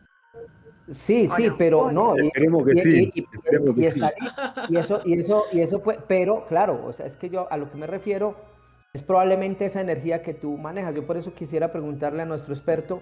Sí, 0.90 1.28
sí, 1.28 1.50
pero 1.56 1.92
no. 1.92 2.14
Y, 2.16 2.30
que 2.30 2.82
sí. 2.82 3.12
Y, 3.76 3.84
está, 3.84 4.12
y, 4.68 4.76
eso, 4.76 5.02
y 5.04 5.18
eso, 5.18 5.44
y 5.52 5.60
eso 5.60 5.80
fue, 5.80 5.98
pero 6.08 6.46
claro, 6.46 6.82
o 6.86 6.92
sea, 6.92 7.04
es 7.04 7.16
que 7.16 7.28
yo 7.28 7.46
a 7.50 7.58
lo 7.58 7.70
que 7.70 7.76
me 7.76 7.86
refiero 7.86 8.36
es 8.98 9.04
probablemente 9.04 9.64
esa 9.64 9.80
energía 9.80 10.22
que 10.22 10.34
tú 10.34 10.56
manejas. 10.56 10.92
Yo 10.92 11.06
por 11.06 11.16
eso 11.16 11.32
quisiera 11.32 11.70
preguntarle 11.70 12.22
a 12.22 12.26
nuestro 12.26 12.52
experto 12.52 13.00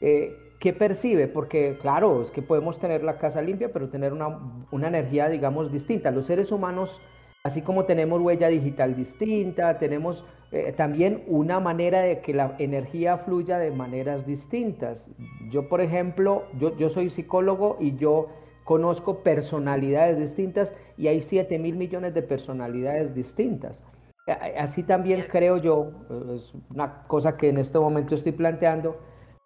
eh, 0.00 0.54
qué 0.58 0.72
percibe, 0.72 1.28
porque 1.28 1.76
claro, 1.78 2.22
es 2.22 2.30
que 2.30 2.40
podemos 2.40 2.78
tener 2.78 3.04
la 3.04 3.18
casa 3.18 3.42
limpia, 3.42 3.70
pero 3.70 3.90
tener 3.90 4.14
una, 4.14 4.40
una 4.70 4.88
energía, 4.88 5.28
digamos, 5.28 5.70
distinta. 5.70 6.10
Los 6.10 6.26
seres 6.26 6.50
humanos, 6.50 7.02
así 7.42 7.60
como 7.60 7.84
tenemos 7.84 8.22
huella 8.22 8.48
digital 8.48 8.96
distinta, 8.96 9.78
tenemos 9.78 10.24
eh, 10.50 10.72
también 10.72 11.22
una 11.26 11.60
manera 11.60 12.00
de 12.00 12.20
que 12.20 12.32
la 12.32 12.56
energía 12.58 13.18
fluya 13.18 13.58
de 13.58 13.70
maneras 13.70 14.26
distintas. 14.26 15.06
Yo, 15.50 15.68
por 15.68 15.82
ejemplo, 15.82 16.44
yo, 16.58 16.74
yo 16.78 16.88
soy 16.88 17.10
psicólogo 17.10 17.76
y 17.80 17.96
yo 17.96 18.28
conozco 18.64 19.18
personalidades 19.22 20.18
distintas 20.18 20.74
y 20.96 21.08
hay 21.08 21.20
7 21.20 21.58
mil 21.58 21.76
millones 21.76 22.14
de 22.14 22.22
personalidades 22.22 23.14
distintas. 23.14 23.84
Así 24.26 24.82
también 24.82 25.26
creo 25.28 25.58
yo, 25.58 25.90
es 26.34 26.54
una 26.70 27.02
cosa 27.06 27.36
que 27.36 27.50
en 27.50 27.58
este 27.58 27.78
momento 27.78 28.14
estoy 28.14 28.32
planteando, 28.32 28.96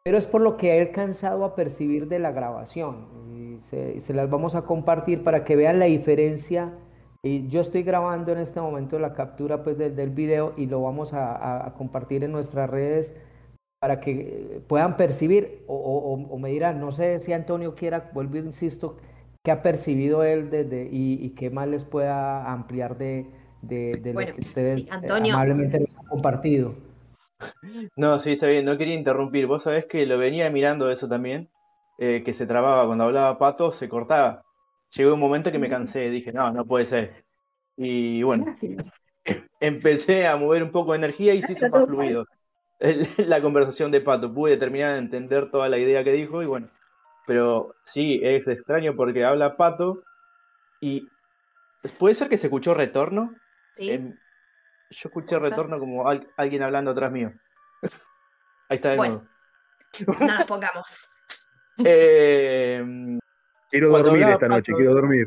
pero 0.05 0.17
es 0.17 0.29
por 0.29 0.41
lo 0.41 0.57
que 0.57 0.77
he 0.77 0.81
alcanzado 0.81 1.45
a 1.45 1.57
percibir 1.57 2.07
de 2.07 2.21
la 2.21 2.31
grabación. 2.31 3.09
Y 3.35 3.61
se, 3.61 4.15
las 4.15 4.31
vamos 4.31 4.55
a 4.55 4.63
compartir 4.63 5.25
para 5.25 5.45
que 5.45 5.57
vean 5.57 5.81
la 5.81 5.87
diferencia. 5.87 6.73
Y 7.25 7.49
yo 7.49 7.61
estoy 7.61 7.83
grabando 7.83 8.31
en 8.31 8.39
este 8.39 8.61
momento 8.61 9.01
la 9.01 9.15
captura 9.15 9.65
pues, 9.65 9.77
del, 9.77 9.97
del 9.97 10.11
video 10.11 10.55
y 10.57 10.67
lo 10.67 10.81
vamos 10.81 11.13
a, 11.13 11.75
compartir 11.77 12.23
en 12.23 12.31
nuestras 12.31 12.71
redes 12.71 13.13
para 13.81 13.99
que 13.99 14.63
puedan 14.69 14.97
percibir 14.97 15.65
o, 15.67 16.39
me 16.39 16.51
dirán, 16.51 16.79
no 16.79 16.93
sé 16.93 17.19
si 17.19 17.33
Antonio 17.33 17.75
quiera, 17.75 18.11
vuelvo, 18.15 18.37
insisto, 18.37 18.97
qué 19.45 19.51
ha 19.51 19.63
percibido 19.63 20.23
él 20.23 20.51
desde, 20.51 20.89
y, 20.91 21.15
y 21.21 21.31
qué 21.31 21.51
más 21.51 21.67
les 21.67 21.85
pueda 21.85 22.51
ampliar 22.51 22.97
de, 22.97 23.27
de, 23.63 24.13
lo 24.13 24.35
que 24.35 24.41
ustedes 24.41 24.87
eh, 24.87 24.91
amablemente 25.31 25.81
nos 25.81 25.97
han 25.97 26.07
compartido. 26.07 26.75
No, 27.97 28.19
sí, 28.21 28.33
está 28.33 28.47
bien, 28.47 28.65
no 28.65 28.77
quería 28.77 28.95
interrumpir. 28.95 29.47
Vos 29.47 29.63
sabés 29.63 29.87
que 29.87 30.07
lo 30.07 30.19
venía 30.19 30.51
mirando 30.51 30.91
eso 30.91 31.09
también, 31.09 31.49
eh, 31.99 32.23
que 32.25 32.33
se 32.33 32.47
trababa 32.47 32.87
cuando 32.87 33.05
hablaba 33.05 33.39
Pato, 33.39 33.71
se 33.71 33.89
cortaba. 33.89 34.43
Llegó 34.97 35.15
un 35.15 35.21
momento 35.21 35.53
que 35.53 35.59
me 35.59 35.69
cansé, 35.69 36.11
dije, 36.11 36.33
no, 36.33 36.51
no 36.51 36.65
puede 36.65 36.85
ser. 36.85 37.25
Y 37.77 38.23
bueno, 38.23 38.57
empecé 39.61 40.27
a 40.27 40.37
mover 40.37 40.63
un 40.63 40.73
poco 40.73 40.93
de 40.93 40.99
energía 40.99 41.35
y 41.35 41.43
se 41.43 41.53
hizo 41.53 41.69
más 41.69 41.87
fluido 41.87 42.25
la 43.19 43.41
conversación 43.41 43.91
de 43.91 44.01
Pato. 44.01 44.33
Pude 44.33 44.57
terminar 44.57 44.95
de 44.95 44.99
entender 44.99 45.51
toda 45.51 45.69
la 45.69 45.79
idea 45.79 46.03
que 46.03 46.13
dijo 46.13 46.43
y 46.43 46.47
bueno, 46.47 46.69
pero 47.27 47.75
sí, 47.85 48.21
es 48.23 48.47
extraño 48.49 48.95
porque 48.97 49.25
habla 49.25 49.57
Pato 49.57 50.03
y 50.81 51.07
puede 51.99 52.15
ser 52.15 52.29
que 52.29 52.39
se 52.39 52.47
escuchó 52.47 52.75
retorno, 52.75 53.35
Yo 53.79 55.09
escuché 55.09 55.39
retorno 55.39 55.79
como 55.79 56.09
alguien 56.09 56.63
hablando 56.63 56.91
atrás 56.91 57.13
mío. 57.13 57.33
Ahí 58.69 58.77
está 58.77 58.91
de 58.91 58.97
bueno, 58.97 59.29
nuevo. 60.07 60.21
No 60.21 60.27
nos 60.27 60.45
pongamos. 60.47 61.11
Em, 61.79 63.19
quiero 63.71 63.91
dormir 63.91 64.29
esta 64.29 64.49
noche, 64.49 64.73
quiero 64.75 64.95
dormir. 64.95 65.27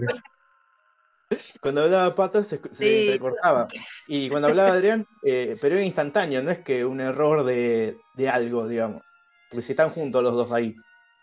Cuando 1.62 1.84
hablaba 1.84 2.14
Pato 2.14 2.43
se, 2.43 2.60
se 2.72 3.18
cortaba. 3.20 3.68
Y 4.08 4.30
cuando 4.30 4.49
hablaba 4.49 4.74
Adrián, 4.74 5.08
eh, 5.24 5.56
pero 5.62 5.76
era 5.76 5.86
instantáneo, 5.86 6.41
no 6.41 6.52
es 6.52 6.60
que 6.60 6.84
un 6.84 6.99
error 6.99 7.45
de, 7.45 7.97
de 8.16 8.30
algo, 8.30 8.68
digamos. 8.68 9.02
Porque 9.49 9.64
si 9.64 9.72
están 9.72 9.91
juntos 9.91 10.22
los 10.24 10.34
dos 10.36 10.52
ahí, 10.52 10.76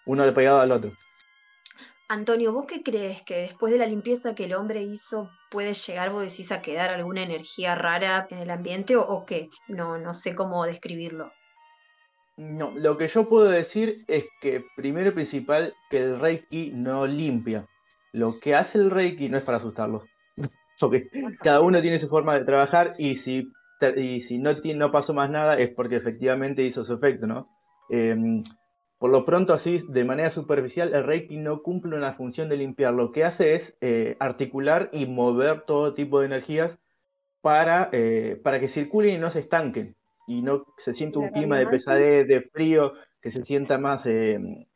uno 0.06 0.24
le 0.24 0.32
pegado 0.32 0.60
al 0.60 0.72
otro. 0.72 0.92
Antonio, 2.10 2.54
¿vos 2.54 2.64
qué 2.66 2.82
crees 2.82 3.22
que 3.22 3.36
después 3.36 3.70
de 3.70 3.78
la 3.78 3.86
limpieza 3.86 4.34
que 4.34 4.44
el 4.44 4.54
hombre 4.54 4.82
hizo 4.82 5.30
puede 5.50 5.74
llegar, 5.74 6.10
vos 6.10 6.22
decís, 6.22 6.50
a 6.52 6.62
quedar 6.62 6.90
alguna 6.90 7.22
energía 7.22 7.74
rara 7.74 8.26
en 8.30 8.38
el 8.38 8.50
ambiente 8.50 8.96
o, 8.96 9.26
qué? 9.26 9.50
No, 9.68 9.98
no 9.98 10.14
sé 10.14 10.34
cómo 10.34 10.64
describirlo. 10.64 11.32
No, 12.38 12.70
lo 12.70 12.96
que 12.96 13.08
yo 13.08 13.28
puedo 13.28 13.50
decir 13.50 14.04
es 14.08 14.24
que 14.40 14.64
primero 14.74 15.10
y 15.10 15.12
principal 15.12 15.74
que 15.90 15.98
el 15.98 16.18
Reiki 16.18 16.70
no 16.72 17.06
limpia. 17.06 17.66
Lo 18.12 18.40
que 18.40 18.54
hace 18.54 18.78
el 18.78 18.90
Reiki 18.90 19.28
no 19.28 19.36
es 19.36 19.44
para 19.44 19.58
asustarlos. 19.58 20.04
Cada 21.42 21.60
uno 21.60 21.82
tiene 21.82 21.98
su 21.98 22.08
forma 22.08 22.38
de 22.38 22.46
trabajar 22.46 22.94
y 22.96 23.16
si 23.16 23.52
no 24.38 24.90
pasó 24.90 25.12
más 25.12 25.28
nada 25.28 25.56
es 25.56 25.74
porque 25.74 25.96
efectivamente 25.96 26.62
hizo 26.62 26.86
su 26.86 26.94
efecto, 26.94 27.26
¿no? 27.26 27.48
Em, 27.90 28.42
por 28.98 29.10
lo 29.10 29.24
pronto, 29.24 29.54
así, 29.54 29.78
de 29.88 30.04
manera 30.04 30.30
superficial, 30.30 30.92
el 30.92 31.04
Reiki 31.04 31.36
no 31.36 31.62
cumple 31.62 31.96
una 31.96 32.14
función 32.14 32.48
de 32.48 32.56
limpiar. 32.56 32.94
Lo 32.94 33.12
que 33.12 33.24
hace 33.24 33.54
es 33.54 33.76
eh, 33.80 34.16
articular 34.18 34.90
y 34.92 35.06
mover 35.06 35.62
todo 35.62 35.94
tipo 35.94 36.18
de 36.18 36.26
energías 36.26 36.78
para, 37.40 37.90
eh, 37.92 38.40
para 38.42 38.58
que 38.58 38.66
circulen 38.66 39.14
y 39.14 39.18
no 39.18 39.30
se 39.30 39.40
estanquen. 39.40 39.94
Y 40.26 40.42
no 40.42 40.64
se 40.76 40.94
sienta 40.94 41.20
un 41.20 41.30
clima 41.30 41.58
de 41.58 41.68
pesadez, 41.68 42.26
de 42.26 42.42
frío, 42.42 42.92
que 43.22 43.30
se 43.30 43.44
sienta 43.44 43.78
más 43.78 44.04
em, 44.04 44.66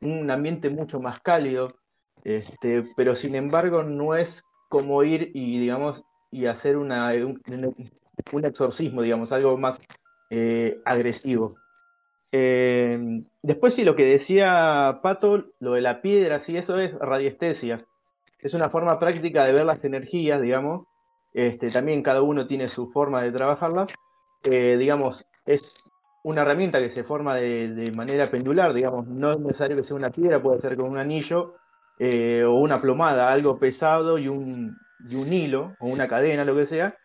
un 0.00 0.30
ambiente 0.30 0.68
mucho 0.68 0.98
más 1.00 1.20
cálido. 1.20 1.76
Este, 2.24 2.82
pero 2.96 3.14
sin 3.14 3.36
embargo, 3.36 3.84
no 3.84 4.16
es 4.16 4.42
como 4.68 5.04
ir 5.04 5.30
y, 5.34 5.60
digamos, 5.60 6.04
y 6.32 6.46
hacer 6.46 6.76
una, 6.76 7.12
un, 7.14 8.44
exorcismo, 8.44 9.02
digamos, 9.02 9.30
algo 9.30 9.56
más 9.56 9.80
eh, 10.30 10.80
agresivo. 10.84 11.54
Eh, 12.36 12.98
después 13.42 13.76
sí, 13.76 13.84
lo 13.84 13.94
que 13.94 14.04
decía 14.04 14.98
Pato, 15.04 15.44
lo 15.60 15.74
de 15.74 15.80
la 15.80 16.02
piedra, 16.02 16.40
sí, 16.40 16.56
eso 16.56 16.80
es 16.80 16.92
radiestesia. 16.98 17.78
Es 18.40 18.54
una 18.54 18.70
forma 18.70 18.98
práctica 18.98 19.46
de 19.46 19.52
ver 19.52 19.64
las 19.64 19.84
energías, 19.84 20.42
digamos. 20.42 20.84
Este, 21.32 21.70
también 21.70 22.02
cada 22.02 22.22
uno 22.22 22.48
tiene 22.48 22.68
su 22.68 22.90
forma 22.90 23.22
de 23.22 23.30
trabajarla. 23.30 23.86
Eh, 24.42 24.76
digamos, 24.76 25.24
es 25.46 25.74
una 26.24 26.42
herramienta 26.42 26.80
que 26.80 26.90
se 26.90 27.04
forma 27.04 27.36
de, 27.36 27.92
manera 27.94 28.28
pendular, 28.28 28.74
digamos, 28.74 29.06
no 29.06 29.30
es 29.30 29.38
necesario 29.38 29.76
que 29.76 29.84
sea 29.84 29.96
una 29.96 30.10
piedra, 30.10 30.42
puede 30.42 30.60
ser 30.60 30.76
con 30.76 30.90
un 30.90 30.98
anillo 30.98 31.54
eh, 32.00 32.42
o 32.42 32.54
una 32.54 32.80
plomada, 32.80 33.30
algo 33.30 33.60
pesado 33.60 34.18
y 34.18 34.26
un, 34.26 34.76
y 35.08 35.14
un 35.14 35.32
hilo 35.32 35.76
o 35.78 35.86
una 35.86 36.08
cadena, 36.08 36.44
lo 36.44 36.56
que 36.56 36.66
sea, 36.66 36.96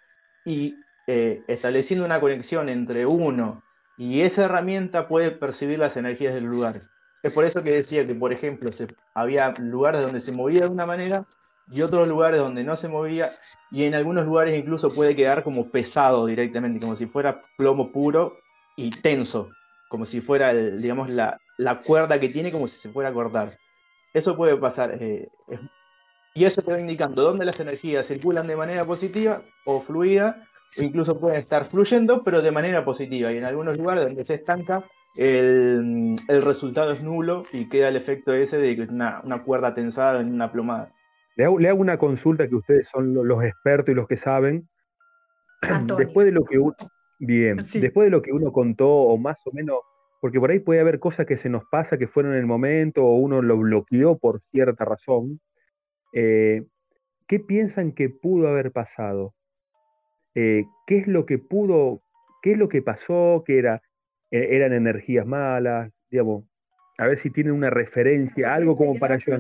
y 0.44 0.74
estableciendo 1.06 2.06
una 2.06 2.20
conexión 2.20 2.70
entre 2.70 3.08
uno 3.08 3.64
y 4.00 4.22
esa 4.22 4.45
herramienta 4.45 5.10
puede 5.10 5.30
percibir 5.30 5.78
las 5.78 5.97
energías 5.97 6.34
del 6.34 6.45
lugar. 6.45 6.84
Es 7.22 7.34
por 7.34 7.43
eso 7.43 7.62
que 7.64 7.72
decía 7.72 8.08
que, 8.08 8.16
por 8.16 8.32
ejemplo, 8.32 8.72
se, 8.72 8.88
había 9.14 9.52
lugares 9.58 10.02
donde 10.02 10.22
se 10.22 10.32
movía 10.32 10.62
de 10.62 10.68
una 10.70 10.86
manera 10.86 11.26
y 11.70 11.82
otros 11.82 12.08
lugares 12.08 12.39
donde 12.39 12.64
no 12.64 12.78
se 12.78 12.88
movía, 12.88 13.32
y 13.72 13.84
en 13.84 13.93
algunos 13.93 14.26
lugares 14.26 14.58
incluso 14.58 14.93
puede 14.93 15.18
quedar 15.18 15.43
como 15.43 15.70
pesado 15.70 16.28
directamente, 16.28 16.80
como 16.80 16.95
si 16.95 17.08
fuera 17.08 17.43
plomo 17.58 17.91
puro 17.91 18.38
y 18.78 18.89
tenso, 19.02 19.52
como 19.89 20.06
si 20.06 20.22
fuera, 20.22 20.54
digamos, 20.54 21.10
la, 21.10 21.38
cuerda 21.86 22.22
que 22.22 22.30
tiene, 22.30 22.54
como 22.54 22.70
si 22.70 22.80
se 22.80 22.89
fuera 22.89 23.10
a 23.10 23.14
cortar. 23.14 23.58
Eso 24.14 24.38
puede 24.38 24.56
pasar. 24.56 24.97
Eh, 25.04 25.28
y 26.34 26.45
eso 26.45 26.62
te 26.62 26.72
va 26.72 26.80
indicando 26.80 27.22
dónde 27.22 27.43
las 27.43 27.60
energías 27.60 28.08
circulan 28.08 28.47
de 28.47 28.56
manera 28.56 28.86
positiva 28.86 29.41
o 29.66 29.82
fluida 29.82 30.47
incluso 30.78 31.20
pueden 31.20 31.40
estar 31.40 31.66
fluyendo, 31.66 32.24
pero 32.24 32.42
de 32.42 32.52
manera 32.52 32.86
positiva. 32.86 33.32
Y 33.32 33.38
en 33.38 33.46
algunos 33.46 33.78
lugares 33.78 34.06
donde 34.06 34.26
se 34.26 34.36
estanca, 34.36 34.84
el, 35.16 36.18
resultado 36.28 36.92
es 36.92 37.04
nulo 37.04 37.46
y 37.52 37.68
queda 37.70 37.90
el 37.90 37.96
efecto 37.96 38.34
ese 38.34 38.58
de 38.58 38.88
una, 38.90 39.22
una 39.24 39.44
cuerda 39.44 39.74
tensada 39.74 40.22
en 40.22 40.34
una 40.34 40.52
plomada. 40.52 40.94
Le 41.36 41.46
hago, 41.46 41.60
le 41.60 41.70
hago, 41.70 41.80
una 41.80 41.98
consulta 41.98 42.48
que 42.48 42.56
ustedes 42.56 42.88
son 42.90 43.14
los 43.14 43.44
expertos 43.44 43.94
y 43.94 43.96
los 43.96 44.08
que 44.08 44.18
saben. 44.18 44.68
Después 45.98 46.26
de 46.26 46.32
lo 46.32 46.44
que 46.44 46.60
uno, 46.60 46.76
bien, 47.20 47.58
después 47.58 48.06
de 48.06 48.12
lo 48.12 48.22
que 48.22 48.32
uno 48.32 48.52
contó, 48.52 48.90
o 48.90 49.18
más 49.18 49.38
o 49.46 49.52
menos, 49.52 49.80
porque 50.22 50.40
por 50.40 50.52
ahí 50.52 50.60
puede 50.60 50.80
haber 50.80 51.00
cosas 51.00 51.26
que 51.26 51.38
se 51.38 51.50
nos 51.50 51.64
pasa 51.70 51.98
que 51.98 52.08
fueron 52.08 52.34
en 52.34 52.40
el 52.40 52.46
momento, 52.46 53.04
o 53.04 53.16
uno 53.16 53.42
lo 53.42 53.58
bloqueó 53.58 54.18
por 54.18 54.42
cierta 54.52 54.86
razón. 54.86 55.42
Eh, 56.14 56.64
¿Qué 57.28 57.40
piensan 57.40 57.92
que 57.92 58.10
pudo 58.10 58.48
haber 58.48 58.72
pasado? 58.72 59.34
Eh, 60.36 60.66
qué 60.88 61.00
es 61.00 61.08
lo 61.08 61.26
que 61.26 61.38
pudo, 61.38 62.02
qué 62.42 62.54
es 62.54 62.58
lo 62.58 62.70
que 62.70 62.82
pasó, 62.82 63.44
que 63.46 63.60
era, 63.60 63.82
e-, 64.32 64.56
eran 64.56 64.74
energías 64.74 65.26
malas, 65.26 65.92
digamos, 66.10 66.46
a 66.98 67.08
ver 67.08 67.20
si 67.20 67.32
tienen 67.32 67.54
una 67.54 67.70
referencia, 67.70 68.54
algo 68.54 68.78
como 68.78 69.00
para 69.00 69.18
yo. 69.18 69.38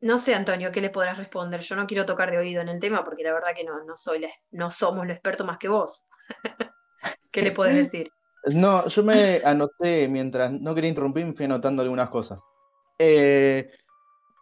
No 0.00 0.18
sé, 0.18 0.34
Antonio, 0.34 0.72
¿qué 0.72 0.80
le 0.80 0.90
podrás 0.90 1.18
responder? 1.18 1.60
Yo 1.60 1.76
no 1.76 1.86
quiero 1.86 2.04
tocar 2.04 2.30
de 2.30 2.38
oído 2.38 2.62
en 2.62 2.68
el 2.68 2.80
tema 2.80 3.04
porque 3.04 3.22
la 3.22 3.32
verdad 3.32 3.54
que 3.56 3.64
no, 3.64 3.84
no, 3.84 3.96
soy 3.96 4.26
no 4.50 4.70
somos 4.70 5.06
lo 5.06 5.12
experto 5.12 5.44
más 5.44 5.58
que 5.58 5.68
vos. 5.68 6.04
¿Qué 7.30 7.42
le 7.42 7.52
podés 7.52 7.74
decir? 7.74 8.10
No, 8.46 8.86
yo 8.86 9.02
me 9.02 9.40
anoté 9.44 10.08
mientras 10.08 10.52
no 10.52 10.74
quería 10.74 10.90
interrumpir, 10.90 11.24
me 11.24 11.32
fui 11.34 11.46
anotando 11.46 11.82
algunas 11.82 12.10
cosas. 12.10 12.38
Eh, 12.98 13.70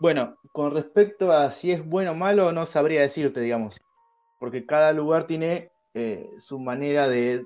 bueno, 0.00 0.36
con 0.52 0.72
respecto 0.72 1.32
a 1.32 1.50
si 1.52 1.72
es 1.72 1.84
bueno 1.84 2.12
o 2.12 2.14
malo, 2.14 2.52
no 2.52 2.66
sabría 2.66 3.02
decirte, 3.02 3.40
digamos, 3.40 3.80
porque 4.38 4.66
cada 4.66 4.92
lugar 4.92 5.24
tiene 5.24 5.71
eh, 5.94 6.30
su 6.38 6.58
manera 6.58 7.08
de, 7.08 7.44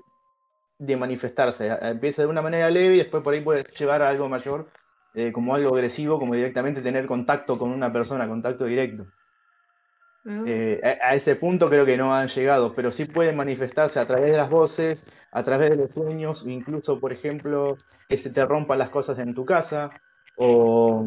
manifestarse. 0.79 1.67
Empieza 1.81 2.21
de 2.21 2.27
una 2.27 2.41
manera 2.41 2.69
leve 2.69 2.95
y 2.95 2.99
después 2.99 3.23
por 3.23 3.33
ahí 3.33 3.41
puede 3.41 3.63
llevar 3.77 4.01
a 4.01 4.09
algo 4.09 4.29
mayor, 4.29 4.69
eh, 5.13 5.31
como 5.31 5.55
algo 5.55 5.75
agresivo, 5.75 6.19
como 6.19 6.35
directamente 6.35 6.81
tener 6.81 7.07
contacto 7.07 7.57
con 7.57 7.71
una 7.71 7.91
persona, 7.91 8.27
contacto 8.27 8.65
directo. 8.65 9.05
Mm. 10.23 10.43
Eh, 10.45 10.81
a, 11.01 11.15
ese 11.15 11.35
punto 11.35 11.69
creo 11.69 11.85
que 11.85 11.97
no 11.97 12.13
han 12.13 12.27
llegado, 12.27 12.73
pero 12.73 12.91
sí 12.91 13.05
pueden 13.05 13.35
manifestarse 13.35 13.99
a 13.99 14.07
través 14.07 14.31
de 14.31 14.37
las 14.37 14.49
voces, 14.49 15.03
a 15.31 15.43
través 15.43 15.69
de 15.69 15.77
los 15.77 15.91
sueños, 15.91 16.43
incluso, 16.45 16.99
por 16.99 17.13
ejemplo, 17.13 17.77
que 18.07 18.17
se 18.17 18.29
te 18.29 18.45
rompan 18.45 18.79
las 18.79 18.89
cosas 18.89 19.19
en 19.19 19.33
tu 19.33 19.45
casa, 19.45 19.89
o, 20.37 21.05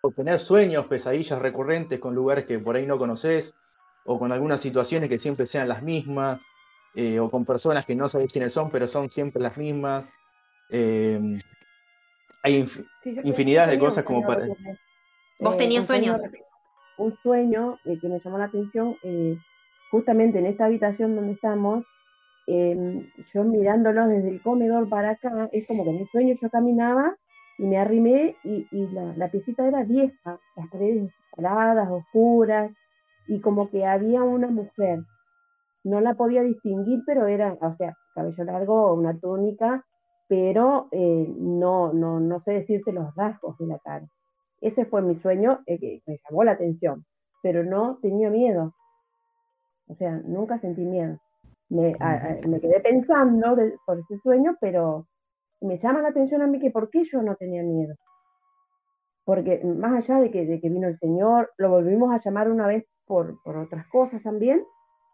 o 0.00 0.10
tener 0.12 0.40
sueños, 0.40 0.86
pesadillas 0.86 1.40
recurrentes 1.40 2.00
con 2.00 2.14
lugares 2.14 2.46
que 2.46 2.58
por 2.58 2.76
ahí 2.76 2.86
no 2.86 2.96
conoces, 2.96 3.54
o 4.04 4.18
con 4.18 4.32
algunas 4.32 4.60
situaciones 4.60 5.08
que 5.08 5.18
siempre 5.18 5.46
sean 5.46 5.68
las 5.68 5.82
mismas, 5.82 6.40
eh, 6.94 7.18
o 7.18 7.28
con 7.28 7.44
personas 7.44 7.84
que 7.84 7.94
no 7.94 8.08
sabes 8.08 8.32
quiénes 8.32 8.52
son, 8.52 8.70
pero 8.70 8.86
son 8.86 9.10
siempre 9.10 9.42
las 9.42 9.58
mismas. 9.58 10.12
Eh, 10.70 11.40
hay 12.42 12.68
infinidad 13.24 13.68
de 13.68 13.78
cosas 13.78 14.04
como 14.04 14.24
para... 14.24 14.46
¿Vos 15.40 15.56
tenías 15.56 15.86
sueños? 15.86 16.20
Un 16.96 17.16
sueño 17.22 17.78
eh, 17.84 17.98
que 18.00 18.08
me 18.08 18.20
llamó 18.20 18.38
la 18.38 18.44
atención, 18.44 18.96
justamente 19.90 20.38
en 20.38 20.46
esta 20.46 20.66
habitación 20.66 21.16
donde 21.16 21.32
estamos, 21.32 21.84
em, 22.46 23.10
yo 23.32 23.42
mirándolo 23.42 24.06
desde 24.06 24.28
el 24.28 24.42
comedor 24.42 24.88
para 24.88 25.10
acá, 25.10 25.48
es 25.52 25.66
como 25.66 25.82
que 25.82 25.90
en 25.90 25.98
mi 25.98 26.06
sueño 26.06 26.36
yo 26.40 26.50
caminaba 26.50 27.16
y 27.58 27.64
me 27.64 27.78
arrimé 27.78 28.36
y, 28.44 28.66
la, 28.92 29.14
la, 29.16 29.28
piecita 29.28 29.66
era 29.66 29.82
vieja, 29.82 30.38
las 30.56 30.68
paredes 30.68 31.10
saladas, 31.34 31.90
oscuras, 31.90 32.70
y 33.26 33.40
como 33.40 33.70
que 33.70 33.84
había 33.84 34.22
una 34.22 34.48
mujer 34.48 35.00
no 35.84 36.00
la 36.00 36.14
podía 36.14 36.42
distinguir, 36.42 37.02
pero 37.06 37.26
era, 37.26 37.56
o 37.60 37.76
sea, 37.76 37.94
cabello 38.14 38.44
largo, 38.44 38.94
una 38.94 39.18
túnica, 39.18 39.84
pero 40.28 40.88
eh, 40.90 41.32
no, 41.36 41.92
no, 41.92 42.18
no 42.20 42.40
sé 42.40 42.52
decirte 42.52 42.92
los 42.92 43.14
rasgos 43.14 43.56
de 43.58 43.66
la 43.66 43.78
cara. 43.78 44.06
Ese 44.60 44.86
fue 44.86 45.02
mi 45.02 45.20
sueño 45.20 45.60
eh, 45.66 45.78
que 45.78 46.00
me 46.06 46.18
llamó 46.24 46.44
la 46.44 46.52
atención, 46.52 47.04
pero 47.42 47.62
no 47.64 47.98
tenía 48.00 48.30
miedo. 48.30 48.72
O 49.88 49.94
sea, 49.96 50.12
nunca 50.24 50.58
sentí 50.60 50.82
miedo. 50.82 51.18
Me, 51.68 51.94
me 52.48 52.60
quedé 52.60 52.80
pensando 52.80 53.56
por 53.84 53.98
ese 53.98 54.18
sueño, 54.22 54.56
pero 54.60 55.06
me 55.60 55.78
llama 55.78 56.00
la 56.00 56.08
atención 56.08 56.40
a 56.40 56.46
mí 56.46 56.58
que 56.60 56.70
por 56.70 56.88
qué 56.88 57.04
yo 57.12 57.22
no 57.22 57.36
tenía 57.36 57.62
miedo. 57.62 57.94
Porque 59.24 59.62
más 59.64 60.04
allá 60.04 60.20
de 60.20 60.30
que, 60.30 60.46
de 60.46 60.60
que 60.60 60.68
vino 60.68 60.88
el 60.88 60.98
Señor, 60.98 61.50
lo 61.58 61.70
volvimos 61.70 62.12
a 62.12 62.20
llamar 62.24 62.50
una 62.50 62.66
vez 62.66 62.84
por, 63.06 63.42
por 63.42 63.56
otras 63.56 63.86
cosas 63.88 64.22
también, 64.22 64.62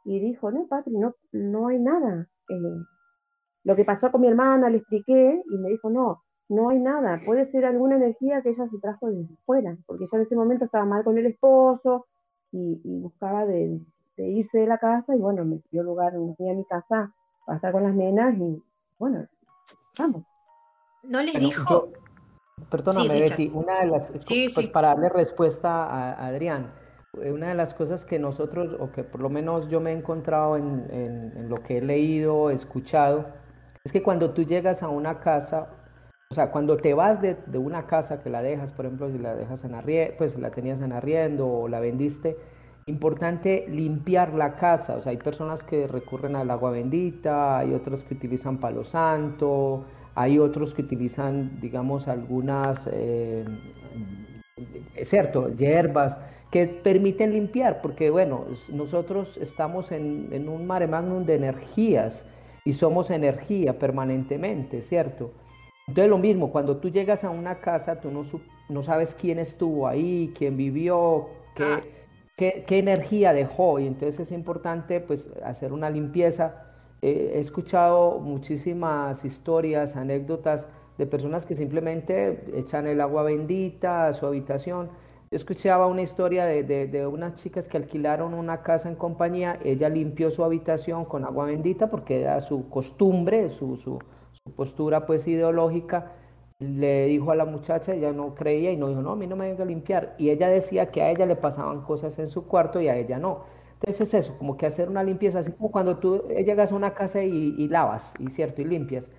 y 0.05 0.19
dijo, 0.21 0.51
no, 0.51 0.67
Patri, 0.67 0.97
no, 0.97 1.15
no 1.33 1.69
hay 1.69 1.79
nada. 1.79 2.29
Eh, 2.49 2.85
lo 3.65 3.77
que 3.77 3.85
pasó 3.85 4.11
con 4.11 4.23
mi 4.23 4.29
hermana, 4.29 4.71
le 4.71 4.79
expliqué 4.79 5.43
y 5.51 5.59
me 5.59 5.71
dijo, 5.71 5.91
no, 5.91 6.23
no 6.49 6.71
hay 6.71 6.81
nada, 6.81 7.21
puede 7.25 7.51
ser 7.51 7.65
alguna 7.65 7.97
energía 7.97 8.43
que 8.43 8.51
ella 8.51 8.69
se 8.69 8.79
trajo 8.79 9.09
desde 9.09 9.37
fuera, 9.47 9.77
porque 9.87 10.05
ella 10.05 10.19
en 10.19 10.23
ese 10.23 10.35
momento 10.35 10.65
estaba 10.65 10.85
mal 10.85 11.05
con 11.05 11.17
el 11.17 11.27
esposo 11.27 12.07
y, 12.53 12.81
buscaba 12.85 13.47
de, 13.47 13.79
irse 14.17 14.59
de 14.59 14.67
la 14.67 14.79
casa 14.79 15.15
y 15.15 15.19
bueno, 15.19 15.45
me 15.45 15.61
dio 15.71 15.83
lugar, 15.83 16.13
me 16.19 16.35
fui 16.35 16.51
a 16.51 16.55
mi 16.55 16.65
casa 16.65 17.15
para 17.47 17.57
estar 17.57 17.73
con 17.73 17.85
las 17.85 17.95
nenas 17.95 18.37
y 18.37 18.63
bueno, 18.99 19.27
vamos. 19.99 20.25
¿No 21.05 21.23
les 21.23 21.39
dijo? 21.39 21.89
perdóname, 22.69 23.21
Betty, 23.21 23.51
una 23.55 23.81
de 23.81 23.87
las, 23.87 24.11
pues, 24.11 24.69
para 24.69 24.89
darle 24.89 25.09
respuesta 25.09 25.87
a 25.87 26.27
Adrián, 26.27 26.75
una 27.15 27.49
de 27.49 27.55
las 27.55 27.75
cosas 27.75 28.05
que 28.05 28.19
nosotros, 28.19 28.77
o 28.79 28.93
que 28.93 29.03
por 29.03 29.21
lo 29.21 29.29
menos 29.29 29.69
yo 29.69 29.81
me 29.81 29.91
he 29.91 29.97
encontrado 29.97 30.57
en, 30.57 31.49
lo 31.49 31.63
que 31.63 31.79
he 31.79 31.83
leído, 31.83 32.51
escuchado, 32.51 33.27
es 33.85 33.93
que 33.93 34.03
cuando 34.03 34.31
tú 34.31 34.45
llegas 34.45 34.83
a 34.83 34.89
una 34.89 35.21
casa, 35.21 35.69
o 36.31 36.35
sea, 36.35 36.51
cuando 36.51 36.77
te 36.77 36.95
vas 36.95 37.21
de, 37.21 37.37
una 37.55 37.87
casa 37.87 38.23
que 38.23 38.31
la 38.31 38.43
dejas, 38.43 38.73
por 38.73 38.87
ejemplo, 38.87 39.11
si 39.11 39.19
la 39.19 39.35
dejas 39.35 39.65
en 39.65 39.75
arriendo, 39.75 40.15
pues 40.19 40.39
la 40.39 40.51
tenías 40.51 40.81
en 40.81 40.93
arriendo 40.93 41.49
o 41.49 41.69
la 41.69 41.81
vendiste, 41.81 42.37
importante 42.87 43.67
limpiar 43.69 44.35
la 44.35 44.55
casa. 44.55 44.97
O 44.97 45.03
sea, 45.03 45.11
hay 45.11 45.19
personas 45.19 45.65
que 45.65 45.89
recurren 45.89 46.37
al 46.37 46.51
agua 46.51 46.71
bendita, 46.71 47.59
hay 47.59 47.75
otros 47.75 48.05
que 48.05 48.15
utilizan 48.15 48.59
palo 48.59 48.85
santo, 48.85 49.85
hay 50.15 50.39
otros 50.39 50.75
que 50.75 50.83
utilizan, 50.83 51.61
digamos, 51.61 52.07
algunas... 52.07 52.89
Eh, 52.93 53.45
cierto, 55.03 55.49
hierbas 55.49 56.21
que 56.51 56.67
permiten 56.67 57.33
limpiar, 57.33 57.81
porque 57.81 58.11
bueno, 58.11 58.47
nosotros 58.73 59.37
estamos 59.37 59.93
en, 59.93 60.29
en 60.33 60.49
un 60.49 60.67
mare 60.67 60.87
magnum 60.87 61.25
de 61.25 61.37
energías 61.37 62.27
y 62.65 62.73
somos 62.73 63.11
energía 63.11 63.79
permanentemente, 63.79 64.83
¿cierto? 64.83 65.31
Entonces 65.87 66.11
lo 66.11 66.19
mismo, 66.19 66.53
cuando 66.53 66.77
tú 66.77 66.89
llegas 66.89 67.25
a 67.25 67.31
una 67.31 67.61
casa, 67.61 68.01
tú 68.01 68.11
no, 68.11 68.25
no 68.69 68.83
sabes 68.83 69.15
quién 69.15 69.39
estuvo 69.39 69.89
ahí, 69.89 70.33
quién 70.37 70.57
vivió, 70.57 71.31
qué, 71.55 71.65
ah. 71.65 71.81
qué, 72.37 72.65
qué, 72.67 72.79
energía 72.79 73.33
dejó, 73.33 73.81
y 73.81 73.87
entonces 73.89 74.21
es 74.21 74.33
importante 74.33 75.01
pues 75.01 75.31
hacer 75.45 75.73
una 75.73 75.91
limpieza. 75.91 76.67
Eh, 77.03 77.33
he 77.35 77.41
escuchado 77.41 78.21
muchísimas 78.21 79.25
historias, 79.25 79.97
anécdotas 79.97 80.69
de 80.97 81.07
personas 81.07 81.45
que 81.45 81.57
simplemente 81.57 82.45
echan 82.55 82.87
el 82.87 83.01
agua 83.01 83.23
bendita 83.23 84.07
a 84.07 84.13
su 84.13 84.27
habitación. 84.27 84.91
Yo 85.33 85.37
escuchaba 85.37 85.87
una 85.87 86.03
historia 86.03 86.45
de, 86.45 86.65
de, 86.65 87.07
unas 87.07 87.37
chicas 87.37 87.69
que 87.69 87.77
alquilaron 87.77 88.35
una 88.35 88.63
casa 88.63 88.89
en 88.89 88.97
compañía, 88.97 89.61
ella 89.63 89.89
limpió 89.89 90.29
su 90.29 90.43
habitación 90.43 91.05
con 91.05 91.25
agua 91.25 91.45
bendita 91.45 91.89
porque 91.89 92.23
era 92.23 92.41
su 92.41 92.69
costumbre, 92.69 93.49
su, 93.49 93.77
su, 93.77 94.01
postura 94.57 95.07
pues 95.07 95.29
ideológica, 95.29 96.11
le 96.59 97.07
dijo 97.07 97.31
a 97.31 97.37
la 97.37 97.45
muchacha, 97.45 97.95
ella 97.95 98.11
no 98.13 98.35
creía 98.35 98.73
y 98.73 98.77
no 98.77 98.89
dijo, 98.89 99.03
no, 99.03 99.13
a 99.13 99.17
mí 99.17 99.29
no 99.29 99.37
me 99.37 99.47
venga 99.47 99.63
a 99.63 99.67
limpiar. 99.67 100.17
Y 100.19 100.31
ella 100.31 100.49
decía 100.49 100.91
que 100.91 101.01
a 101.01 101.13
ella 101.13 101.27
le 101.27 101.37
pasaban 101.37 101.83
cosas 101.83 102.19
en 102.19 102.29
su 102.29 102.49
cuarto 102.49 102.81
y 102.81 102.89
a 102.89 102.97
ella 102.97 103.21
no. 103.21 103.45
Entonces 103.75 104.01
es 104.01 104.15
eso, 104.15 104.37
como 104.37 104.57
que 104.57 104.67
hacer 104.67 104.89
una 104.89 105.05
limpieza, 105.05 105.39
así 105.39 105.53
como 105.53 105.71
cuando 105.71 105.99
tú 105.99 106.27
llegas 106.29 106.73
a 106.73 106.75
una 106.75 106.93
casa 106.93 107.23
y, 107.23 107.55
y 107.57 107.69
lavas, 107.69 108.15
y 108.19 108.31
cierto, 108.31 108.63
y 108.63 108.65
limpias. 108.65 109.13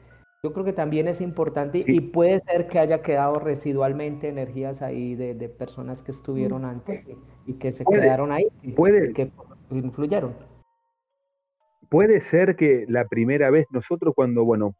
Yo 0.43 0.53
creo 0.53 0.65
que 0.65 0.73
también 0.73 1.07
es 1.07 1.21
importante 1.21 1.83
y 1.85 2.01
puede 2.01 2.39
ser 2.39 2.67
que 2.67 2.79
haya 2.79 3.03
quedado 3.03 3.35
residualmente 3.35 4.27
energías 4.27 4.81
ahí 4.81 5.13
de, 5.13 5.35
de 5.35 5.49
personas 5.49 6.01
que 6.01 6.09
estuvieron 6.09 6.65
antes 6.65 7.07
y, 7.45 7.53
que 7.59 7.71
se 7.71 7.85
quedaron 7.85 8.31
ahí 8.31 8.47
y, 8.63 8.71
puede, 8.71 9.13
que 9.13 9.31
influyeron. 9.69 10.35
Puede 11.89 12.21
ser 12.21 12.55
que 12.55 12.85
la 12.87 13.05
primera 13.05 13.51
vez 13.51 13.67
nosotros 13.69 14.15
cuando, 14.15 14.43
bueno, 14.43 14.73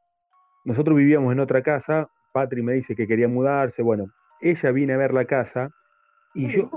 nosotros 0.66 0.98
vivíamos 0.98 1.32
en 1.32 1.40
otra 1.40 1.62
casa, 1.62 2.10
Patri 2.34 2.64
me 2.64 2.74
dice 2.74 2.96
que 2.96 3.06
quería 3.06 3.28
mudarse, 3.28 3.84
bueno, 3.84 4.08
ella 4.42 4.72
vino 4.72 4.96
a 4.96 4.98
ver 4.98 5.14
la 5.14 5.26
casa 5.26 5.70
y 6.34 6.48
yo 6.48 6.72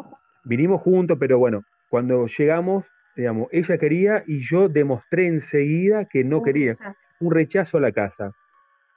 vinimos 0.44 0.82
juntos, 0.82 1.16
pero 1.18 1.38
bueno, 1.38 1.62
cuando 1.88 2.26
llegamos, 2.26 2.84
digamos, 3.16 3.48
ella 3.50 3.78
quería 3.78 4.24
y 4.26 4.40
yo 4.46 4.68
demostré 4.68 5.26
enseguida 5.26 6.04
que 6.04 6.22
no 6.22 6.42
quería, 6.42 6.76
un 7.20 7.32
rechazo 7.32 7.78
a 7.78 7.80
la 7.80 7.92
casa. 7.92 8.32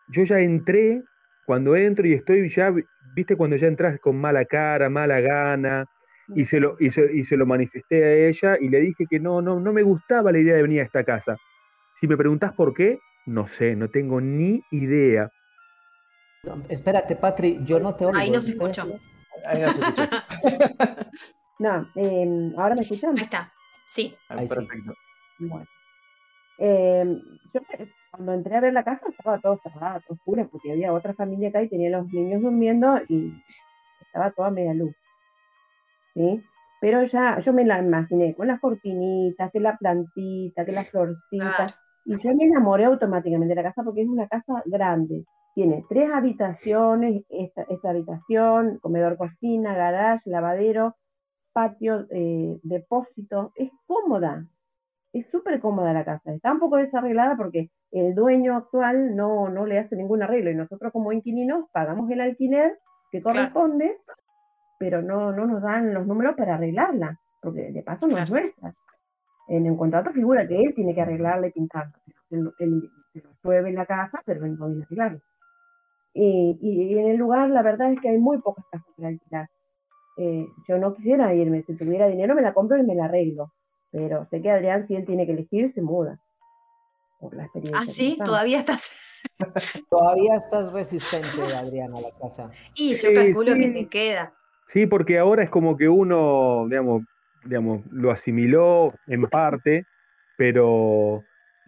Yo 0.09 0.23
ya 0.23 0.39
entré, 0.39 1.03
cuando 1.45 1.75
entro 1.75 2.07
y 2.07 2.13
estoy 2.13 2.49
ya, 2.53 2.73
viste 3.13 3.35
cuando 3.35 3.55
ya 3.55 3.67
entras 3.67 3.99
con 3.99 4.17
mala 4.17 4.45
cara, 4.45 4.89
mala 4.89 5.19
gana, 5.19 5.85
y 6.35 6.45
se 6.45 6.59
lo, 6.59 6.75
y 6.79 6.91
se, 6.91 7.09
y 7.13 7.23
se 7.23 7.37
lo 7.37 7.45
manifesté 7.45 8.03
a 8.03 8.13
ella 8.27 8.57
y 8.59 8.69
le 8.69 8.81
dije 8.81 9.05
que 9.09 9.19
no, 9.19 9.41
no, 9.41 9.59
no 9.59 9.71
me 9.71 9.81
gustaba 9.83 10.31
la 10.31 10.39
idea 10.39 10.55
de 10.55 10.61
venir 10.61 10.81
a 10.81 10.83
esta 10.83 11.03
casa. 11.03 11.37
Si 11.99 12.07
me 12.07 12.17
preguntás 12.17 12.53
por 12.53 12.73
qué, 12.73 12.99
no 13.25 13.47
sé, 13.47 13.75
no 13.75 13.89
tengo 13.89 14.19
ni 14.21 14.61
idea. 14.71 15.29
espérate, 16.69 17.15
Patri, 17.15 17.59
yo 17.63 17.79
no 17.79 17.95
te 17.95 18.05
oigo. 18.05 18.17
Ahí 18.17 18.29
no 18.29 18.41
se 18.41 18.51
escucha. 18.51 18.85
Ahí 19.45 19.61
no 19.61 19.73
se 19.73 19.81
escucha. 19.81 20.25
no, 21.59 21.89
eh, 21.95 22.51
¿ahora 22.57 22.75
me 22.75 22.81
escuchan? 22.81 23.17
Ahí 23.17 23.23
está, 23.23 23.51
sí. 23.85 24.15
Ahí 24.29 24.47
perfecto. 24.47 24.93
Bueno. 25.39 25.65
Eh, 26.59 27.21
yo 27.53 27.61
cuando 28.11 28.33
entré 28.33 28.55
a 28.55 28.61
ver 28.61 28.73
la 28.73 28.83
casa 28.83 29.05
estaba 29.09 29.39
todo 29.39 29.59
cerrado, 29.61 30.01
todo 30.01 30.15
oscuro, 30.15 30.47
porque 30.49 30.71
había 30.71 30.93
otra 30.93 31.13
familia 31.13 31.49
acá 31.49 31.61
y 31.61 31.69
tenía 31.69 31.89
los 31.89 32.11
niños 32.11 32.41
durmiendo 32.41 32.99
y 33.07 33.33
estaba 34.01 34.31
toda 34.31 34.49
media 34.49 34.73
luz. 34.73 34.95
¿Sí? 36.13 36.43
Pero 36.79 37.03
ya 37.05 37.39
yo 37.39 37.53
me 37.53 37.65
la 37.65 37.79
imaginé 37.79 38.35
con 38.35 38.47
las 38.47 38.59
cortinitas, 38.59 39.51
que 39.51 39.59
la 39.59 39.77
plantita, 39.77 40.65
que 40.65 40.71
las 40.71 40.89
florcitas. 40.89 41.75
Y 42.05 42.17
yo 42.23 42.33
me 42.35 42.45
enamoré 42.45 42.85
automáticamente 42.85 43.53
de 43.53 43.61
la 43.61 43.69
casa 43.69 43.83
porque 43.83 44.01
es 44.01 44.07
una 44.07 44.27
casa 44.27 44.61
grande. 44.65 45.25
Tiene 45.55 45.83
tres 45.89 46.09
habitaciones, 46.13 47.23
esta, 47.29 47.63
esta 47.63 47.89
habitación, 47.89 48.77
comedor, 48.79 49.17
cocina, 49.17 49.73
garage, 49.73 50.29
lavadero, 50.29 50.95
patio, 51.51 52.05
eh, 52.11 52.59
depósito. 52.61 53.51
Es 53.55 53.71
cómoda, 53.87 54.45
es 55.19 55.29
súper 55.31 55.59
cómoda 55.59 55.93
la 55.93 56.05
casa. 56.05 56.33
Está 56.33 56.51
un 56.51 56.59
poco 56.59 56.77
desarreglada 56.77 57.35
porque 57.35 57.69
el 57.91 58.15
dueño 58.15 58.55
actual 58.55 59.15
no, 59.15 59.49
no 59.49 59.65
le 59.65 59.79
hace 59.79 59.95
ningún 59.95 60.23
arreglo 60.23 60.51
y 60.51 60.55
nosotros 60.55 60.91
como 60.91 61.11
inquilinos 61.11 61.65
pagamos 61.71 62.09
el 62.11 62.21
alquiler 62.21 62.77
que 63.11 63.21
corresponde, 63.21 63.97
pero 64.79 65.01
no, 65.01 65.31
no 65.31 65.45
nos 65.45 65.61
dan 65.61 65.93
los 65.93 66.05
números 66.05 66.35
para 66.35 66.55
arreglarla, 66.55 67.19
porque 67.41 67.71
de 67.71 67.83
paso 67.83 68.07
no 68.07 68.17
es 68.17 68.29
nuestra 68.29 68.73
en 69.47 69.65
el 69.65 69.77
contrato 69.77 70.11
figura 70.11 70.47
que 70.47 70.61
él 70.61 70.73
tiene 70.75 70.93
que 70.93 71.01
arreglarle 71.01 71.51
pintando. 71.51 71.97
Él, 72.29 72.51
él, 72.59 72.89
se 73.13 73.21
lo 73.21 73.29
llueve 73.43 73.69
en 73.69 73.75
la 73.75 73.85
casa, 73.85 74.21
pero 74.25 74.45
él 74.45 74.57
no 74.57 74.67
viene 74.67 74.83
a 74.83 74.85
arreglarlo. 74.85 75.19
Y, 76.13 76.57
y, 76.61 76.97
en 76.97 77.07
el 77.09 77.17
lugar, 77.17 77.49
la 77.49 77.61
verdad 77.61 77.91
es 77.91 78.01
que 78.01 78.09
hay 78.09 78.17
muy 78.17 78.39
pocas 78.39 78.65
casas 78.71 78.87
para 78.95 79.09
alquilar. 79.09 79.47
Eh, 80.17 80.47
yo 80.67 80.77
no 80.77 80.93
quisiera 80.95 81.33
irme, 81.33 81.63
si 81.63 81.75
tuviera 81.77 82.07
dinero 82.07 82.35
me 82.35 82.41
la 82.41 82.53
compro 82.53 82.77
y 82.77 82.83
me 82.83 82.95
la 82.95 83.05
arreglo. 83.05 83.53
Pero 83.91 84.25
sé 84.29 84.41
que 84.41 84.51
Adrián, 84.51 84.87
si 84.87 84.95
él 84.95 85.05
tiene 85.05 85.25
que 85.25 85.33
elegir, 85.33 85.73
se 85.73 85.81
muda. 85.81 86.19
Por 87.19 87.35
la 87.35 87.43
experiencia. 87.43 87.79
Ah, 87.81 87.87
sí, 87.87 88.17
todavía 88.23 88.59
estás. 88.59 88.91
todavía 89.89 90.35
estás 90.35 90.71
resistente, 90.71 91.55
Adrián, 91.55 91.95
a 91.95 92.01
la 92.01 92.11
casa. 92.11 92.51
Y 92.75 92.93
yo 92.93 93.13
calculo 93.13 93.55
que 93.55 93.67
te 93.69 93.87
queda. 93.87 94.33
Sí, 94.73 94.85
porque 94.85 95.17
ahora 95.17 95.43
es 95.43 95.49
como 95.49 95.77
que 95.77 95.87
uno, 95.87 96.65
digamos, 96.69 97.03
digamos, 97.43 97.81
lo 97.91 98.11
asimiló 98.11 98.93
en 99.07 99.23
parte, 99.23 99.85
pero 100.37 101.23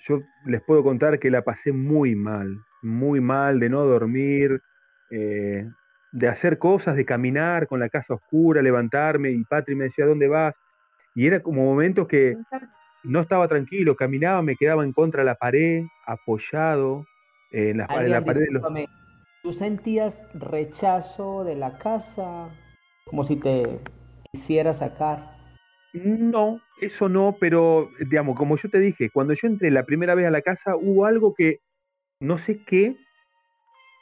yo 0.07 0.19
les 0.45 0.61
puedo 0.63 0.83
contar 0.83 1.19
que 1.19 1.31
la 1.31 1.41
pasé 1.41 1.71
muy 1.71 2.15
mal, 2.15 2.57
muy 2.81 3.21
mal 3.21 3.59
de 3.59 3.69
no 3.69 3.85
dormir, 3.85 4.61
eh, 5.11 5.67
de 6.11 6.27
hacer 6.27 6.57
cosas, 6.57 6.95
de 6.95 7.05
caminar 7.05 7.67
con 7.67 7.79
la 7.79 7.89
casa 7.89 8.15
oscura, 8.15 8.61
levantarme 8.61 9.31
y 9.31 9.43
Patri 9.43 9.75
me 9.75 9.85
decía, 9.85 10.05
¿dónde 10.05 10.27
vas? 10.27 10.55
Y 11.19 11.27
era 11.27 11.41
como 11.41 11.65
momentos 11.65 12.07
que 12.07 12.37
no 13.03 13.19
estaba 13.19 13.49
tranquilo, 13.49 13.97
caminaba, 13.97 14.41
me 14.41 14.55
quedaba 14.55 14.85
en 14.85 14.93
contra 14.93 15.19
de 15.19 15.25
la 15.25 15.35
pared, 15.35 15.83
apoyado 16.05 17.05
en 17.51 17.79
la, 17.79 17.87
la 17.87 18.23
pared. 18.23 18.39
De 18.39 18.51
los... 18.51 18.63
¿Tú 19.43 19.51
sentías 19.51 20.25
rechazo 20.33 21.43
de 21.43 21.57
la 21.57 21.77
casa? 21.77 22.47
Como 23.03 23.25
si 23.25 23.35
te 23.35 23.81
quisiera 24.31 24.73
sacar. 24.73 25.35
No, 25.91 26.61
eso 26.79 27.09
no, 27.09 27.35
pero 27.37 27.89
digamos, 27.99 28.37
como 28.37 28.55
yo 28.55 28.69
te 28.69 28.79
dije, 28.79 29.09
cuando 29.09 29.33
yo 29.33 29.49
entré 29.49 29.71
la 29.71 29.83
primera 29.83 30.15
vez 30.15 30.25
a 30.25 30.31
la 30.31 30.41
casa 30.41 30.77
hubo 30.77 31.05
algo 31.05 31.33
que 31.35 31.57
no 32.21 32.37
sé 32.37 32.63
qué, 32.63 32.95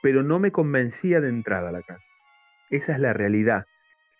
pero 0.03 0.21
no 0.21 0.37
me 0.37 0.51
convencía 0.51 1.19
de 1.19 1.29
entrar 1.29 1.65
a 1.65 1.71
la 1.71 1.81
casa. 1.81 2.05
Esa 2.69 2.93
es 2.93 2.99
la 2.99 3.13
realidad. 3.13 3.65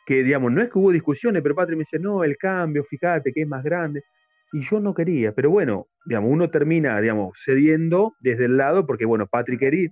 Que, 0.07 0.23
digamos, 0.23 0.53
no 0.53 0.61
es 0.61 0.71
que 0.71 0.79
hubo 0.79 0.91
discusiones, 0.91 1.43
pero 1.43 1.53
Patri 1.53 1.75
me 1.75 1.81
dice, 1.81 1.99
no, 1.99 2.23
el 2.23 2.37
cambio, 2.37 2.85
fíjate 2.85 3.33
que 3.33 3.41
es 3.41 3.47
más 3.47 3.61
grande. 3.61 4.03
Y 4.53 4.63
yo 4.63 4.79
no 4.79 4.93
quería, 4.93 5.33
pero 5.33 5.49
bueno, 5.49 5.87
digamos, 6.05 6.31
uno 6.31 6.49
termina, 6.49 7.01
digamos, 7.01 7.37
cediendo 7.43 8.13
desde 8.21 8.45
el 8.45 8.55
lado, 8.55 8.85
porque 8.85 9.03
bueno, 9.05 9.27
Patri 9.27 9.57
quería, 9.57 9.89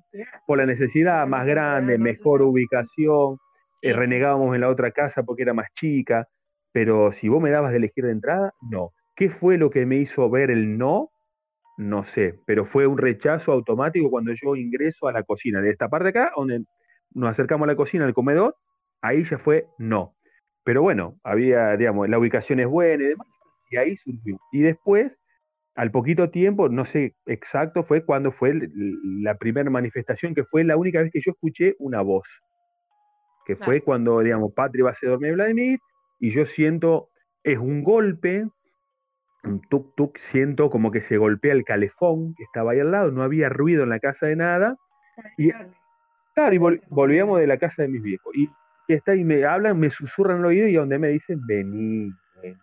por 0.48 0.58
la 0.58 0.66
necesidad 0.66 1.28
más 1.28 1.46
grande, 1.46 1.98
mejor 1.98 2.42
ubicación, 2.42 3.38
eh, 3.82 3.92
renegábamos 3.92 4.56
en 4.56 4.62
la 4.62 4.70
otra 4.70 4.92
casa 4.92 5.24
porque 5.24 5.44
era 5.44 5.54
más 5.54 5.68
chica, 5.74 6.26
pero 6.72 7.12
si 7.12 7.28
vos 7.28 7.44
me 7.44 7.52
dabas 7.52 7.72
de 7.72 7.78
elegir 7.78 8.06
de 8.06 8.14
entrada, 8.14 8.54
no. 8.72 8.92
¿Qué 9.18 9.30
fue 9.30 9.58
lo 9.58 9.70
que 9.70 9.86
me 9.86 9.98
hizo 9.98 10.30
ver 10.30 10.50
el 10.50 10.78
no? 10.78 11.10
No 11.78 12.06
sé, 12.06 12.36
pero 12.46 12.66
fue 12.66 12.88
un 12.88 12.98
rechazo 12.98 13.52
automático 13.52 14.10
cuando 14.10 14.32
yo 14.42 14.56
ingreso 14.56 15.10
a 15.10 15.12
la 15.12 15.24
cocina. 15.24 15.62
De 15.62 15.72
esta 15.72 15.90
parte 15.90 16.10
acá, 16.10 16.32
donde 16.36 16.64
nos 17.14 17.32
acercamos 17.32 17.66
a 17.66 17.72
la 17.72 17.76
cocina, 17.76 18.06
al 18.06 18.14
comedor, 18.14 18.56
ahí 19.06 19.24
ya 19.24 19.38
fue 19.38 19.68
no. 19.78 20.16
Pero 20.64 20.82
bueno, 20.82 21.20
había, 21.24 21.78
digamos, 21.78 22.10
la 22.10 22.18
ubicación 22.18 22.60
es 22.60 22.68
buena 22.68 23.04
y 23.04 23.08
demás, 23.08 23.28
y 23.70 23.78
ahí 23.78 23.98
surgió. 23.98 24.38
Y 24.52 24.62
después, 24.62 25.12
al 25.76 25.92
poquito 25.92 26.30
tiempo, 26.32 26.70
no 26.70 26.86
sé 26.86 27.16
exacto, 27.28 27.84
fue 27.84 28.04
cuando 28.04 28.32
fue 28.32 28.54
la 29.22 29.36
primera 29.36 29.70
manifestación, 29.70 30.34
que 30.34 30.44
fue 30.44 30.64
la 30.64 30.76
única 30.76 31.02
vez 31.02 31.12
que 31.12 31.22
yo 31.22 31.32
escuché 31.32 31.76
una 31.80 32.02
voz. 32.02 32.28
Que 33.46 33.56
fue 33.56 33.82
cuando, 33.82 34.22
digamos, 34.22 34.54
Patri 34.54 34.82
va 34.82 34.92
a 34.92 34.96
ser 34.96 35.10
dormir 35.10 35.34
Vladimir, 35.34 35.80
y 36.20 36.32
yo 36.32 36.48
siento, 36.48 37.10
es 37.44 37.60
un 37.60 37.84
golpe, 37.84 38.48
un 39.44 39.62
tuk 39.70 39.94
tuk, 39.96 40.18
siento 40.18 40.72
como 40.72 40.90
que 40.90 41.02
se 41.02 41.18
golpea 41.18 41.54
el 41.54 41.64
calefón 41.64 42.34
que 42.36 42.44
estaba 42.44 42.72
ahí 42.72 42.80
al 42.80 42.90
lado, 42.90 43.12
no 43.12 43.22
había 43.22 43.50
ruido 43.50 43.84
en 43.84 43.90
la 43.90 44.00
casa 44.00 44.26
de 44.26 44.36
nada. 44.36 44.78
Y, 45.38 45.52
claro, 46.34 46.56
y 46.56 46.80
volvíamos 46.90 47.40
de 47.40 47.46
la 47.46 47.58
casa 47.60 47.84
de 47.84 47.90
mis 47.90 48.02
viejos. 48.02 48.34
Y, 48.36 48.50
está 48.94 49.16
y 49.16 49.24
me 49.24 49.44
hablan, 49.46 49.80
me 49.80 49.90
susurran 49.90 50.40
el 50.40 50.46
oído 50.46 50.68
y 50.68 50.74
donde 50.74 51.00
me 51.00 51.10
dicen, 51.10 51.40
vení, 51.46 52.12
vení. 52.42 52.58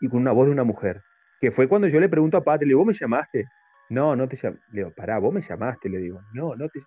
Y 0.00 0.08
con 0.08 0.20
una 0.20 0.32
voz 0.32 0.46
de 0.46 0.52
una 0.52 0.64
mujer. 0.64 1.02
Que 1.40 1.50
fue 1.50 1.68
cuando 1.68 1.88
yo 1.88 2.00
le 2.00 2.08
pregunto 2.08 2.36
a 2.36 2.44
Pati, 2.44 2.64
le 2.64 2.70
digo, 2.70 2.80
¿vos 2.80 2.88
me 2.88 2.94
llamaste? 2.94 3.46
No, 3.90 4.14
no 4.14 4.28
te 4.28 4.36
llamé. 4.36 4.58
Le 4.72 4.80
digo, 4.82 4.92
pará, 4.96 5.18
vos 5.18 5.32
me 5.32 5.42
llamaste, 5.42 5.88
le 5.88 5.98
digo. 5.98 6.20
No, 6.32 6.54
no 6.54 6.68
te. 6.68 6.80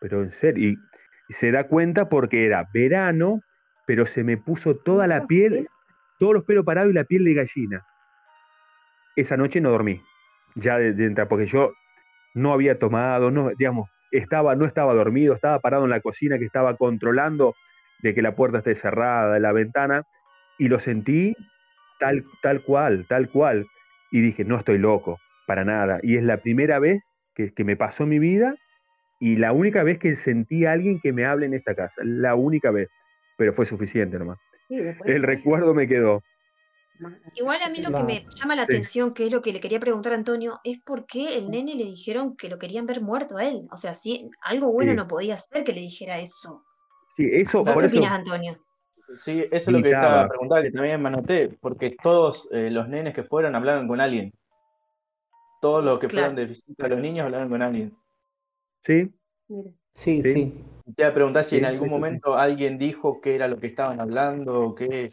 Pero 0.00 0.22
en 0.22 0.32
serio. 0.32 0.70
y 1.28 1.32
se 1.34 1.50
da 1.50 1.64
cuenta 1.68 2.08
porque 2.08 2.46
era 2.46 2.66
verano 2.72 3.40
pero 3.90 4.06
se 4.06 4.22
me 4.22 4.36
puso 4.36 4.76
toda 4.76 5.08
la 5.08 5.26
piel, 5.26 5.68
todos 6.20 6.32
los 6.32 6.44
pelos 6.44 6.64
parados 6.64 6.92
y 6.92 6.94
la 6.94 7.02
piel 7.02 7.24
de 7.24 7.34
gallina. 7.34 7.84
Esa 9.16 9.36
noche 9.36 9.60
no 9.60 9.72
dormí, 9.72 10.00
ya 10.54 10.78
de, 10.78 10.92
de 10.92 11.26
porque 11.26 11.46
yo 11.46 11.72
no 12.34 12.52
había 12.52 12.78
tomado, 12.78 13.32
no, 13.32 13.50
digamos, 13.58 13.90
estaba, 14.10 14.54
no 14.56 14.64
estaba 14.64 14.94
dormido, 14.94 15.34
estaba 15.34 15.58
parado 15.60 15.84
en 15.84 15.90
la 15.90 16.00
cocina 16.00 16.38
que 16.38 16.44
estaba 16.44 16.76
controlando 16.76 17.54
de 18.02 18.14
que 18.14 18.22
la 18.22 18.34
puerta 18.34 18.58
esté 18.58 18.74
cerrada, 18.76 19.34
de 19.34 19.40
la 19.40 19.52
ventana, 19.52 20.04
y 20.58 20.68
lo 20.68 20.80
sentí 20.80 21.34
tal, 21.98 22.24
tal 22.42 22.62
cual, 22.62 23.06
tal 23.08 23.28
cual. 23.28 23.66
Y 24.10 24.20
dije, 24.20 24.44
no 24.44 24.58
estoy 24.58 24.78
loco, 24.78 25.18
para 25.46 25.64
nada. 25.64 26.00
Y 26.02 26.16
es 26.16 26.22
la 26.22 26.38
primera 26.38 26.78
vez 26.78 27.02
que, 27.34 27.52
que 27.52 27.64
me 27.64 27.76
pasó 27.76 28.06
mi 28.06 28.18
vida 28.18 28.54
y 29.20 29.36
la 29.36 29.52
única 29.52 29.82
vez 29.82 29.98
que 29.98 30.16
sentí 30.16 30.64
a 30.64 30.72
alguien 30.72 30.98
que 30.98 31.12
me 31.12 31.26
hable 31.26 31.46
en 31.46 31.54
esta 31.54 31.74
casa, 31.74 31.94
la 32.02 32.34
única 32.34 32.70
vez, 32.70 32.88
pero 33.36 33.52
fue 33.52 33.66
suficiente 33.66 34.18
nomás. 34.18 34.38
el 34.70 35.22
recuerdo 35.22 35.74
me 35.74 35.86
quedó. 35.86 36.22
Igual 37.34 37.62
a 37.62 37.68
mí 37.68 37.80
lo 37.80 37.92
que 37.92 38.02
me 38.02 38.26
llama 38.34 38.56
la 38.56 38.62
atención, 38.62 39.14
que 39.14 39.26
es 39.26 39.32
lo 39.32 39.40
que 39.42 39.52
le 39.52 39.60
quería 39.60 39.80
preguntar 39.80 40.12
a 40.12 40.16
Antonio, 40.16 40.60
es 40.64 40.80
por 40.82 41.06
qué 41.06 41.36
el 41.36 41.50
nene 41.50 41.74
le 41.74 41.84
dijeron 41.84 42.36
que 42.36 42.48
lo 42.48 42.58
querían 42.58 42.86
ver 42.86 43.00
muerto 43.00 43.36
a 43.36 43.44
él. 43.44 43.66
O 43.72 43.76
sea, 43.76 43.94
si 43.94 44.30
algo 44.42 44.70
bueno 44.72 44.94
no 44.94 45.08
podía 45.08 45.36
ser 45.36 45.64
que 45.64 45.72
le 45.72 45.80
dijera 45.80 46.18
eso. 46.18 46.62
Sí, 47.16 47.28
eso. 47.32 47.64
¿Qué 47.64 47.70
opinas, 47.70 48.12
Antonio? 48.12 48.58
Sí, 49.16 49.40
eso 49.50 49.50
es 49.50 49.68
lo 49.68 49.82
que 49.82 49.90
estaba 49.90 50.28
preguntando, 50.28 50.62
que 50.62 50.70
también 50.70 51.02
me 51.02 51.08
anoté, 51.08 51.48
porque 51.60 51.96
todos 52.02 52.48
eh, 52.52 52.70
los 52.70 52.88
nenes 52.88 53.14
que 53.14 53.24
fueron 53.24 53.54
hablaron 53.54 53.88
con 53.88 54.00
alguien. 54.00 54.32
Todos 55.60 55.84
los 55.84 55.98
que 55.98 56.08
fueron 56.08 56.36
de 56.36 56.46
visita 56.46 56.86
a 56.86 56.88
los 56.88 57.00
niños 57.00 57.24
hablaron 57.24 57.48
con 57.48 57.62
alguien. 57.62 57.96
Sí. 58.84 59.10
Sí, 59.94 60.22
sí. 60.22 60.64
Te 60.96 61.02
iba 61.02 61.08
a 61.08 61.14
preguntar 61.14 61.44
si 61.44 61.56
en 61.58 61.64
algún 61.64 61.88
momento 61.88 62.34
alguien 62.34 62.78
dijo 62.78 63.20
qué 63.20 63.34
era 63.34 63.48
lo 63.48 63.58
que 63.58 63.66
estaban 63.66 64.00
hablando 64.00 64.60
o 64.60 64.74
qué. 64.74 65.08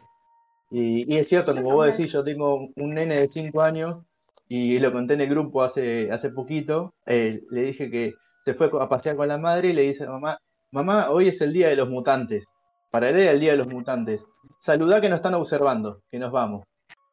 Y, 0.70 1.16
es 1.16 1.28
cierto, 1.28 1.54
como 1.54 1.72
vos 1.72 1.86
decís, 1.86 2.12
yo 2.12 2.22
tengo 2.22 2.68
un 2.76 2.94
nene 2.94 3.20
de 3.20 3.28
5 3.30 3.62
años 3.62 4.04
y 4.48 4.78
lo 4.78 4.92
conté 4.92 5.14
en 5.14 5.22
el 5.22 5.28
grupo 5.28 5.62
hace, 5.62 6.10
hace 6.10 6.30
poquito. 6.30 6.94
Eh, 7.06 7.42
le 7.50 7.62
dije 7.62 7.90
que 7.90 8.14
se 8.44 8.54
fue 8.54 8.70
a 8.80 8.88
pasear 8.88 9.16
con 9.16 9.28
la 9.28 9.38
madre 9.38 9.68
y 9.68 9.72
le 9.72 9.82
dice 9.82 10.04
a 10.04 10.10
mamá, 10.10 10.38
mamá, 10.70 11.10
hoy 11.10 11.28
es 11.28 11.40
el 11.40 11.52
día 11.52 11.68
de 11.68 11.76
los 11.76 11.88
mutantes. 11.88 12.44
Para 12.90 13.10
él 13.10 13.18
era 13.18 13.32
el 13.32 13.40
día 13.40 13.52
de 13.52 13.58
los 13.58 13.68
mutantes. 13.68 14.24
Saludá 14.60 15.00
que 15.00 15.08
nos 15.08 15.18
están 15.18 15.34
observando, 15.34 16.00
que 16.10 16.18
nos 16.18 16.32
vamos. 16.32 16.64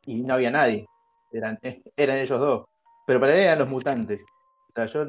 Y 0.06 0.22
no 0.22 0.36
había 0.36 0.52
nadie. 0.52 0.86
Eran, 1.32 1.60
eran 1.98 2.18
ellos 2.18 2.40
dos. 2.40 2.66
Pero 3.06 3.20
para 3.20 3.34
él 3.34 3.42
eran 3.42 3.60
los 3.60 3.70
mutantes. 3.70 4.22
O 4.70 4.74
sea, 4.74 4.86
yo, 4.86 5.06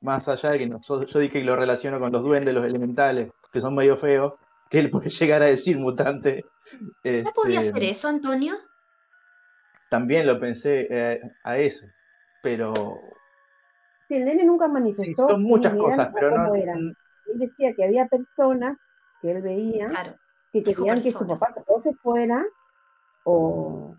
más 0.00 0.28
allá 0.28 0.50
de 0.50 0.58
que 0.58 0.68
yo 0.68 1.18
dije 1.18 1.40
que 1.40 1.44
lo 1.44 1.56
relaciono 1.56 1.98
con 1.98 2.12
los 2.12 2.22
duendes, 2.22 2.54
los 2.54 2.64
elementales, 2.64 3.30
que 3.52 3.60
son 3.60 3.74
medio 3.74 3.96
feos, 3.96 4.34
que 4.70 4.78
él 4.78 4.90
puede 4.90 5.10
llegar 5.10 5.42
a 5.42 5.46
decir 5.46 5.78
mutante. 5.78 6.44
¿No 7.04 7.32
podía 7.32 7.60
hacer 7.60 7.74
este, 7.74 7.90
eso, 7.90 8.08
Antonio? 8.08 8.56
También 9.90 10.26
lo 10.26 10.40
pensé 10.40 10.86
eh, 10.90 11.20
a 11.44 11.58
eso, 11.58 11.86
pero... 12.42 12.72
Sí, 14.08 14.16
el 14.16 14.24
nene 14.24 14.44
nunca 14.44 14.66
manifestó. 14.68 15.28
son 15.28 15.42
muchas 15.42 15.74
cosas, 15.76 16.10
pero 16.12 16.36
no... 16.36 16.54
Él 16.54 17.38
decía 17.38 17.72
que 17.74 17.84
había 17.84 18.06
personas 18.06 18.76
que 19.22 19.30
él 19.30 19.40
veía 19.40 19.90
que 20.52 20.62
querían 20.62 21.00
que 21.00 21.10
su 21.10 21.26
papá 21.26 21.54
o 21.66 21.80
se 21.80 21.94
fuera 21.94 22.44
o... 23.24 23.96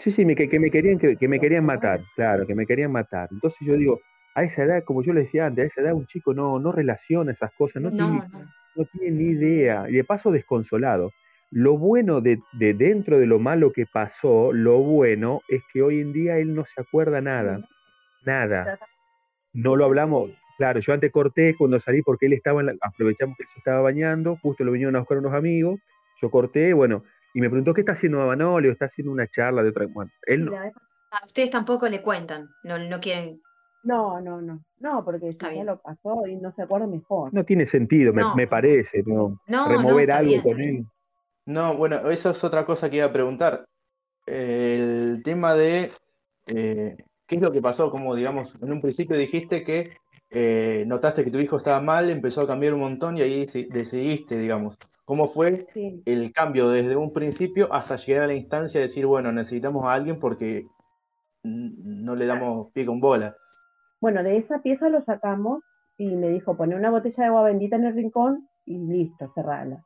Sí, 0.00 0.10
sí, 0.10 0.26
que, 0.34 0.48
que 0.48 0.58
me 0.58 0.70
querían 0.70 0.98
que, 0.98 1.28
me 1.28 1.38
querían 1.38 1.64
matar, 1.64 2.00
claro, 2.16 2.46
que 2.46 2.54
me 2.54 2.66
querían 2.66 2.90
matar. 2.90 3.28
Entonces 3.30 3.58
yo 3.62 3.74
digo, 3.74 4.00
a 4.34 4.42
esa 4.42 4.64
edad, 4.64 4.82
como 4.84 5.02
yo 5.02 5.12
le 5.12 5.22
decía 5.22 5.46
antes, 5.46 5.64
a 5.64 5.66
esa 5.68 5.80
edad 5.82 5.94
un 5.94 6.06
chico 6.06 6.34
no, 6.34 6.58
no 6.58 6.72
relaciona 6.72 7.32
esas 7.32 7.52
cosas, 7.54 7.82
no, 7.82 7.90
tiene, 7.90 8.28
no. 8.28 8.52
Tiene 8.92 9.10
ni 9.10 9.30
idea, 9.30 9.88
y 9.88 9.92
de 9.94 10.04
paso 10.04 10.30
desconsolado. 10.30 11.12
Lo 11.50 11.76
bueno 11.76 12.20
de, 12.20 12.40
de, 12.52 12.72
dentro 12.74 13.18
de 13.18 13.26
lo 13.26 13.38
malo 13.38 13.72
que 13.72 13.84
pasó, 13.86 14.52
lo 14.52 14.78
bueno 14.78 15.42
es 15.48 15.62
que 15.72 15.82
hoy 15.82 16.00
en 16.00 16.12
día 16.12 16.38
él 16.38 16.54
no 16.54 16.64
se 16.74 16.80
acuerda 16.80 17.20
nada, 17.20 17.60
nada. 18.24 18.78
No 19.52 19.76
lo 19.76 19.84
hablamos, 19.84 20.30
Claro, 20.62 20.80
yo 20.80 20.92
antes 20.92 21.10
corté 21.10 21.56
cuando 21.56 21.80
salí 21.80 22.02
porque 22.02 22.26
él 22.26 22.34
estaba, 22.34 22.60
en 22.60 22.78
aprovechamos 22.80 23.36
que 23.36 23.42
él 23.42 23.48
se 23.52 23.58
estaba 23.58 23.80
bañando, 23.80 24.38
justo 24.42 24.64
lo 24.64 24.72
vinieron 24.72 24.94
a 24.96 25.00
buscar 25.00 25.18
unos 25.18 25.34
amigos, 25.34 25.80
yo 26.20 26.30
corté, 26.30 26.72
bueno, 26.72 27.02
y 27.34 27.40
me 27.40 27.48
preguntó 27.48 27.74
qué 27.74 27.80
está 27.80 27.94
haciendo 27.94 28.24
Manolio, 28.24 28.70
está 28.70 28.84
haciendo 28.86 29.12
una 29.12 29.26
charla 29.26 29.62
de 29.62 29.70
otra, 29.70 29.86
bueno, 29.86 30.10
él 30.26 30.44
no. 30.44 30.54
A 30.56 31.26
ustedes 31.26 31.50
tampoco 31.50 31.88
le 31.88 32.00
cuentan, 32.00 32.48
no, 32.62 32.78
no 32.78 33.00
quieren. 33.00 33.40
No, 33.84 34.20
no, 34.20 34.40
no, 34.40 34.60
no, 34.78 35.04
porque 35.04 35.36
ya 35.38 35.64
lo 35.64 35.80
pasó 35.80 36.26
y 36.26 36.36
no 36.36 36.52
se 36.52 36.62
acuerda 36.62 36.86
mejor. 36.86 37.34
No 37.34 37.44
tiene 37.44 37.66
sentido, 37.66 38.12
me, 38.12 38.46
parece, 38.46 39.02
¿no? 39.04 39.40
Remover 39.46 40.12
algo 40.12 40.42
con 40.42 40.60
él. 40.60 40.86
No, 41.46 41.76
bueno, 41.76 42.10
esa 42.10 42.30
es 42.30 42.44
otra 42.44 42.64
cosa 42.64 42.88
que 42.88 42.96
iba 42.96 43.06
a 43.06 43.12
preguntar. 43.12 43.66
El 44.24 45.20
tema 45.24 45.54
de 45.54 45.90
eh, 46.46 46.96
qué 47.26 47.36
es 47.36 47.42
lo 47.42 47.50
que 47.50 47.60
pasó, 47.60 47.90
como 47.90 48.14
digamos, 48.14 48.56
en 48.62 48.72
un 48.72 48.80
principio 48.80 49.16
dijiste 49.16 49.64
que 49.64 49.96
eh, 50.30 50.84
notaste 50.86 51.24
que 51.24 51.30
tu 51.30 51.40
hijo 51.40 51.56
estaba 51.56 51.80
mal, 51.80 52.08
empezó 52.08 52.42
a 52.42 52.46
cambiar 52.46 52.74
un 52.74 52.80
montón 52.80 53.18
y 53.18 53.22
ahí 53.22 53.46
decidiste, 53.70 54.38
digamos, 54.38 54.78
cómo 55.04 55.28
fue 55.28 55.66
el 56.06 56.32
cambio 56.32 56.70
desde 56.70 56.96
un 56.96 57.12
principio 57.12 57.72
hasta 57.72 57.96
llegar 57.96 58.24
a 58.24 58.26
la 58.28 58.34
instancia 58.34 58.80
de 58.80 58.86
decir, 58.86 59.06
bueno, 59.06 59.32
necesitamos 59.32 59.84
a 59.84 59.92
alguien 59.92 60.18
porque 60.18 60.66
no 61.42 62.14
le 62.14 62.26
damos 62.26 62.70
pie 62.72 62.86
con 62.86 63.00
bola. 63.00 63.36
Bueno, 64.02 64.24
de 64.24 64.36
esa 64.36 64.58
pieza 64.58 64.88
lo 64.88 65.00
sacamos 65.04 65.62
y 65.96 66.16
me 66.16 66.28
dijo, 66.30 66.56
poner 66.56 66.76
una 66.76 66.90
botella 66.90 67.14
de 67.22 67.24
agua 67.26 67.44
bendita 67.44 67.76
en 67.76 67.84
el 67.84 67.94
rincón 67.94 68.48
y 68.66 68.76
listo, 68.76 69.30
cerrala. 69.32 69.84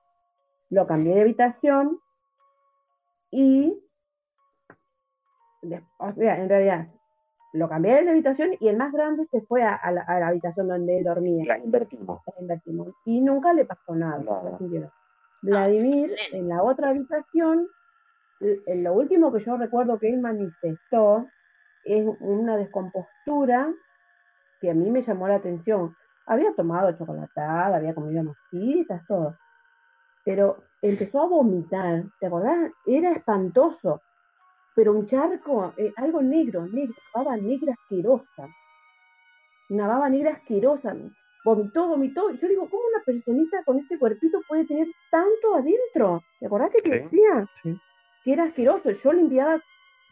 Lo 0.70 0.86
cambié 0.86 1.14
de 1.14 1.20
habitación 1.20 1.98
y, 3.30 3.78
o 5.98 6.12
sea, 6.14 6.38
en 6.38 6.48
realidad, 6.48 6.88
lo 7.52 7.68
cambié 7.68 7.96
de 7.96 8.04
la 8.04 8.12
habitación 8.12 8.52
y 8.58 8.68
el 8.68 8.78
más 8.78 8.90
grande 8.90 9.26
se 9.30 9.42
fue 9.42 9.62
a, 9.62 9.78
la, 9.92 10.28
habitación 10.28 10.68
donde 10.68 10.96
él 10.96 11.04
dormía. 11.04 11.44
La 11.44 11.58
invertimos. 11.58 12.22
invertimos. 12.40 12.88
Y 13.04 13.20
nunca 13.20 13.52
le 13.52 13.66
pasó 13.66 13.94
nada. 13.94 14.24
Vladimir, 15.42 16.16
en 16.32 16.48
la 16.48 16.62
otra 16.62 16.88
habitación, 16.88 17.68
lo 18.40 18.94
último 18.94 19.30
que 19.30 19.44
yo 19.44 19.58
recuerdo 19.58 19.98
que 19.98 20.08
él 20.08 20.22
manifestó 20.22 21.26
es 21.84 22.08
una 22.20 22.56
descompostura 22.56 23.74
que 24.61 24.70
a 24.70 24.74
mí 24.74 24.90
me 24.90 25.02
llamó 25.02 25.28
la 25.28 25.36
atención. 25.36 25.94
Había 26.26 26.54
tomado 26.54 26.92
chocolatada, 26.92 27.76
había 27.76 27.94
comido 27.94 28.22
masitas, 28.24 29.07
todo. 29.07 29.36
Pero 30.24 30.64
empezó 30.82 31.22
a 31.22 31.28
vomitar, 31.28 32.04
¿te 32.18 32.26
acordás? 32.26 32.72
Era 32.86 33.12
espantoso 33.12 34.00
pero 34.76 34.92
un 34.92 35.07
charco, 35.09 35.72
eh, 35.78 35.90
algo 35.96 36.20
negro, 36.20 36.66
negro, 36.66 36.94
baba 37.14 37.34
negra 37.38 37.72
asquerosa. 37.72 38.46
Una 39.70 39.88
baba 39.88 40.11
negra 40.11 40.32
asquerosa. 40.32 40.94
Vomitó, 41.46 41.88
vomitó. 41.88 42.30
Yo 42.32 42.46
digo, 42.46 42.68
¿cómo 42.68 42.82
una 42.94 43.02
personita 43.02 43.64
con 43.64 43.78
este 43.78 43.98
cuerpito 43.98 44.38
puede 44.46 44.66
tener 44.66 44.86
tanto 45.11 45.54
adentro? 45.54 46.22
¿Te 46.38 46.46
acordás 46.46 46.70
que 46.72 46.90
decía? 46.90 47.48
Que 48.22 48.32
era 48.34 48.44
asqueroso. 48.44 48.90
Yo 49.02 49.12
limpiaba, 49.14 49.62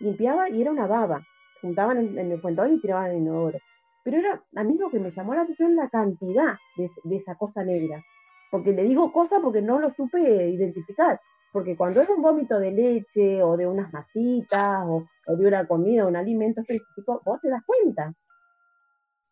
limpiaba 0.00 0.48
y 0.48 0.62
era 0.62 0.70
una 0.70 0.86
baba. 0.86 1.20
Juntaban 1.60 1.98
en, 1.98 2.32
el 2.32 2.40
cuentón 2.40 2.72
y 2.72 2.80
tiraban 2.80 3.10
en 3.10 3.16
el 3.16 3.22
inodoro. 3.22 3.58
Pero 4.04 4.18
era, 4.18 4.42
a 4.54 4.62
mí 4.62 4.76
lo 4.78 4.90
que 4.90 5.00
me 5.00 5.10
llamó 5.10 5.34
la 5.34 5.42
atención 5.42 5.74
la 5.74 5.88
cantidad 5.88 6.56
de, 6.76 6.90
de 7.04 7.16
esa 7.16 7.34
cosa 7.34 7.64
negra. 7.64 8.04
Porque 8.50 8.72
le 8.72 8.84
digo 8.84 9.12
cosa 9.12 9.40
porque 9.42 9.62
no 9.62 9.80
lo 9.80 9.92
supe 9.94 10.20
identificar. 10.48 11.20
Porque 11.54 11.76
cuando 11.76 12.00
es 12.00 12.08
un 12.08 12.20
vómito 12.20 12.58
de 12.58 12.72
leche 12.72 13.40
o 13.40 13.56
de 13.56 13.64
unas 13.64 13.92
masitas 13.92 14.84
o, 14.86 15.06
de 15.26 15.46
una 15.46 15.68
comida, 15.68 16.04
un 16.04 16.16
alimento 16.16 16.62
específico, 16.62 17.22
vos 17.24 17.40
te 17.40 17.48
das 17.48 17.62
cuenta. 17.64 18.12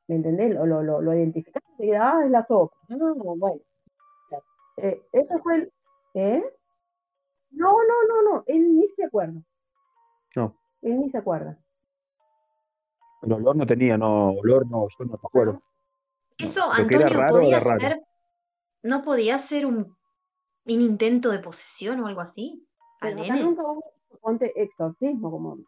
¿Me 0.06 0.14
entendés? 0.14 0.54
Lo, 0.54 0.64
lo, 0.64 1.00
lo, 1.00 1.14
identificás 1.14 1.62
y 1.80 1.90
ah, 1.92 2.20
es 2.24 2.30
la 2.30 2.46
sopa. 2.46 2.76
No, 2.88 3.14
no, 3.14 3.36
bueno. 3.36 3.60
Eh, 4.76 5.02
eso 5.12 5.38
fue 5.40 5.56
el. 5.56 5.72
¿Eh? 6.14 6.42
No, 7.50 7.72
no, 7.72 7.94
no, 8.08 8.22
no. 8.30 8.44
Él 8.46 8.76
ni 8.76 8.88
se 8.90 9.04
acuerda. 9.04 9.40
No. 10.36 10.56
Él 10.82 11.00
ni 11.00 11.10
se 11.10 11.18
acuerda. 11.18 11.58
El 13.22 13.32
olor 13.32 13.56
no 13.56 13.66
tenía, 13.66 13.96
no, 13.96 14.32
olor 14.32 14.68
no, 14.68 14.88
yo 14.88 15.04
no 15.04 15.12
me 15.12 15.14
acuerdo. 15.14 15.62
Eso, 16.38 16.70
Antonio, 16.70 17.06
podía 17.28 17.60
ser. 17.60 18.02
No 18.82 19.04
podía 19.04 19.38
ser 19.38 19.64
un 19.64 19.96
un 20.64 20.80
intento 20.80 21.30
de 21.30 21.40
posesión 21.40 22.00
o 22.00 22.06
algo 22.06 22.20
así 22.20 22.66
al 23.00 23.16
nene. 23.16 23.42
Nunca 23.42 23.62
hubo 23.62 23.82
exorcismo 24.54 25.30
como, 25.30 25.58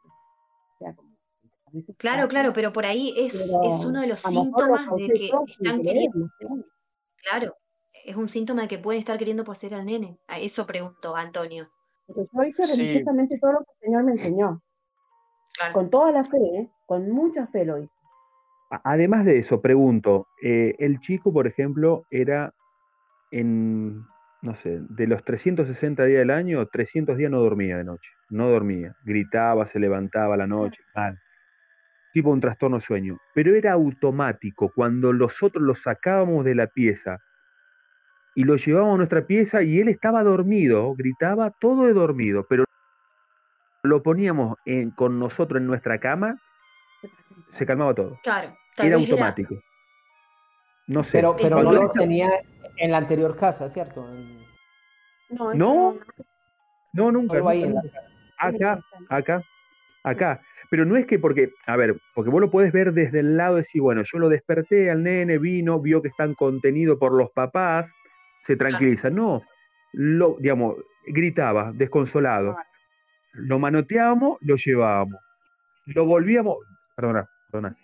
Claro, 1.96 2.28
claro, 2.28 2.52
pero 2.52 2.72
por 2.72 2.86
ahí 2.86 3.12
es, 3.16 3.34
es 3.34 3.84
uno 3.84 4.00
de 4.00 4.06
los 4.06 4.20
síntomas 4.20 4.86
de 4.96 5.08
que 5.08 5.30
están 5.48 5.82
queriendo. 5.82 6.28
Claro, 7.16 7.56
es 8.04 8.14
un 8.14 8.28
síntoma 8.28 8.62
de 8.62 8.68
que 8.68 8.78
pueden 8.78 9.00
estar 9.00 9.18
queriendo 9.18 9.42
poseer 9.42 9.74
al 9.74 9.84
nene. 9.84 10.16
A 10.28 10.38
eso 10.38 10.66
pregunto, 10.66 11.16
Antonio. 11.16 11.68
Porque 12.06 12.28
yo 12.32 12.42
hice 12.44 12.76
religiosamente 12.76 13.38
todo 13.40 13.52
lo 13.52 13.58
que 13.60 13.72
el 13.72 13.78
Señor 13.80 14.04
me 14.04 14.12
enseñó. 14.12 14.62
Con 15.72 15.90
toda 15.90 16.12
la 16.12 16.24
fe, 16.24 16.36
¿eh? 16.36 16.68
con 16.86 17.10
mucha 17.10 17.46
fe 17.48 17.64
lo 17.64 17.78
hice. 17.78 17.92
Además 18.82 19.24
de 19.24 19.38
eso, 19.38 19.60
pregunto, 19.60 20.26
eh, 20.42 20.74
el 20.78 20.98
chico, 20.98 21.32
por 21.32 21.46
ejemplo, 21.46 22.06
era 22.10 22.52
en 23.30 24.04
no 24.44 24.54
sé, 24.56 24.78
de 24.90 25.06
los 25.06 25.24
360 25.24 26.04
días 26.04 26.18
del 26.18 26.30
año, 26.30 26.66
300 26.66 27.16
días 27.16 27.30
no 27.30 27.40
dormía 27.40 27.78
de 27.78 27.84
noche, 27.84 28.10
no 28.28 28.50
dormía, 28.50 28.94
gritaba, 29.02 29.66
se 29.68 29.78
levantaba 29.78 30.36
la 30.36 30.46
noche, 30.46 30.82
mal, 30.94 31.18
tipo 32.12 32.30
un 32.30 32.42
trastorno 32.42 32.76
de 32.76 32.84
sueño, 32.84 33.18
pero 33.34 33.54
era 33.54 33.72
automático, 33.72 34.70
cuando 34.74 35.14
nosotros 35.14 35.64
lo 35.64 35.74
sacábamos 35.74 36.44
de 36.44 36.54
la 36.54 36.66
pieza 36.66 37.20
y 38.34 38.44
lo 38.44 38.56
llevábamos 38.56 38.94
a 38.94 38.98
nuestra 38.98 39.26
pieza 39.26 39.62
y 39.62 39.80
él 39.80 39.88
estaba 39.88 40.22
dormido, 40.22 40.94
gritaba 40.94 41.50
todo 41.58 41.86
de 41.86 41.94
dormido, 41.94 42.44
pero 42.46 42.63
lo 43.84 44.02
poníamos 44.02 44.56
con 44.96 45.18
nosotros 45.18 45.60
en 45.60 45.66
nuestra 45.66 45.98
cama, 45.98 46.40
se 47.56 47.66
calmaba 47.66 47.94
todo. 47.94 48.18
Claro, 48.22 48.56
era 48.78 48.96
automático. 48.96 49.54
No 50.86 51.04
sé. 51.04 51.12
Pero, 51.12 51.36
pero 51.36 51.62
no 51.62 51.72
lo 51.72 51.90
tenía 51.92 52.30
en 52.78 52.90
la 52.90 52.98
anterior 52.98 53.36
casa, 53.36 53.68
¿cierto? 53.68 54.06
No, 55.30 55.54
no, 55.54 55.98
no, 56.92 57.12
nunca. 57.12 57.38
Acá, 58.38 58.80
acá, 59.08 59.42
acá. 60.02 60.40
Pero 60.70 60.84
no 60.86 60.96
es 60.96 61.06
que 61.06 61.18
porque, 61.18 61.50
a 61.66 61.76
ver, 61.76 61.96
porque 62.14 62.30
vos 62.30 62.40
lo 62.40 62.50
podés 62.50 62.72
ver 62.72 62.92
desde 62.92 63.20
el 63.20 63.36
lado 63.36 63.56
de 63.56 63.62
decir, 63.62 63.82
bueno, 63.82 64.02
yo 64.10 64.18
lo 64.18 64.28
desperté 64.28 64.90
al 64.90 65.02
nene, 65.02 65.38
vino, 65.38 65.78
vio 65.78 66.02
que 66.02 66.08
están 66.08 66.34
contenido 66.34 66.98
por 66.98 67.12
los 67.12 67.30
papás, 67.30 67.86
se 68.46 68.56
tranquiliza. 68.56 69.10
No, 69.10 69.42
lo, 69.92 70.36
digamos, 70.40 70.76
gritaba, 71.06 71.70
desconsolado. 71.72 72.56
Lo 73.34 73.58
manoteábamos, 73.58 74.38
lo 74.40 74.56
llevábamos. 74.56 75.20
Lo 75.86 76.06
volvíamos, 76.06 76.58
perdona, 76.96 77.28
perdona. 77.50 77.76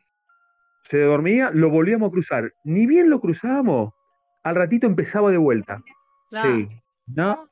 Se 0.89 0.99
dormía, 1.01 1.51
lo 1.51 1.71
volvíamos 1.71 2.09
a 2.09 2.13
cruzar. 2.13 2.53
Ni 2.65 2.87
bien 2.87 3.11
lo 3.11 3.21
cruzábamos, 3.21 3.93
al 4.43 4.55
ratito 4.55 4.87
empezaba 4.87 5.31
de 5.31 5.37
vuelta. 5.37 5.83
Sí. 6.31 6.69
¿No? 7.07 7.49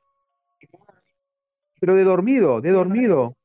Pero 1.79 1.95
de 1.95 2.03
dormido, 2.03 2.61
de 2.61 2.71
dormido. 2.71 3.35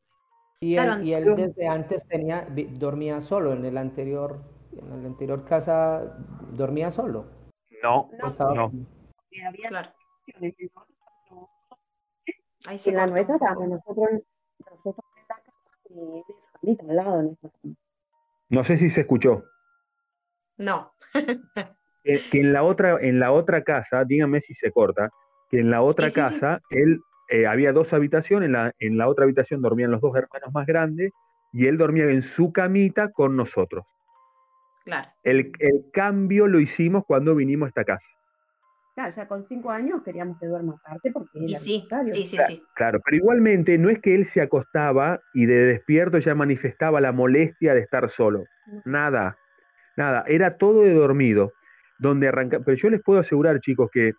Y 0.61 0.77
él, 0.77 1.35
desde 1.37 1.69
antes 1.69 2.07
tenía, 2.09 2.47
dormía 2.49 3.21
solo, 3.21 3.53
en 3.53 3.65
el 3.65 3.77
anterior, 3.77 4.41
en 4.73 5.03
la 5.03 5.09
anterior 5.09 5.45
casa 5.45 6.17
dormía 6.53 6.91
solo. 6.91 7.27
No, 7.83 8.09
no. 8.55 8.73
Claro. 9.69 9.93
Ahí 12.67 12.79
se 12.79 12.91
en 12.91 12.97
la 12.97 13.07
nuestra 13.07 13.39
también, 13.39 13.71
nosotros 13.71 14.09
al 15.95 16.97
lado. 16.97 17.37
No 18.49 18.65
sé 18.65 18.79
si 18.79 18.91
se 18.91 19.03
escuchó. 19.03 19.45
No. 20.57 20.93
que, 22.05 22.21
en 22.33 22.53
la 22.53 22.63
otra, 22.63 22.99
en 23.01 23.19
la 23.19 23.33
otra 23.33 23.63
casa, 23.63 24.05
díganme 24.05 24.41
si 24.41 24.55
se 24.55 24.71
corta, 24.71 25.11
que 25.51 25.61
en 25.61 25.71
la 25.71 25.83
otra 25.83 26.11
casa 26.11 26.61
él 26.71 27.01
eh, 27.31 27.47
había 27.47 27.73
dos 27.73 27.93
habitaciones, 27.93 28.47
en 28.47 28.53
la, 28.53 28.73
en 28.79 28.99
la 28.99 29.09
otra 29.09 29.25
habitación 29.25 29.63
dormían 29.63 29.91
los 29.91 30.01
dos 30.01 30.15
hermanos 30.17 30.53
más 30.53 30.67
grandes 30.67 31.13
y 31.53 31.67
él 31.67 31.79
dormía 31.79 32.05
en 32.05 32.23
su 32.23 32.53
camita 32.53 33.13
con 33.13 33.37
nosotros. 33.37 33.85
Claro. 34.85 35.09
El, 35.23 35.53
el 35.61 35.87
cambio 35.93 36.47
lo 36.47 36.61
hicimos 36.61 37.05
cuando 37.07 37.35
vinimos 37.35 37.67
a 37.67 37.69
esta 37.69 37.85
casa. 37.85 38.07
Claro, 38.95 39.13
ya 39.17 39.27
con 39.27 39.45
cinco 39.49 39.71
años 39.71 40.03
queríamos 40.05 40.39
que 40.39 40.47
duerma 40.47 40.75
aparte 40.75 41.11
porque 41.11 41.45
era 41.45 41.59
sí, 41.59 41.85
sí, 42.13 42.27
sí, 42.27 42.39
sí. 42.47 42.63
Claro, 42.75 43.01
pero 43.05 43.17
igualmente 43.17 43.77
no 43.77 43.91
es 43.91 44.01
que 44.01 44.15
él 44.15 44.27
se 44.27 44.41
acostaba 44.41 45.21
y 45.33 45.47
de 45.47 45.67
despierto 45.67 46.19
ya 46.19 46.37
manifestaba 46.37 47.01
la 47.01 47.11
molestia 47.11 47.75
de 47.75 47.81
estar 47.81 48.09
solo. 48.09 48.45
Nada, 48.85 49.37
nada, 49.97 50.25
era 50.29 50.57
todo 50.57 50.83
de 50.83 50.95
dormido 50.95 51.53
donde 51.99 52.29
arranca. 52.29 52.61
Pero 52.61 52.77
yo 52.77 52.91
les 52.91 53.03
puedo 53.03 53.19
asegurar, 53.19 53.59
chicos, 53.61 53.91
que 53.93 54.13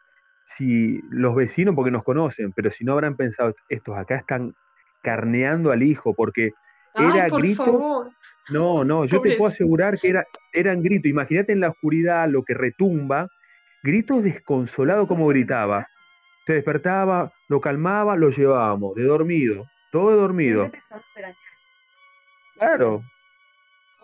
si 0.57 0.99
los 1.09 1.35
vecinos, 1.35 1.73
porque 1.73 1.91
nos 1.91 2.03
conocen, 2.03 2.51
pero 2.51 2.69
si 2.69 2.83
no 2.83 2.93
habrán 2.93 3.15
pensado, 3.15 3.53
estos 3.69 3.97
acá 3.97 4.17
están 4.17 4.53
carneando 5.01 5.71
al 5.71 5.83
hijo, 5.83 6.13
porque 6.13 6.51
era 6.95 7.29
grito. 7.29 8.11
No, 8.49 8.83
no, 8.83 9.05
yo 9.05 9.21
te 9.21 9.35
puedo 9.37 9.51
asegurar 9.51 9.97
que 9.99 10.09
era, 10.09 10.25
eran 10.53 10.83
gritos. 10.83 11.09
Imagínate 11.09 11.53
en 11.53 11.61
la 11.61 11.69
oscuridad 11.69 12.29
lo 12.29 12.43
que 12.43 12.53
retumba, 12.53 13.27
gritos 13.85 14.23
desconsolados 14.23 15.07
como 15.07 15.27
gritaba. 15.27 15.87
Se 16.45 16.53
despertaba, 16.53 17.31
lo 17.47 17.61
calmaba, 17.61 18.15
lo 18.15 18.29
llevábamos, 18.29 18.95
de 18.95 19.03
dormido, 19.03 19.65
todo 19.91 20.09
de 20.09 20.17
dormido. 20.17 20.71
Claro, 22.55 23.03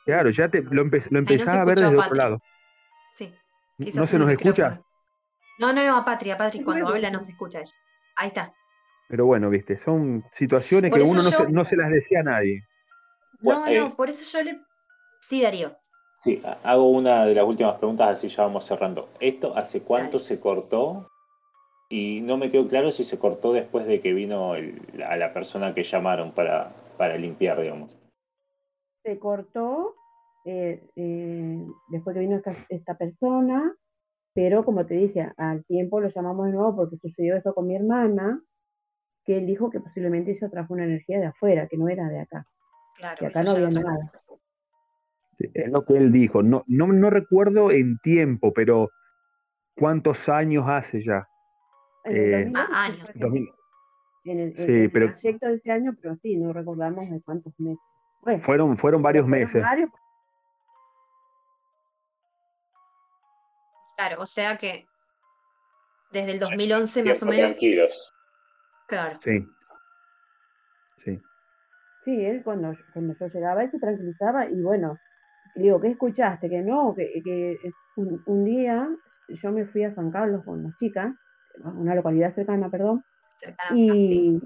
claro, 0.06 0.30
ya 0.30 0.50
te, 0.50 0.62
lo, 0.62 0.82
empezaba 0.82 1.62
a 1.62 1.66
ver 1.66 1.80
desde 1.80 1.98
otro 1.98 2.16
lado. 2.16 2.42
Sí. 3.14 3.34
¿No 3.78 4.08
se 4.08 4.18
nos 4.18 4.30
escucha? 4.30 4.82
No, 5.60 5.74
no, 5.74 5.84
no, 5.84 5.98
a 5.98 6.06
Patria, 6.06 6.38
Patria, 6.38 6.64
cuando 6.64 6.88
habla 6.88 7.12
no 7.12 7.20
se 7.20 7.32
escucha 7.32 7.60
ella. 7.60 7.76
Ahí 8.16 8.30
está. 8.30 8.54
Pero 9.08 9.26
bueno, 9.26 9.50
viste, 9.50 9.80
son 9.84 10.24
situaciones 10.38 10.94
que 10.94 11.02
uno 11.02 11.22
no, 11.50 11.66
se, 11.66 11.76
las 11.76 11.92
decía 11.92 12.22
a 12.22 12.24
nadie. 12.24 12.64
No, 13.42 13.66
no, 13.66 13.68
eh, 13.68 13.94
por 13.96 14.10
eso 14.10 14.24
yo 14.38 14.44
le... 14.44 14.60
Sí, 15.22 15.42
Darío. 15.42 15.81
Sí, 16.24 16.42
hago 16.64 16.90
una 16.90 17.26
de 17.26 17.34
las 17.34 17.46
últimas 17.46 17.78
preguntas, 17.78 18.18
así 18.18 18.28
ya 18.28 18.44
vamos 18.44 18.66
cerrando. 18.66 19.10
¿Esto 19.20 19.56
hace 19.58 19.82
cuánto 19.82 20.20
se 20.20 20.40
cortó? 20.40 21.10
Y 21.90 22.22
no 22.22 22.38
me 22.38 22.52
quedó 22.52 22.68
claro 22.68 22.92
si 22.92 23.04
se 23.04 23.18
cortó 23.18 23.52
después 23.54 23.88
de 23.88 24.02
que 24.02 24.14
vino 24.14 24.54
a 24.54 25.18
la 25.18 25.34
persona 25.34 25.74
que 25.74 25.84
llamaron 25.84 26.32
para, 26.32 26.72
para 26.98 27.18
limpiar, 27.18 27.60
digamos. 27.60 27.90
Se 29.04 29.18
cortó 29.18 29.96
eh, 30.46 30.84
eh, 30.96 31.66
después 31.90 32.14
que 32.14 32.20
vino 32.20 32.40
esta, 32.70 32.98
persona, 32.98 33.76
pero 34.34 34.64
como 34.64 34.86
te 34.86 34.94
dije, 34.94 35.32
al 35.38 35.66
tiempo 35.66 36.00
lo 36.00 36.10
llamamos 36.10 36.46
de 36.46 36.54
nuevo 36.54 36.76
porque 36.76 36.98
sucedió 36.98 37.36
eso 37.36 37.54
con 37.54 37.68
mi 37.68 37.76
hermana, 37.76 38.42
que 39.26 39.38
él 39.38 39.48
dijo 39.48 39.70
que 39.72 39.80
posiblemente 39.80 40.32
ella 40.32 40.50
trajo 40.50 40.74
una 40.74 40.86
energía 40.86 41.20
de 41.20 41.26
afuera, 41.26 41.68
que 41.68 41.78
no 41.78 41.90
era 41.90 42.08
de 42.10 42.22
acá. 42.22 42.46
Claro, 42.96 43.18
que 43.18 43.26
acá 43.26 43.44
no 43.44 43.52
había 43.52 43.70
nada. 43.70 43.94
Es 45.54 45.72
lo 45.72 45.86
que 45.86 45.98
él 45.98 46.12
dijo. 46.12 46.44
No, 46.44 46.64
no, 46.68 46.88
no 46.88 47.10
recuerdo 47.10 47.72
en 47.72 47.98
tiempo, 48.00 48.54
pero 48.54 48.90
¿cuántos 49.76 50.28
años 50.30 50.66
hace 50.68 51.04
ya? 51.04 51.28
Eh, 52.06 52.52
ah, 52.56 52.86
años. 52.86 53.10
En 54.24 54.40
el, 54.40 54.56
sí, 54.56 54.88
pero, 54.90 55.12
proyecto 55.20 55.48
de 55.48 55.56
ese 55.56 55.72
año, 55.72 55.96
pero 56.00 56.16
sí, 56.22 56.38
no 56.38 56.54
recordamos 56.54 57.10
de 57.10 57.22
cuántos 57.22 57.54
meses. 57.60 57.80
fueron, 58.46 58.78
fueron 58.78 59.02
varios 59.02 59.28
meses. 59.28 59.64
Claro, 63.98 64.22
o 64.22 64.26
sea 64.26 64.58
que 64.58 64.86
desde 66.12 66.34
el 66.34 66.40
2011 66.40 67.04
más 67.04 67.24
o 67.24 67.26
menos. 67.26 67.52
Tranquilos. 67.52 68.14
Claro. 68.88 69.20
Sí. 69.24 69.48
Sí. 71.04 71.22
Sí, 72.06 72.26
él 72.26 72.44
cuando, 72.44 72.76
cuando 72.94 73.16
yo 73.20 73.28
llegaba, 73.28 73.64
él 73.64 73.72
se 73.72 73.80
tranquilizaba 73.80 74.48
y 74.50 74.62
bueno, 74.62 74.98
digo, 75.56 75.80
¿qué 75.80 75.90
escuchaste? 75.90 76.50
Que 76.50 76.62
no, 76.62 76.94
que, 76.96 77.22
que 77.24 77.58
un, 77.96 78.46
día 78.46 78.90
yo 79.30 79.52
me 79.52 79.66
fui 79.66 79.84
a 79.84 79.94
San 79.96 80.12
Carlos 80.12 80.44
con 80.46 80.64
las 80.64 80.78
chicas, 80.78 81.14
una 81.64 81.96
localidad 81.96 82.34
cercana, 82.34 82.70
perdón, 82.70 83.04
y, 83.74 84.40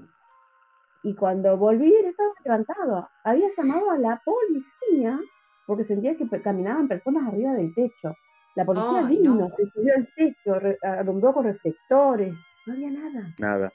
y 1.02 1.14
cuando 1.14 1.56
volví 1.56 1.94
él 1.94 2.06
estaba 2.06 2.30
levantado. 2.44 3.08
Había 3.24 3.48
llamado 3.56 3.90
a 3.90 3.98
la 3.98 4.22
policía 4.24 5.18
porque 5.66 5.84
sentía 5.84 6.16
que 6.16 6.28
caminaban 6.42 6.88
personas 6.88 7.26
arriba 7.28 7.52
del 7.52 7.74
techo. 7.74 8.14
La 8.54 8.64
policía 8.64 9.02
vino, 9.02 9.50
se 9.56 9.66
subió 9.70 9.94
al 9.94 10.08
techo, 10.14 10.58
alumbró 10.82 11.34
con 11.34 11.44
reflectores, 11.44 12.34
no 12.66 12.72
había 12.72 12.90
nada. 12.90 13.34
Nada. 13.38 13.72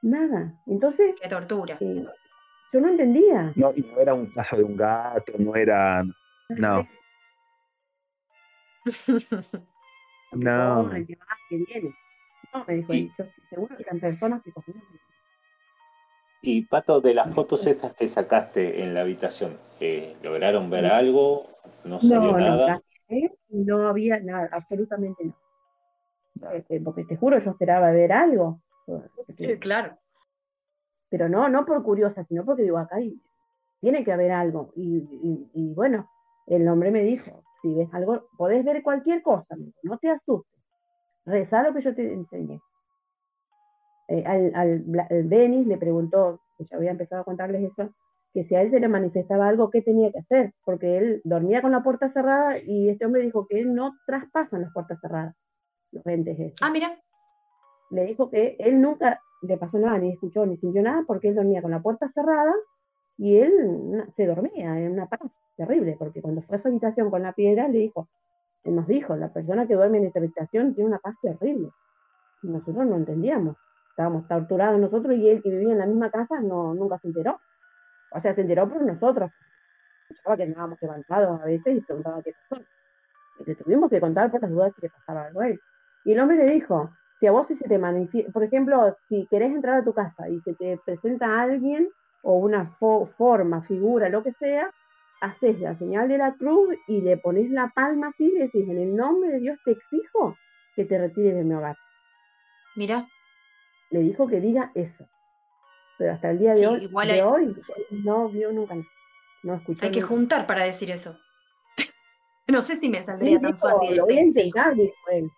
Nada. 0.00 0.52
Entonces. 0.66 1.14
Qué 1.20 1.28
tortura. 1.28 1.76
Eh, 1.80 2.06
yo 2.72 2.80
no 2.80 2.88
entendía. 2.88 3.52
No, 3.56 3.72
y 3.74 3.82
no 3.82 4.00
era 4.00 4.14
un 4.14 4.26
caso 4.30 4.56
de 4.56 4.64
un 4.64 4.76
gato, 4.76 5.32
no 5.38 5.54
era. 5.54 6.04
No. 6.48 6.88
no. 10.32 10.82
No, 10.82 10.90
que 10.90 11.56
viene. 11.56 11.94
No, 12.52 12.64
me 12.66 12.74
dijo, 12.74 12.92
seguro 13.50 13.76
que 13.76 13.82
eran 13.82 14.00
personas 14.00 14.42
que 14.42 14.52
cogían. 14.52 14.82
Y 16.40 16.62
Pato, 16.62 17.00
de 17.00 17.14
las 17.14 17.34
fotos 17.34 17.66
estas 17.66 17.94
que 17.94 18.06
sacaste 18.06 18.82
en 18.82 18.94
la 18.94 19.00
habitación, 19.00 19.58
eh, 19.80 20.16
¿lograron 20.22 20.70
ver 20.70 20.86
algo? 20.86 21.48
¿No 21.84 22.00
salió 22.00 22.32
nada? 22.38 22.80
no 23.48 23.88
había 23.88 24.20
nada, 24.20 24.48
absolutamente 24.52 25.24
nada. 26.34 26.54
Este, 26.54 26.80
porque 26.80 27.04
te 27.04 27.16
juro, 27.16 27.38
yo 27.40 27.50
esperaba 27.50 27.90
ver 27.90 28.12
algo. 28.12 28.60
claro. 29.60 29.98
Pero 31.10 31.28
no, 31.28 31.48
no 31.48 31.64
por 31.64 31.82
curiosa, 31.82 32.24
sino 32.24 32.44
porque 32.44 32.62
digo, 32.62 32.78
acá 32.78 32.96
tiene 33.80 34.04
que 34.04 34.12
haber 34.12 34.32
algo. 34.32 34.72
Y, 34.76 35.72
bueno, 35.74 36.08
el 36.50 36.68
hombre 36.68 36.90
me 36.90 37.02
dijo, 37.02 37.42
si 37.62 37.74
ves 37.74 37.88
algo, 37.92 38.28
podés 38.36 38.64
ver 38.64 38.82
cualquier 38.82 39.22
cosa, 39.22 39.56
no 39.82 39.98
te 39.98 40.10
asustes. 40.10 40.60
Reza 41.24 41.62
lo 41.62 41.74
que 41.74 41.82
yo 41.82 41.94
te 41.94 42.12
enseñé. 42.12 42.60
Eh, 44.08 44.24
al, 44.24 44.52
al, 44.54 45.28
Denis 45.28 45.66
le 45.66 45.76
preguntó, 45.76 46.40
que 46.56 46.64
ya 46.64 46.76
había 46.76 46.90
empezado 46.90 47.22
a 47.22 47.24
contarles 47.24 47.70
eso, 47.70 47.90
que 48.32 48.44
si 48.44 48.54
a 48.54 48.62
él 48.62 48.70
se 48.70 48.80
le 48.80 48.88
manifestaba 48.88 49.48
algo, 49.48 49.70
¿qué 49.70 49.82
tenía 49.82 50.10
que 50.10 50.20
hacer? 50.20 50.54
Porque 50.64 50.96
él 50.96 51.20
dormía 51.24 51.60
con 51.60 51.72
la 51.72 51.82
puerta 51.82 52.10
cerrada 52.12 52.58
y 52.58 52.88
este 52.88 53.04
hombre 53.04 53.22
dijo 53.22 53.46
que 53.46 53.60
él 53.60 53.74
no 53.74 53.94
traspasan 54.06 54.62
las 54.62 54.72
puertas 54.72 54.98
cerradas, 55.00 55.34
los 55.92 56.06
entes 56.06 56.54
Ah, 56.62 56.70
mira. 56.70 56.98
le 57.90 58.04
dijo 58.04 58.30
que 58.30 58.56
él 58.58 58.80
nunca 58.80 59.20
le 59.42 59.56
pasó 59.58 59.78
nada, 59.78 59.98
ni 59.98 60.12
escuchó, 60.12 60.46
ni 60.46 60.56
sintió 60.56 60.82
nada, 60.82 61.04
porque 61.06 61.28
él 61.28 61.34
dormía 61.34 61.62
con 61.62 61.70
la 61.70 61.82
puerta 61.82 62.10
cerrada 62.14 62.54
y 63.18 63.36
él 63.36 64.04
se 64.16 64.26
dormía 64.26 64.78
en 64.78 64.92
una 64.92 65.06
paz 65.06 65.20
terrible, 65.56 65.96
porque 65.98 66.22
cuando 66.22 66.40
fue 66.42 66.56
a 66.56 66.62
su 66.62 66.68
habitación 66.68 67.10
con 67.10 67.22
la 67.22 67.32
piedra, 67.32 67.66
le 67.66 67.78
dijo, 67.78 68.08
él 68.62 68.76
nos 68.76 68.86
dijo, 68.86 69.16
la 69.16 69.32
persona 69.32 69.66
que 69.66 69.74
duerme 69.74 69.98
en 69.98 70.04
esta 70.04 70.20
habitación 70.20 70.74
tiene 70.74 70.88
una 70.88 71.00
paz 71.00 71.16
terrible. 71.20 71.68
Y 72.42 72.48
nosotros 72.48 72.86
no 72.86 72.96
entendíamos, 72.96 73.56
estábamos 73.90 74.28
torturados 74.28 74.80
nosotros 74.80 75.16
y 75.16 75.28
él 75.28 75.42
que 75.42 75.50
vivía 75.50 75.72
en 75.72 75.78
la 75.78 75.86
misma 75.86 76.10
casa 76.10 76.40
no, 76.40 76.74
nunca 76.74 76.98
se 77.00 77.08
enteró. 77.08 77.40
O 78.12 78.20
sea, 78.20 78.34
se 78.36 78.42
enteró 78.42 78.68
por 78.68 78.82
nosotros. 78.82 79.32
Escuchaba 80.08 80.36
que 80.36 80.44
estábamos 80.44 80.78
levantados 80.80 81.40
a 81.40 81.44
veces 81.44 81.76
y 81.76 81.80
preguntaba 81.80 82.22
qué 82.22 82.32
pasó. 82.48 82.62
Le 83.44 83.54
tuvimos 83.56 83.90
que 83.90 84.00
contar 84.00 84.30
por 84.30 84.40
las 84.40 84.50
dudas 84.50 84.72
que 84.74 84.86
le 84.86 84.90
pasaba 84.90 85.26
algo 85.26 85.40
a 85.40 85.48
él. 85.48 85.60
Y 86.04 86.12
el 86.12 86.20
hombre 86.20 86.36
le 86.36 86.52
dijo, 86.54 86.90
si 87.18 87.26
a 87.26 87.32
vos 87.32 87.48
se 87.48 87.56
te 87.56 87.78
manifiesta, 87.78 88.30
por 88.32 88.44
ejemplo, 88.44 88.96
si 89.08 89.26
querés 89.26 89.52
entrar 89.52 89.80
a 89.80 89.84
tu 89.84 89.92
casa 89.92 90.28
y 90.28 90.40
se 90.42 90.54
te 90.54 90.78
presenta 90.84 91.42
alguien 91.42 91.88
o 92.22 92.34
una 92.34 92.76
forma, 92.78 93.62
figura, 93.62 94.08
lo 94.08 94.22
que 94.22 94.32
sea, 94.34 94.70
haces 95.20 95.58
la 95.60 95.76
señal 95.78 96.08
de 96.08 96.18
la 96.18 96.34
cruz 96.34 96.76
y 96.86 97.00
le 97.00 97.16
pones 97.16 97.50
la 97.50 97.72
palma 97.74 98.08
así 98.08 98.24
y 98.24 98.38
decís, 98.38 98.68
en 98.68 98.78
el 98.78 98.94
nombre 98.94 99.30
de 99.30 99.40
Dios 99.40 99.58
te 99.64 99.72
exijo 99.72 100.36
que 100.74 100.84
te 100.84 100.98
retires 100.98 101.34
de 101.34 101.44
mi 101.44 101.54
hogar. 101.54 101.76
Mira. 102.76 103.06
Le 103.90 104.00
dijo 104.00 104.28
que 104.28 104.40
diga 104.40 104.70
eso. 104.74 105.08
Pero 105.98 106.12
hasta 106.12 106.30
el 106.30 106.38
día 106.38 106.52
de, 106.52 106.66
hoy, 106.66 106.88
de 107.06 107.22
hoy 107.22 107.56
no 107.90 108.28
vio 108.28 108.52
nunca, 108.52 108.76
no 109.42 109.54
escuchó. 109.54 109.84
Hay 109.84 109.90
que 109.90 110.02
juntar 110.02 110.46
para 110.46 110.62
decir 110.62 110.90
eso. 110.90 111.18
no 112.46 112.62
sé 112.62 112.76
si 112.76 112.88
me 112.88 113.02
saldría 113.02 113.40
tan 113.40 113.58
fácil. 113.58 113.96
Lo 113.96 114.04
voy 114.04 114.18
a 114.18 114.22
intentar, 114.22 114.74
dijo 114.76 114.94
él. 115.10 115.28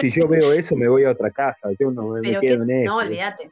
si 0.00 0.10
yo 0.10 0.26
veo 0.26 0.52
eso, 0.52 0.74
me 0.74 0.88
voy 0.88 1.04
a 1.04 1.10
otra 1.10 1.30
casa. 1.30 1.68
Yo 1.78 1.90
no 1.90 2.08
me, 2.08 2.40
quedo 2.40 2.62
en 2.62 2.70
eso. 2.70 2.90
No, 2.90 2.98
olvídate. 2.98 3.50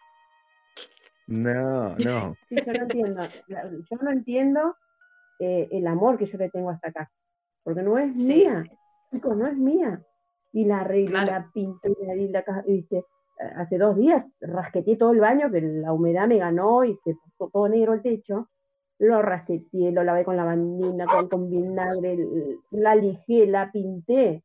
No, 1.27 1.97
no. 1.97 2.35
Sí, 2.49 2.57
yo 2.64 2.72
no 2.72 2.83
entiendo. 2.83 3.22
Yo 3.49 3.97
no 4.01 4.11
entiendo 4.11 4.77
eh, 5.39 5.68
el 5.72 5.87
amor 5.87 6.18
que 6.18 6.27
yo 6.27 6.39
le 6.39 6.51
tengo 6.51 6.70
a 6.70 6.74
esta 6.74 6.93
casa. 6.93 7.12
Porque 7.62 7.83
no 7.83 7.99
es 7.99 8.14
mía. 8.14 8.64
Chicos, 9.11 9.37
no 9.37 9.47
es 9.47 9.57
mía. 9.57 10.01
Y 10.53 10.64
la 10.64 10.81
arreglé, 10.81 11.27
la 11.27 11.51
pinté, 11.53 11.91
la, 12.31 12.43
casa, 12.43 12.62
viste, 12.66 13.05
hace 13.57 13.77
dos 13.77 13.97
días 13.97 14.24
rasqueteé 14.41 14.97
todo 14.97 15.12
el 15.12 15.20
baño, 15.20 15.51
que 15.51 15.61
la 15.61 15.93
humedad 15.93 16.27
me 16.27 16.39
ganó 16.39 16.85
y 16.85 16.97
se 17.05 17.14
puso 17.14 17.51
todo 17.53 17.68
negro 17.68 17.95
el 17.95 18.03
techo. 18.03 18.49
Lo 18.99 19.20
rasqueteé, 19.20 19.93
lo 19.93 20.05
lavé 20.05 20.24
con 20.24 20.37
lavandina, 20.37 21.05
con, 21.07 21.29
con 21.29 21.51
vinagre, 21.51 22.16
la 22.70 22.95
lijé, 22.95 23.47
la 23.47 23.70
pinté. 23.70 24.43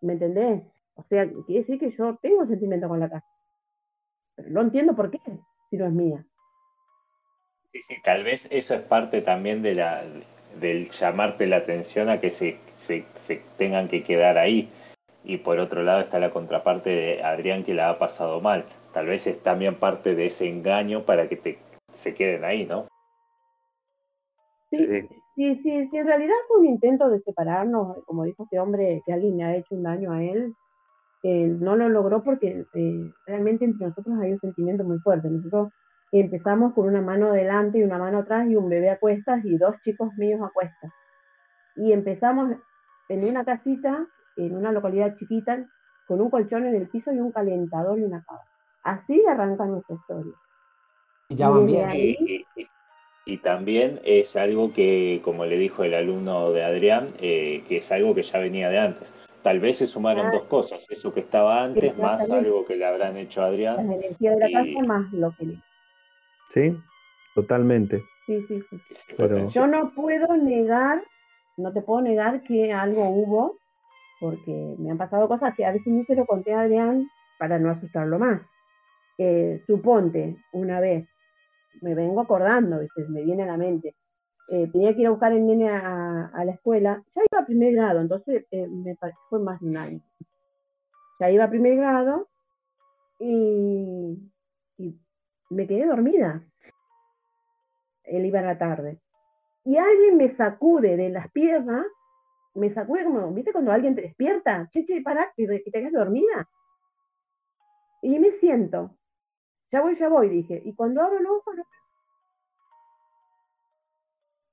¿Me 0.00 0.14
entendés? 0.14 0.62
O 0.94 1.02
sea, 1.02 1.28
quiere 1.28 1.60
decir 1.60 1.78
que 1.78 1.94
yo 1.96 2.16
tengo 2.22 2.46
sentimiento 2.46 2.88
con 2.88 3.00
la 3.00 3.10
casa. 3.10 3.26
Pero 4.36 4.50
no 4.50 4.62
entiendo 4.62 4.96
por 4.96 5.10
qué, 5.10 5.18
si 5.70 5.76
no 5.76 5.86
es 5.86 5.92
mía. 5.92 6.26
Sí, 7.72 7.82
sí, 7.82 7.94
tal 8.02 8.24
vez 8.24 8.48
eso 8.50 8.74
es 8.74 8.82
parte 8.82 9.22
también 9.22 9.62
de 9.62 9.76
la, 9.76 10.04
del 10.58 10.90
llamarte 10.90 11.46
la 11.46 11.58
atención 11.58 12.08
a 12.08 12.20
que 12.20 12.30
se, 12.30 12.58
se, 12.76 13.42
tengan 13.56 13.88
que 13.88 14.02
quedar 14.02 14.38
ahí. 14.38 14.68
Y 15.22 15.36
por 15.36 15.58
otro 15.58 15.82
lado 15.82 16.00
está 16.00 16.18
la 16.18 16.30
contraparte 16.30 16.90
de 16.90 17.22
Adrián 17.22 17.62
que 17.62 17.74
la 17.74 17.90
ha 17.90 17.98
pasado 17.98 18.40
mal. 18.40 18.64
Tal 18.92 19.06
vez 19.06 19.26
es 19.26 19.40
también 19.42 19.76
parte 19.76 20.14
de 20.14 20.26
ese 20.26 20.48
engaño 20.48 21.04
para 21.04 21.28
que 21.28 21.36
te, 21.36 21.58
se 21.92 22.14
queden 22.14 22.44
ahí, 22.44 22.66
¿no? 22.66 22.88
Sí, 24.70 24.78
sí, 25.36 25.56
sí, 25.62 25.88
sí, 25.90 25.96
en 25.96 26.06
realidad 26.06 26.34
fue 26.48 26.58
un 26.60 26.66
intento 26.66 27.08
de 27.08 27.20
separarnos, 27.20 28.04
como 28.04 28.24
dijo 28.24 28.44
este 28.44 28.58
hombre, 28.58 29.02
que 29.04 29.12
alguien 29.12 29.36
le 29.36 29.44
ha 29.44 29.56
hecho 29.56 29.74
un 29.74 29.82
daño 29.82 30.12
a 30.12 30.22
él, 30.22 30.54
no 31.22 31.76
lo 31.76 31.88
logró 31.88 32.22
porque 32.22 32.64
eh, 32.74 33.12
realmente 33.26 33.64
entre 33.64 33.88
nosotros 33.88 34.18
hay 34.20 34.32
un 34.32 34.40
sentimiento 34.40 34.84
muy 34.84 34.98
fuerte. 34.98 35.28
Nosotros 35.28 35.72
empezamos 36.12 36.72
con 36.74 36.86
una 36.86 37.02
mano 37.02 37.32
delante 37.32 37.78
y 37.78 37.82
una 37.82 37.98
mano 37.98 38.18
atrás 38.18 38.48
y 38.48 38.56
un 38.56 38.68
bebé 38.68 38.90
a 38.90 38.98
cuestas 38.98 39.44
y 39.44 39.56
dos 39.58 39.76
chicos 39.84 40.12
míos 40.16 40.40
a 40.42 40.50
cuestas. 40.50 40.90
Y 41.76 41.92
empezamos 41.92 42.56
en 43.08 43.24
una 43.24 43.44
casita, 43.44 44.06
en 44.36 44.56
una 44.56 44.72
localidad 44.72 45.16
chiquita, 45.18 45.66
con 46.06 46.20
un 46.20 46.30
colchón 46.30 46.66
en 46.66 46.74
el 46.74 46.88
piso 46.88 47.12
y 47.12 47.20
un 47.20 47.32
calentador 47.32 47.98
y 47.98 48.02
una 48.04 48.24
cama. 48.24 48.40
Así 48.82 49.22
arranca 49.28 49.66
nuestra 49.66 49.96
historia. 49.96 50.32
Y, 51.28 51.36
ya 51.36 51.48
van 51.48 51.66
bien. 51.66 52.16
y, 53.26 53.36
también 53.38 54.00
es 54.04 54.34
algo 54.34 54.72
que, 54.72 55.20
como 55.22 55.44
le 55.44 55.56
dijo 55.56 55.84
el 55.84 55.94
alumno 55.94 56.50
de 56.50 56.64
Adrián, 56.64 57.10
eh, 57.20 57.62
que 57.68 57.76
es 57.76 57.92
algo 57.92 58.14
que 58.14 58.24
ya 58.24 58.40
venía 58.40 58.70
de 58.70 58.78
antes 58.78 59.12
Tal 59.42 59.58
vez 59.58 59.78
se 59.78 59.86
sumaron 59.86 60.30
dos 60.30 60.44
cosas, 60.44 60.86
eso 60.90 61.14
que 61.14 61.20
estaba 61.20 61.64
antes, 61.64 61.96
más 61.96 62.28
algo 62.28 62.66
que 62.66 62.76
le 62.76 62.84
habrán 62.84 63.16
hecho 63.16 63.42
a 63.42 63.46
Adrián. 63.46 63.76
La 63.88 63.94
energía 63.94 64.32
de 64.32 64.38
la 64.38 64.50
casa 64.50 64.86
más 64.86 65.12
lo 65.12 65.34
que 65.36 65.46
le... 65.46 65.54
Sí, 66.52 66.76
totalmente. 67.34 68.02
Sí, 68.26 68.44
sí, 68.46 68.62
sí. 68.68 68.76
Pero... 69.16 69.48
Yo 69.48 69.66
no 69.66 69.92
puedo 69.94 70.36
negar, 70.36 71.02
no 71.56 71.72
te 71.72 71.80
puedo 71.80 72.02
negar 72.02 72.42
que 72.42 72.72
algo 72.72 73.08
hubo, 73.08 73.56
porque 74.20 74.74
me 74.78 74.90
han 74.90 74.98
pasado 74.98 75.26
cosas 75.26 75.54
que 75.56 75.64
a 75.64 75.72
veces 75.72 75.86
ni 75.86 76.04
se 76.04 76.14
lo 76.14 76.26
conté 76.26 76.52
a 76.52 76.60
Adrián 76.60 77.08
para 77.38 77.58
no 77.58 77.70
asustarlo 77.70 78.18
más. 78.18 78.42
Eh, 79.16 79.62
suponte, 79.66 80.36
una 80.52 80.80
vez, 80.80 81.08
me 81.80 81.94
vengo 81.94 82.20
acordando, 82.20 82.80
me 83.08 83.22
viene 83.22 83.44
a 83.44 83.46
la 83.46 83.56
mente, 83.56 83.94
eh, 84.52 84.68
tenía 84.72 84.92
que 84.94 85.02
ir 85.02 85.06
a 85.06 85.10
buscar 85.10 85.32
el 85.32 85.46
nene 85.46 85.70
a, 85.70 86.42
la 86.44 86.50
escuela, 86.50 87.04
ya 87.14 87.22
iba 87.30 87.40
a 87.40 87.46
primer 87.46 87.72
grado, 87.72 88.00
entonces 88.00 88.46
eh, 88.50 88.66
me 88.66 88.96
fue 89.28 89.38
más 89.38 89.60
de 89.60 89.68
un 89.68 89.76
año. 89.76 90.00
Ya 91.20 91.30
iba 91.30 91.44
a 91.44 91.50
primer 91.50 91.76
grado 91.76 92.28
y, 93.20 94.18
me 95.50 95.66
quedé 95.68 95.86
dormida. 95.86 96.42
Él 98.02 98.26
iba 98.26 98.40
a 98.40 98.42
la 98.42 98.58
tarde. 98.58 98.98
Y 99.64 99.76
alguien 99.76 100.16
me 100.16 100.34
sacude 100.34 100.96
de 100.96 101.10
las 101.10 101.30
piernas, 101.30 101.86
me 102.54 102.74
sacude 102.74 103.04
como, 103.04 103.32
¿viste 103.32 103.52
cuando 103.52 103.70
alguien 103.70 103.94
te 103.94 104.02
despierta? 104.02 104.68
Che, 104.72 104.84
che, 104.84 105.00
pará, 105.00 105.32
que, 105.36 105.46
te 105.46 105.70
quedas 105.70 105.92
dormida. 105.92 106.48
Y 108.02 108.18
me 108.18 108.32
siento. 108.40 108.96
Ya 109.70 109.80
voy, 109.80 109.96
ya 109.96 110.08
voy, 110.08 110.28
dije. 110.28 110.60
Y 110.64 110.74
cuando 110.74 111.02
abro 111.02 111.20
los 111.20 111.38
ojos, 111.38 111.54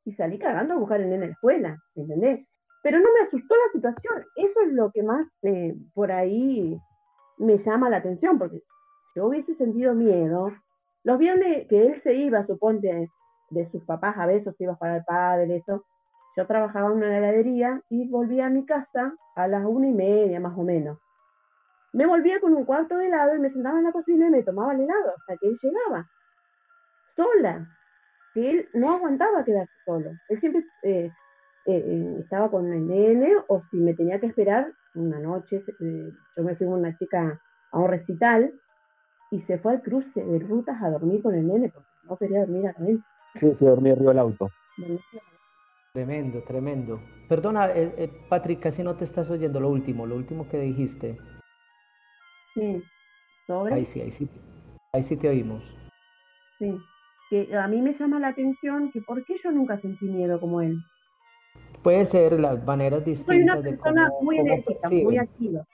y 0.07 0.13
salí 0.13 0.39
cagando 0.39 0.73
a 0.73 0.77
buscar 0.77 1.01
el 1.01 1.09
nene 1.09 1.25
en 1.25 1.29
la 1.29 1.33
escuela, 1.33 1.77
¿entendés? 1.93 2.47
Pero 2.81 2.99
no 2.99 3.09
me 3.13 3.27
asustó 3.27 3.55
la 3.55 3.71
situación. 3.73 4.23
Eso 4.37 4.61
es 4.65 4.71
lo 4.71 4.89
que 4.91 5.03
más 5.03 5.27
eh, 5.43 5.75
por 5.93 6.13
ahí 6.13 6.79
me 7.37 7.57
llama 7.57 7.89
la 7.89 7.97
atención, 7.97 8.39
porque 8.39 8.63
yo 9.15 9.25
hubiese 9.25 9.53
sentido 9.55 9.93
miedo. 9.93 10.53
Los 11.03 11.19
viernes 11.19 11.67
que 11.67 11.87
él 11.87 12.01
se 12.03 12.13
iba, 12.13 12.45
suponte, 12.47 13.09
de 13.49 13.69
sus 13.69 13.83
papás 13.83 14.15
a 14.17 14.25
veces, 14.25 14.55
iba 14.59 14.77
para 14.77 14.97
el 14.97 15.03
padre, 15.03 15.57
eso. 15.57 15.83
Yo 16.37 16.47
trabajaba 16.47 16.87
en 16.87 16.97
una 16.97 17.17
heladería 17.17 17.81
y 17.89 18.07
volvía 18.07 18.45
a 18.45 18.49
mi 18.49 18.65
casa 18.65 19.13
a 19.35 19.47
las 19.49 19.65
una 19.65 19.87
y 19.89 19.93
media 19.93 20.39
más 20.39 20.57
o 20.57 20.63
menos. 20.63 20.99
Me 21.91 22.05
volvía 22.05 22.39
con 22.39 22.53
un 22.53 22.63
cuarto 22.63 22.95
de 22.95 23.07
helado 23.07 23.35
y 23.35 23.39
me 23.39 23.51
sentaba 23.51 23.77
en 23.77 23.83
la 23.83 23.91
cocina 23.91 24.27
y 24.27 24.31
me 24.31 24.43
tomaba 24.43 24.73
el 24.73 24.81
helado 24.81 25.15
hasta 25.17 25.35
que 25.35 25.47
él 25.47 25.59
llegaba. 25.61 26.07
Sola, 27.17 27.76
él 28.45 28.69
no 28.73 28.95
aguantaba 28.95 29.43
quedarse 29.43 29.73
solo. 29.85 30.11
Él 30.29 30.39
siempre 30.39 30.63
eh, 30.83 31.11
eh, 31.65 31.83
eh, 31.85 32.15
estaba 32.19 32.49
con 32.51 32.71
el 32.71 32.87
nene 32.87 33.33
o 33.47 33.63
si 33.71 33.77
me 33.77 33.93
tenía 33.93 34.19
que 34.19 34.27
esperar 34.27 34.71
una 34.95 35.19
noche, 35.19 35.63
yo 35.79 36.43
me 36.43 36.55
fui 36.55 36.65
con 36.65 36.79
una 36.79 36.97
chica 36.97 37.39
a 37.71 37.79
un 37.79 37.87
recital 37.87 38.51
y 39.31 39.41
se 39.41 39.57
fue 39.59 39.73
al 39.73 39.81
cruce 39.81 40.23
de 40.23 40.39
rutas 40.39 40.81
a 40.81 40.89
dormir 40.89 41.21
con 41.21 41.35
el 41.35 41.47
nene 41.47 41.69
porque 41.69 41.87
no 42.03 42.17
quería 42.17 42.39
dormir 42.41 42.67
a 42.67 42.75
él. 42.87 43.03
Sí, 43.39 43.55
se 43.59 43.65
dormía 43.65 43.93
arriba 43.93 44.11
del 44.11 44.19
auto. 44.19 44.49
Tremendo, 45.93 46.43
tremendo. 46.43 46.99
Perdona, 47.29 47.69
Patrick, 48.29 48.59
casi 48.61 48.83
no 48.83 48.95
te 48.95 49.03
estás 49.03 49.29
oyendo 49.29 49.59
lo 49.59 49.69
último, 49.69 50.05
lo 50.05 50.15
último 50.15 50.47
que 50.47 50.59
dijiste. 50.59 51.17
Sí, 52.53 52.83
sobre. 53.45 53.75
Ahí 53.75 53.85
sí, 53.85 54.01
ahí 54.01 54.11
sí. 54.11 54.29
Ahí 54.93 55.03
sí 55.03 55.17
te 55.17 55.29
oímos. 55.29 55.75
Sí 56.57 56.79
que 57.29 57.55
a 57.55 57.67
mí 57.67 57.81
me 57.81 57.93
llama 57.97 58.19
la 58.19 58.29
atención 58.29 58.91
que 58.91 59.01
por 59.01 59.23
qué 59.25 59.35
yo 59.43 59.51
nunca 59.51 59.79
sentí 59.79 60.05
miedo 60.05 60.39
como 60.39 60.61
él. 60.61 60.77
Puede 61.83 62.05
ser 62.05 62.39
las 62.39 62.63
maneras 62.65 63.03
distintas. 63.05 63.35
Soy 63.35 63.43
una 63.43 63.61
persona 63.61 64.11
muy 64.21 64.39
enérgica, 64.39 64.89
muy 64.89 65.17
activa. 65.17 65.65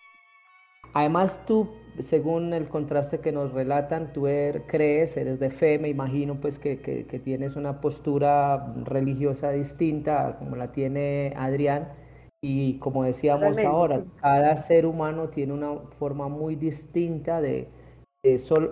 Además 0.94 1.44
tú, 1.46 1.70
según 2.00 2.54
el 2.54 2.68
contraste 2.68 3.20
que 3.20 3.32
nos 3.32 3.52
relatan, 3.52 4.14
tú 4.14 4.28
er, 4.28 4.64
crees, 4.68 5.18
eres 5.18 5.40
de 5.40 5.50
fe, 5.50 5.80
me 5.80 5.90
imagino 5.90 6.40
pues 6.40 6.60
que, 6.60 6.82
que, 6.82 7.08
que, 7.08 7.20
tienes 7.20 7.56
una 7.56 7.82
postura 7.82 8.74
religiosa 8.84 9.52
distinta 9.52 10.36
como 10.38 10.56
la 10.56 10.72
tiene 10.72 11.34
Adrián. 11.36 11.90
Y 12.42 12.78
como 12.80 13.06
decíamos 13.06 13.58
ahora, 13.58 14.04
cada 14.22 14.58
ser 14.58 14.86
humano 14.86 15.30
tiene 15.30 15.54
una 15.54 15.78
forma 15.98 16.28
muy 16.28 16.56
distinta 16.56 17.42
de, 17.42 17.70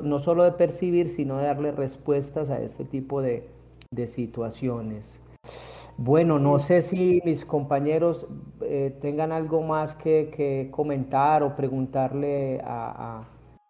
no 0.01 0.19
solo 0.19 0.43
de 0.45 0.53
percibir, 0.53 1.09
sino 1.09 1.37
de 1.37 1.45
darle 1.45 1.71
respuestas 1.71 2.49
a 2.49 2.61
este 2.61 2.85
tipo 2.85 3.21
de, 3.21 3.49
situaciones. 4.07 5.19
Bueno, 5.97 6.39
no 6.39 6.57
sé 6.57 6.81
si 6.81 7.21
mis 7.25 7.43
compañeros 7.43 8.25
eh, 8.61 8.97
tengan 9.01 9.33
algo 9.33 9.61
más 9.61 9.95
que, 9.95 10.69
comentar 10.71 11.43
o 11.43 11.55
preguntarle 11.57 12.61
a, 12.63 13.27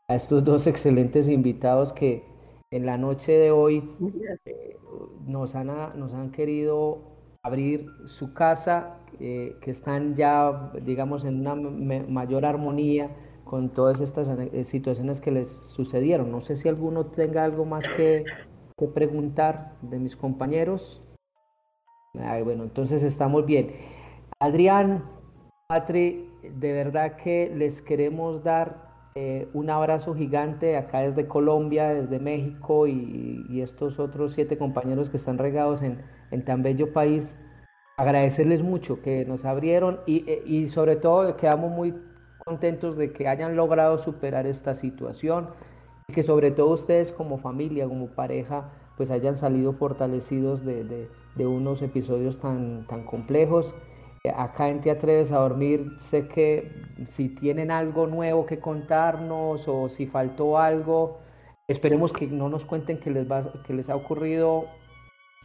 estos 0.07 0.43
dos 0.43 0.67
excelentes 0.73 1.27
invitados 1.27 1.91
que 1.93 2.23
en 2.69 2.86
la 2.86 2.97
noche 2.97 3.32
de 3.32 3.49
hoy 3.49 3.89
eh, 4.45 4.77
nos, 5.25 5.55
han, 5.55 5.67
nos 5.95 6.13
han 6.13 6.32
querido 6.32 6.99
abrir 7.41 7.88
su 8.05 8.34
casa, 8.34 8.97
eh, 9.19 9.55
que 9.61 9.71
están 9.71 10.15
ya, 10.15 10.71
digamos, 10.86 11.25
en 11.25 11.39
una 11.39 11.55
mayor 11.55 12.45
armonía 12.45 13.09
con 13.52 13.70
todas 13.70 13.99
estas 13.99 14.30
situaciones 14.66 15.20
que 15.20 15.30
les 15.30 15.49
sucedieron. 15.49 16.32
No 16.32 16.39
sé 16.39 16.56
si 16.56 16.70
alguno 16.70 17.08
tenga 17.08 17.43
algo 17.43 17.66
más 17.66 17.86
que, 17.97 18.24
que 18.78 18.88
preguntar 18.88 19.74
de 19.82 19.99
mis 19.99 20.16
compañeros 20.16 21.04
bueno, 22.14 22.64
entonces 22.64 23.04
estamos 23.04 23.45
bien. 23.45 23.72
Adrián, 24.39 25.06
Patri, 25.68 26.30
de 26.43 26.74
verdad 26.74 27.16
que 27.16 27.52
les 27.56 27.82
queremos 27.82 28.43
dar 28.43 29.10
eh, 29.16 29.47
un 29.54 29.70
abrazo 29.70 30.14
gigante 30.16 30.78
acá 30.78 31.02
desde 31.02 31.28
Colombia, 31.28 31.89
desde 31.89 32.20
México 32.20 32.88
y, 32.88 33.62
estos 33.62 33.99
otros 33.99 34.34
siete 34.34 34.58
compañeros 34.58 35.10
que 35.10 35.18
están 35.18 35.38
regados 35.38 35.82
en, 35.82 36.04
tan 36.45 36.64
bello 36.64 36.91
país. 36.93 37.38
Agradecerles 37.97 38.64
mucho 38.64 39.02
que 39.02 39.26
nos 39.26 39.45
abrieron 39.45 39.99
y, 40.08 40.28
eh, 40.28 40.41
y 40.45 40.68
sobre 40.68 40.95
todo 40.95 41.36
quedamos 41.38 41.72
muy 41.72 41.93
contentos 42.46 42.98
de 42.98 43.12
que 43.12 43.28
hayan 43.28 43.56
logrado 43.56 43.98
superar 43.98 44.46
esta 44.46 44.76
situación 44.76 45.50
y 46.08 46.14
que 46.14 46.24
sobre 46.24 46.52
todo 46.52 46.72
ustedes 46.72 47.12
como 47.12 47.38
familia, 47.38 47.88
como 47.88 48.08
pareja, 48.08 48.72
pues 48.98 49.12
hayan 49.12 49.38
salido 49.38 49.74
fortalecidos 49.74 50.64
de, 50.66 51.08
unos 51.38 51.82
episodios 51.82 52.39
tan, 52.39 52.86
tan 52.88 53.04
complejos. 53.04 53.74
Acá 54.36 54.70
en 54.70 54.82
Te 54.82 54.92
Atreves 54.92 55.32
a 55.32 55.38
Dormir, 55.38 55.94
sé 55.98 56.28
que 56.28 56.72
si 57.08 57.30
tienen 57.30 57.72
algo 57.72 58.06
nuevo 58.06 58.46
que 58.46 58.60
contarnos 58.60 59.68
o 59.68 59.89
si 59.89 60.06
faltó 60.06 60.60
algo, 60.60 61.20
esperemos 61.68 62.14
que 62.14 62.28
no 62.28 62.48
nos 62.48 62.66
cuenten 62.66 63.00
que 63.00 63.10
les, 63.10 63.30
va, 63.30 63.42
que 63.66 63.74
les 63.74 63.89
ha 63.89 63.96
ocurrido 63.96 64.66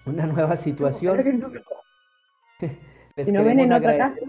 una 0.05 0.27
nueva 0.27 0.57
situación. 0.57 1.17
les 3.17 3.33
queremos 3.33 3.71
agradecer. 3.71 4.29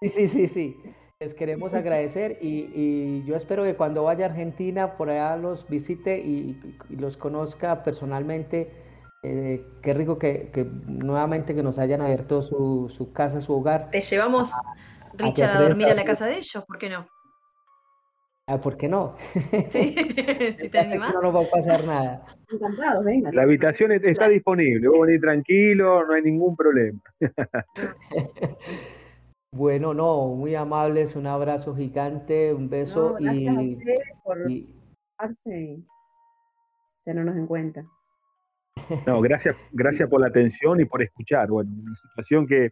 Sí, 0.00 0.08
sí, 0.08 0.28
sí, 0.28 0.48
sí. 0.48 0.76
Les 1.20 1.34
queremos 1.34 1.74
agradecer 1.74 2.38
y, 2.40 3.24
yo 3.24 3.34
espero 3.34 3.64
que 3.64 3.74
cuando 3.74 4.04
vaya 4.04 4.26
a 4.26 4.28
Argentina 4.28 4.96
por 4.96 5.10
allá 5.10 5.36
los 5.36 5.68
visite 5.68 6.16
y, 6.16 6.56
los 6.90 7.16
conozca 7.16 7.82
personalmente. 7.82 8.70
Eh, 9.24 9.66
qué 9.82 9.94
rico 9.94 10.16
que, 10.16 10.48
nuevamente 10.86 11.56
que 11.56 11.62
nos 11.64 11.80
hayan 11.80 12.02
abierto 12.02 12.40
su, 12.40 13.10
casa, 13.12 13.40
su 13.40 13.52
hogar. 13.52 13.90
Te 13.90 14.00
llevamos, 14.00 14.52
Richard, 15.14 15.56
a, 15.56 15.60
dormir 15.62 15.88
a 15.88 15.94
la 15.94 16.04
casa 16.04 16.26
de 16.26 16.36
ellos, 16.36 16.64
¿por 16.64 16.78
qué 16.78 16.88
no? 16.88 17.08
Ah, 18.46 18.60
¿Por 18.60 18.76
qué 18.76 18.88
no? 18.88 19.16
Sí, 19.70 19.96
si 20.56 20.68
te 20.68 20.78
animas. 20.78 21.14
No 21.14 21.20
nos 21.20 21.34
va 21.34 21.40
a 21.40 21.50
pasar 21.50 21.82
nada. 21.82 22.26
Encantado, 22.48 23.02
venga. 23.02 23.32
La 23.32 23.42
habitación 23.42 23.90
está 23.90 24.28
disponible, 24.28 24.86
vos 24.86 25.04
venís 25.04 25.20
tranquilo, 25.20 26.06
no 26.06 26.14
hay 26.14 26.22
ningún 26.22 26.54
problema. 26.54 27.00
Bueno, 29.50 29.94
no, 29.94 30.28
muy 30.34 30.54
amables, 30.54 31.16
un 31.16 31.26
abrazo 31.26 31.74
gigante, 31.74 32.52
un 32.52 32.68
beso 32.68 33.16
y, 33.18 33.48
a 33.48 33.54
por 34.22 34.50
y... 34.50 34.68
tenernos 37.04 37.36
en 37.36 37.46
cuenta. 37.46 37.84
No, 39.06 39.20
gracias, 39.20 39.56
gracias 39.72 40.08
por 40.08 40.20
la 40.20 40.28
atención 40.28 40.80
y 40.80 40.84
por 40.84 41.02
escuchar. 41.02 41.48
Bueno, 41.48 41.70
una 41.82 41.96
situación 41.96 42.46
que 42.46 42.70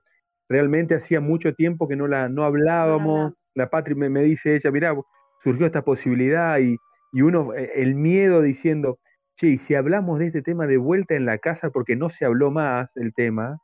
realmente 0.49 0.95
hacía 0.95 1.21
mucho 1.21 1.55
tiempo 1.55 1.89
que 1.89 1.97
no 1.97 2.07
la 2.07 2.29
no 2.29 2.45
hablábamos. 2.45 3.35
La 3.55 3.71
Patri 3.71 3.95
me, 3.95 4.09
me, 4.09 4.23
dice 4.23 4.57
ella, 4.57 4.71
mira, 4.71 4.95
surgió 5.43 5.67
esta 5.67 5.83
posibilidad 5.83 6.59
y, 6.59 6.77
y 7.13 7.23
uno, 7.23 7.55
eh, 7.55 7.73
el 7.77 7.95
miedo 7.95 8.43
diciendo, 8.43 8.99
che, 9.37 9.49
y 9.49 9.59
si 9.61 9.75
hablamos 9.75 10.19
de 10.19 10.27
este 10.27 10.43
tema 10.43 10.67
de 10.67 10.77
vuelta 10.77 11.15
en 11.15 11.25
la 11.25 11.39
casa 11.39 11.71
porque 11.71 11.97
no 11.97 12.11
se 12.11 12.25
habló 12.25 12.51
más 12.51 12.91
el 12.97 13.15
tema, 13.15 13.59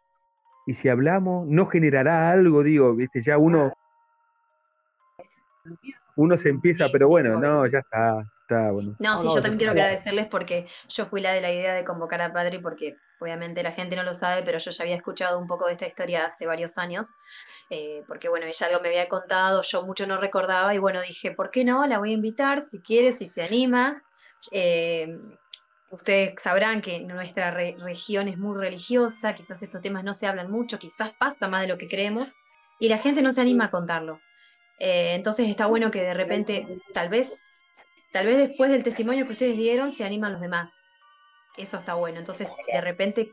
y 0.66 0.74
si 0.74 0.88
hablamos, 0.88 1.46
no 1.48 1.66
generará 1.66 2.30
algo, 2.30 2.62
digo, 2.62 2.94
viste, 2.94 3.22
ya 3.22 3.38
uno, 3.38 3.72
uno 6.16 6.38
se 6.38 6.50
empieza, 6.50 6.88
pero 6.92 7.08
bueno, 7.08 7.38
no, 7.38 7.66
ya 7.66 7.78
está, 7.80 8.24
está 8.42 8.70
bueno. 8.70 8.94
No, 8.98 9.16
sí, 9.18 9.28
yo 9.28 9.42
también 9.42 9.58
quiero 9.58 9.72
agradecerles 9.72 10.26
porque 10.28 10.68
yo 10.88 11.06
fui 11.06 11.20
la 11.20 11.32
de 11.32 11.40
la 11.40 11.52
idea 11.52 11.74
de 11.74 11.84
convocar 11.84 12.20
a 12.20 12.32
Padre 12.32 12.60
porque 12.60 12.96
obviamente 13.20 13.62
la 13.62 13.72
gente 13.72 13.96
no 13.96 14.02
lo 14.02 14.14
sabe, 14.14 14.42
pero 14.44 14.58
yo 14.58 14.70
ya 14.70 14.84
había 14.84 14.96
escuchado 14.96 15.38
un 15.38 15.46
poco 15.46 15.66
de 15.66 15.72
esta 15.72 15.86
historia 15.86 16.26
hace 16.26 16.46
varios 16.46 16.78
años, 16.78 17.08
eh, 17.70 18.04
porque 18.06 18.28
bueno, 18.28 18.46
ella 18.46 18.66
algo 18.66 18.80
me 18.80 18.88
había 18.88 19.08
contado, 19.08 19.62
yo 19.62 19.84
mucho 19.84 20.06
no 20.06 20.18
recordaba 20.18 20.74
y 20.74 20.78
bueno, 20.78 21.00
dije, 21.00 21.32
¿por 21.32 21.50
qué 21.50 21.64
no? 21.64 21.86
La 21.86 21.98
voy 21.98 22.10
a 22.10 22.14
invitar, 22.14 22.62
si 22.62 22.80
quiere, 22.80 23.12
si 23.12 23.26
se 23.26 23.42
anima. 23.42 24.02
Eh, 24.50 25.18
Ustedes 25.93 26.40
sabrán 26.40 26.80
que 26.80 27.01
nuestra 27.01 27.51
región 27.51 28.26
es 28.26 28.38
muy 28.38 28.57
religiosa, 28.59 29.34
quizás 29.34 29.62
estos 29.62 29.82
temas 29.82 30.03
no 30.03 30.14
se 30.14 30.26
hablan 30.26 30.51
mucho, 30.51 30.78
quizás 30.78 31.12
pasa 31.18 31.49
más 31.49 31.61
de 31.61 31.68
lo 31.68 31.76
que 31.76 31.86
creemos, 31.86 32.30
y 32.80 32.88
la 32.88 32.97
gente 32.97 33.20
no 33.20 33.30
se 33.30 33.43
anima 33.43 33.66
a 33.66 33.70
contarlo. 33.70 34.18
Eh, 34.78 35.12
entonces 35.14 35.51
está 35.51 35.66
bueno 35.66 35.90
que 35.90 36.01
de 36.01 36.14
repente, 36.14 36.66
tal 36.95 37.11
vez, 37.11 37.43
tal 38.11 38.24
vez 38.24 38.38
después 38.38 38.70
del 38.70 38.84
testimonio 38.84 39.26
que 39.26 39.32
ustedes 39.32 39.55
dieron, 39.59 39.93
se 39.93 40.03
animan 40.03 40.32
los 40.32 40.40
demás. 40.40 40.74
Eso 41.59 41.76
está 41.76 41.93
bueno. 41.93 42.18
Entonces, 42.18 42.51
de 42.72 42.80
repente 42.80 43.30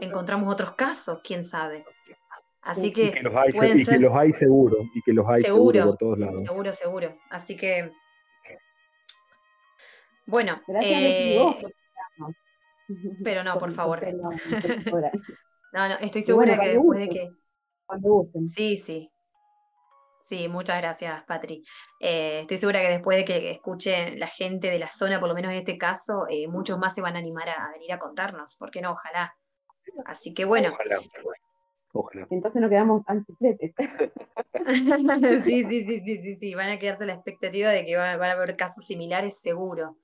encontramos 0.00 0.52
otros 0.52 0.76
casos, 0.76 1.18
quién 1.24 1.42
sabe. 1.42 1.84
Así 2.62 2.92
que, 2.92 3.10
que 3.10 3.22
los 3.22 3.34
hay, 3.34 3.48
y 3.50 3.84
que 3.84 3.98
los 3.98 4.14
hay 4.14 4.32
seguro, 4.32 4.76
y 4.94 5.02
que 5.02 5.12
los 5.12 5.28
hay 5.28 5.40
seguro, 5.40 5.72
seguro 5.72 5.86
por 5.86 5.98
todos 5.98 6.18
lados. 6.20 6.40
Seguro, 6.40 6.72
seguro. 6.72 7.18
Así 7.30 7.56
que, 7.56 7.90
bueno, 10.24 10.62
eh, 10.82 11.36
pero 13.24 13.42
no, 13.44 13.58
por 13.58 13.72
favor. 13.72 14.02
No, 14.14 15.88
no, 15.88 15.94
estoy 16.00 16.22
segura 16.22 16.58
que 16.58 16.68
después 16.70 17.00
de 17.00 17.08
que. 17.08 17.30
Sí, 18.54 18.76
sí. 18.76 19.10
Sí, 20.26 20.48
muchas 20.48 20.78
gracias, 20.78 21.24
Patri. 21.24 21.62
Eh, 22.00 22.40
estoy 22.40 22.58
segura 22.58 22.80
que 22.80 22.88
después 22.88 23.16
de 23.16 23.24
que 23.24 23.50
escuche 23.52 24.16
la 24.16 24.26
gente 24.26 24.70
de 24.70 24.80
la 24.80 24.90
zona, 24.90 25.20
por 25.20 25.28
lo 25.28 25.36
menos 25.36 25.52
en 25.52 25.58
este 25.58 25.78
caso, 25.78 26.26
eh, 26.28 26.48
muchos 26.48 26.80
más 26.80 26.96
se 26.96 27.00
van 27.00 27.14
a 27.14 27.20
animar 27.20 27.48
a, 27.48 27.70
venir 27.72 27.92
a 27.92 28.00
contarnos. 28.00 28.56
¿Por 28.56 28.72
qué 28.72 28.80
no? 28.80 28.90
Ojalá. 28.90 29.36
Así 30.04 30.34
que 30.34 30.44
bueno. 30.44 30.76
Ojalá, 31.92 32.26
Entonces 32.28 32.60
no 32.60 32.68
quedamos 32.68 33.02
antifletes. 33.06 33.72
sí, 35.44 35.64
sí, 35.64 35.86
sí, 35.86 36.00
sí, 36.04 36.18
sí, 36.22 36.36
sí. 36.40 36.54
Van 36.56 36.70
a 36.70 36.78
quedarse 36.80 37.06
la 37.06 37.14
expectativa 37.14 37.70
de 37.70 37.86
que 37.86 37.96
van, 37.96 38.20
a 38.20 38.32
haber 38.32 38.56
casos 38.56 38.84
similares, 38.84 39.40
seguro. 39.40 39.96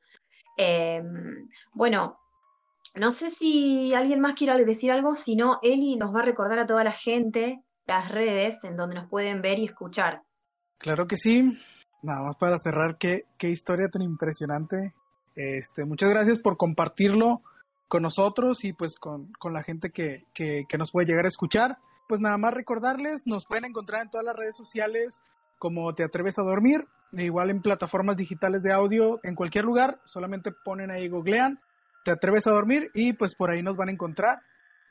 Em, 0.57 1.49
bueno, 1.73 2.21
no 2.95 3.11
sé 3.11 3.31
si 3.31 3.95
alguien 3.95 4.21
más 4.21 4.35
quiere 4.35 4.65
decir 4.65 4.93
algo, 4.93 5.15
si 5.15 5.35
no, 5.35 5.59
Eli 5.63 5.97
nos 5.97 6.15
va 6.15 6.21
a 6.21 6.25
recordar 6.25 6.59
a 6.59 6.67
toda 6.67 6.85
la 6.85 6.93
gente 6.93 7.63
las 7.87 8.11
redes 8.11 8.63
en 8.65 8.77
donde 8.77 8.95
nos 8.95 9.09
pueden 9.09 9.41
ver 9.41 9.59
y 9.59 9.65
escuchar. 9.65 10.23
Claro 10.79 11.07
que 11.07 11.17
sí. 11.17 11.59
Nada 12.03 12.23
más 12.23 12.37
para 12.37 12.59
cerrar, 12.59 12.99
qué, 12.99 13.25
historia 13.41 13.89
tan 13.89 14.03
impresionante. 14.03 14.93
Este, 15.35 15.85
muchas 15.85 16.11
gracias 16.11 16.39
por 16.41 16.57
compartirlo 16.57 17.41
con 17.89 18.03
nosotros 18.03 18.65
y 18.65 18.73
pues 18.73 18.99
con, 18.99 19.31
la 19.51 19.63
gente 19.63 19.91
que, 19.91 20.25
que, 20.35 20.65
que, 20.69 20.79
nos 20.79 20.91
puede 20.91 21.07
llegar 21.07 21.25
a 21.25 21.29
escuchar. 21.29 21.79
Pues 22.09 22.21
nada 22.21 22.37
más 22.37 22.53
recordarles, 22.53 23.23
nos 23.27 23.47
pueden 23.47 23.65
encontrar 23.67 24.03
en 24.03 24.11
todas 24.11 24.27
las 24.27 24.37
redes 24.37 24.57
sociales 24.57 25.23
como 25.59 25.95
Te 25.95 26.03
Atreves 26.03 26.39
a 26.41 26.43
Dormir, 26.43 26.87
e 27.13 27.25
igual 27.25 27.51
en 27.51 27.63
plataformas 27.63 28.17
digitales 28.17 28.63
de 28.65 28.73
audio, 28.73 29.21
en 29.23 29.37
cualquier 29.37 29.65
lugar, 29.65 30.01
solamente 30.05 30.51
ponen 30.65 30.91
ahí, 30.91 31.09
googlean 31.09 31.61
te 32.05 32.11
atreves 32.11 32.47
a 32.47 32.53
dormir 32.53 32.91
y 32.95 33.13
pues 33.13 33.35
por 33.35 33.51
ahí 33.51 33.63
nos 33.63 33.77
van 33.77 33.89
a 33.89 33.93
encontrar 33.93 34.41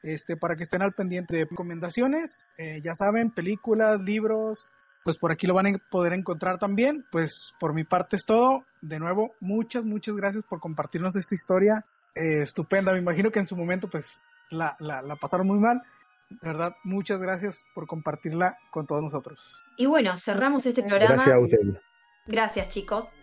este, 0.04 0.36
para 0.38 0.56
que 0.56 0.64
estén 0.64 0.82
al 0.82 0.94
pendiente 0.94 1.36
de 1.36 1.46
recomendaciones. 1.50 2.46
Eh, 2.58 2.82
ya 2.84 2.94
saben, 2.94 3.32
películas, 3.32 4.00
libros, 4.02 4.70
pues 5.04 5.18
por 5.18 5.32
aquí 5.32 5.48
lo 5.48 5.54
van 5.54 5.68
a 5.68 5.78
poder 5.90 6.14
encontrar 6.14 6.58
también. 6.58 7.06
Pues 7.12 7.54
por 7.60 7.74
mi 7.74 7.84
parte 7.84 8.16
es 8.16 8.26
todo. 8.26 8.66
De 8.82 9.00
nuevo, 9.00 9.36
muchas, 9.40 9.84
muchas 9.84 10.16
gracias 10.16 10.44
por 10.50 10.60
compartirnos 10.60 11.16
esta 11.16 11.36
historia 11.36 11.86
eh, 12.16 12.42
estupenda. 12.42 12.92
Me 12.92 13.00
imagino 13.00 13.32
que 13.32 13.40
en 13.40 13.48
su 13.48 13.56
momento 13.56 13.88
pues 13.90 14.22
la, 14.50 14.76
la, 14.80 15.02
la 15.02 15.16
pasaron 15.16 15.48
muy 15.48 15.60
mal. 15.60 15.82
De 16.30 16.48
verdad, 16.48 16.76
muchas 16.84 17.20
gracias 17.20 17.58
por 17.76 17.88
compartirla 17.88 18.58
con 18.72 18.88
todos 18.88 19.04
nosotros. 19.04 19.62
Y 19.78 19.86
bueno, 19.86 20.18
cerramos 20.18 20.66
este 20.66 20.82
programa. 20.82 21.16
Gracias 21.16 21.36
a 21.36 21.40
ustedes. 21.40 21.78
Gracias, 22.26 22.70
chicos. 22.70 23.14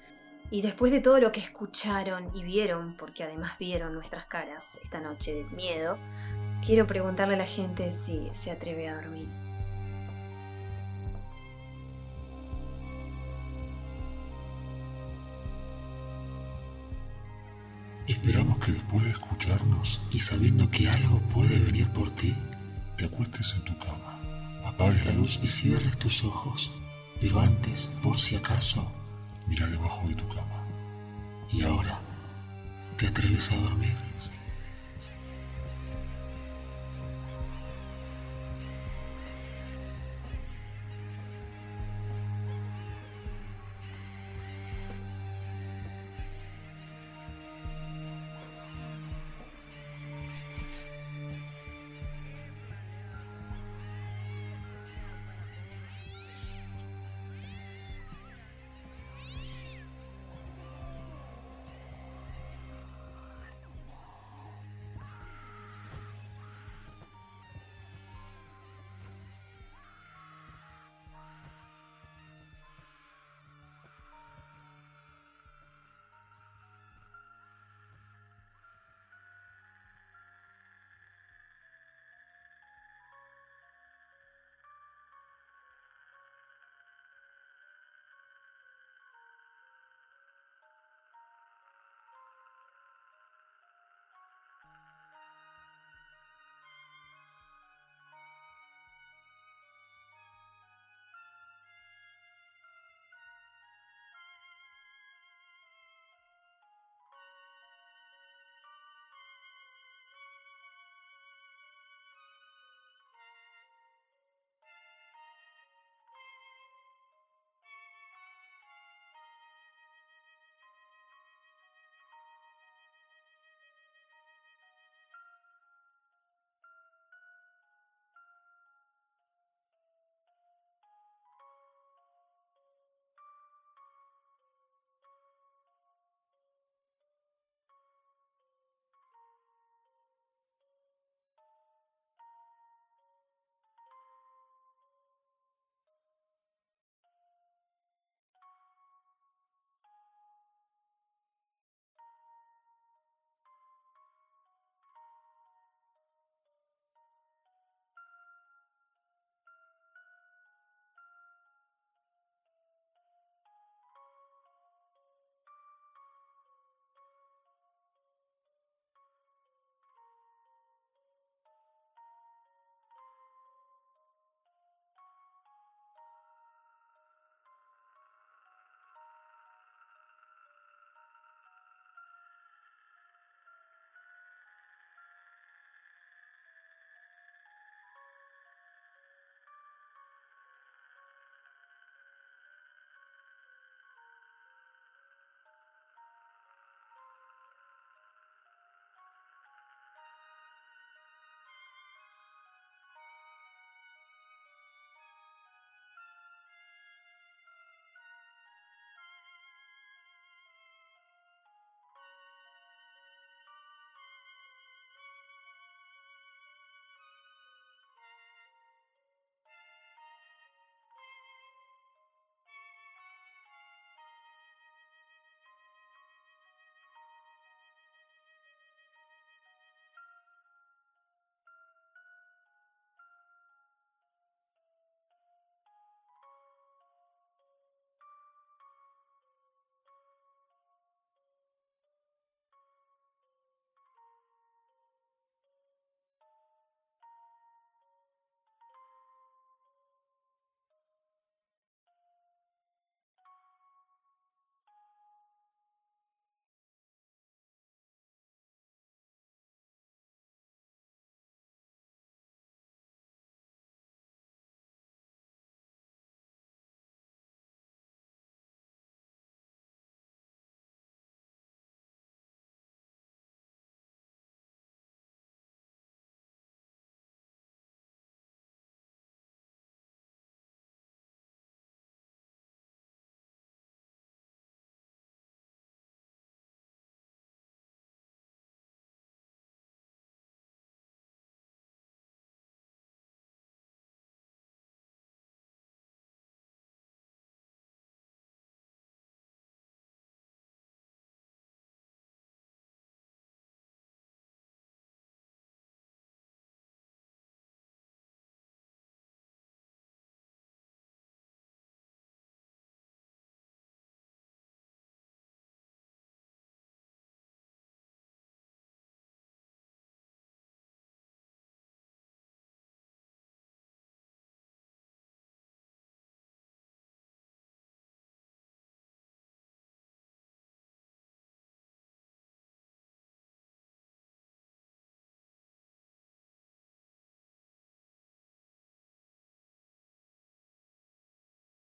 Y 0.50 0.62
después 0.62 0.90
de 0.92 1.00
todo 1.00 1.18
lo 1.18 1.30
que 1.30 1.40
escucharon 1.40 2.30
y 2.34 2.42
vieron, 2.42 2.94
porque 2.94 3.22
además 3.22 3.58
vieron 3.58 3.92
nuestras 3.92 4.24
caras 4.26 4.64
esta 4.82 4.98
noche 4.98 5.34
de 5.34 5.44
miedo, 5.56 5.98
quiero 6.64 6.86
preguntarle 6.86 7.34
a 7.34 7.38
la 7.38 7.46
gente 7.46 7.90
si 7.92 8.30
se 8.34 8.50
atreve 8.50 8.88
a 8.88 8.94
dormir. 8.94 9.28
Esperamos 18.06 18.58
que 18.60 18.72
después 18.72 19.04
de 19.04 19.10
escucharnos 19.10 20.00
y 20.10 20.18
sabiendo 20.18 20.70
que 20.70 20.88
algo 20.88 21.20
puede 21.34 21.58
venir 21.58 21.86
por 21.88 22.08
ti, 22.10 22.34
te 22.96 23.04
acuestes 23.04 23.54
en 23.54 23.64
tu 23.64 23.78
cama, 23.78 24.18
apagues 24.64 25.04
la 25.04 25.12
luz 25.12 25.38
y 25.42 25.46
cierres 25.46 25.98
tus 25.98 26.24
ojos. 26.24 26.70
Pero 27.20 27.38
antes, 27.40 27.90
por 28.02 28.18
si 28.18 28.36
acaso, 28.36 28.90
mira 29.48 29.66
debajo 29.66 30.06
de 30.08 30.14
tu 30.14 30.28
cama. 30.28 30.64
¿Y 31.50 31.62
ahora? 31.62 31.98
¿Te 32.96 33.06
atreves 33.06 33.50
a 33.52 33.56
dormir? 33.56 34.07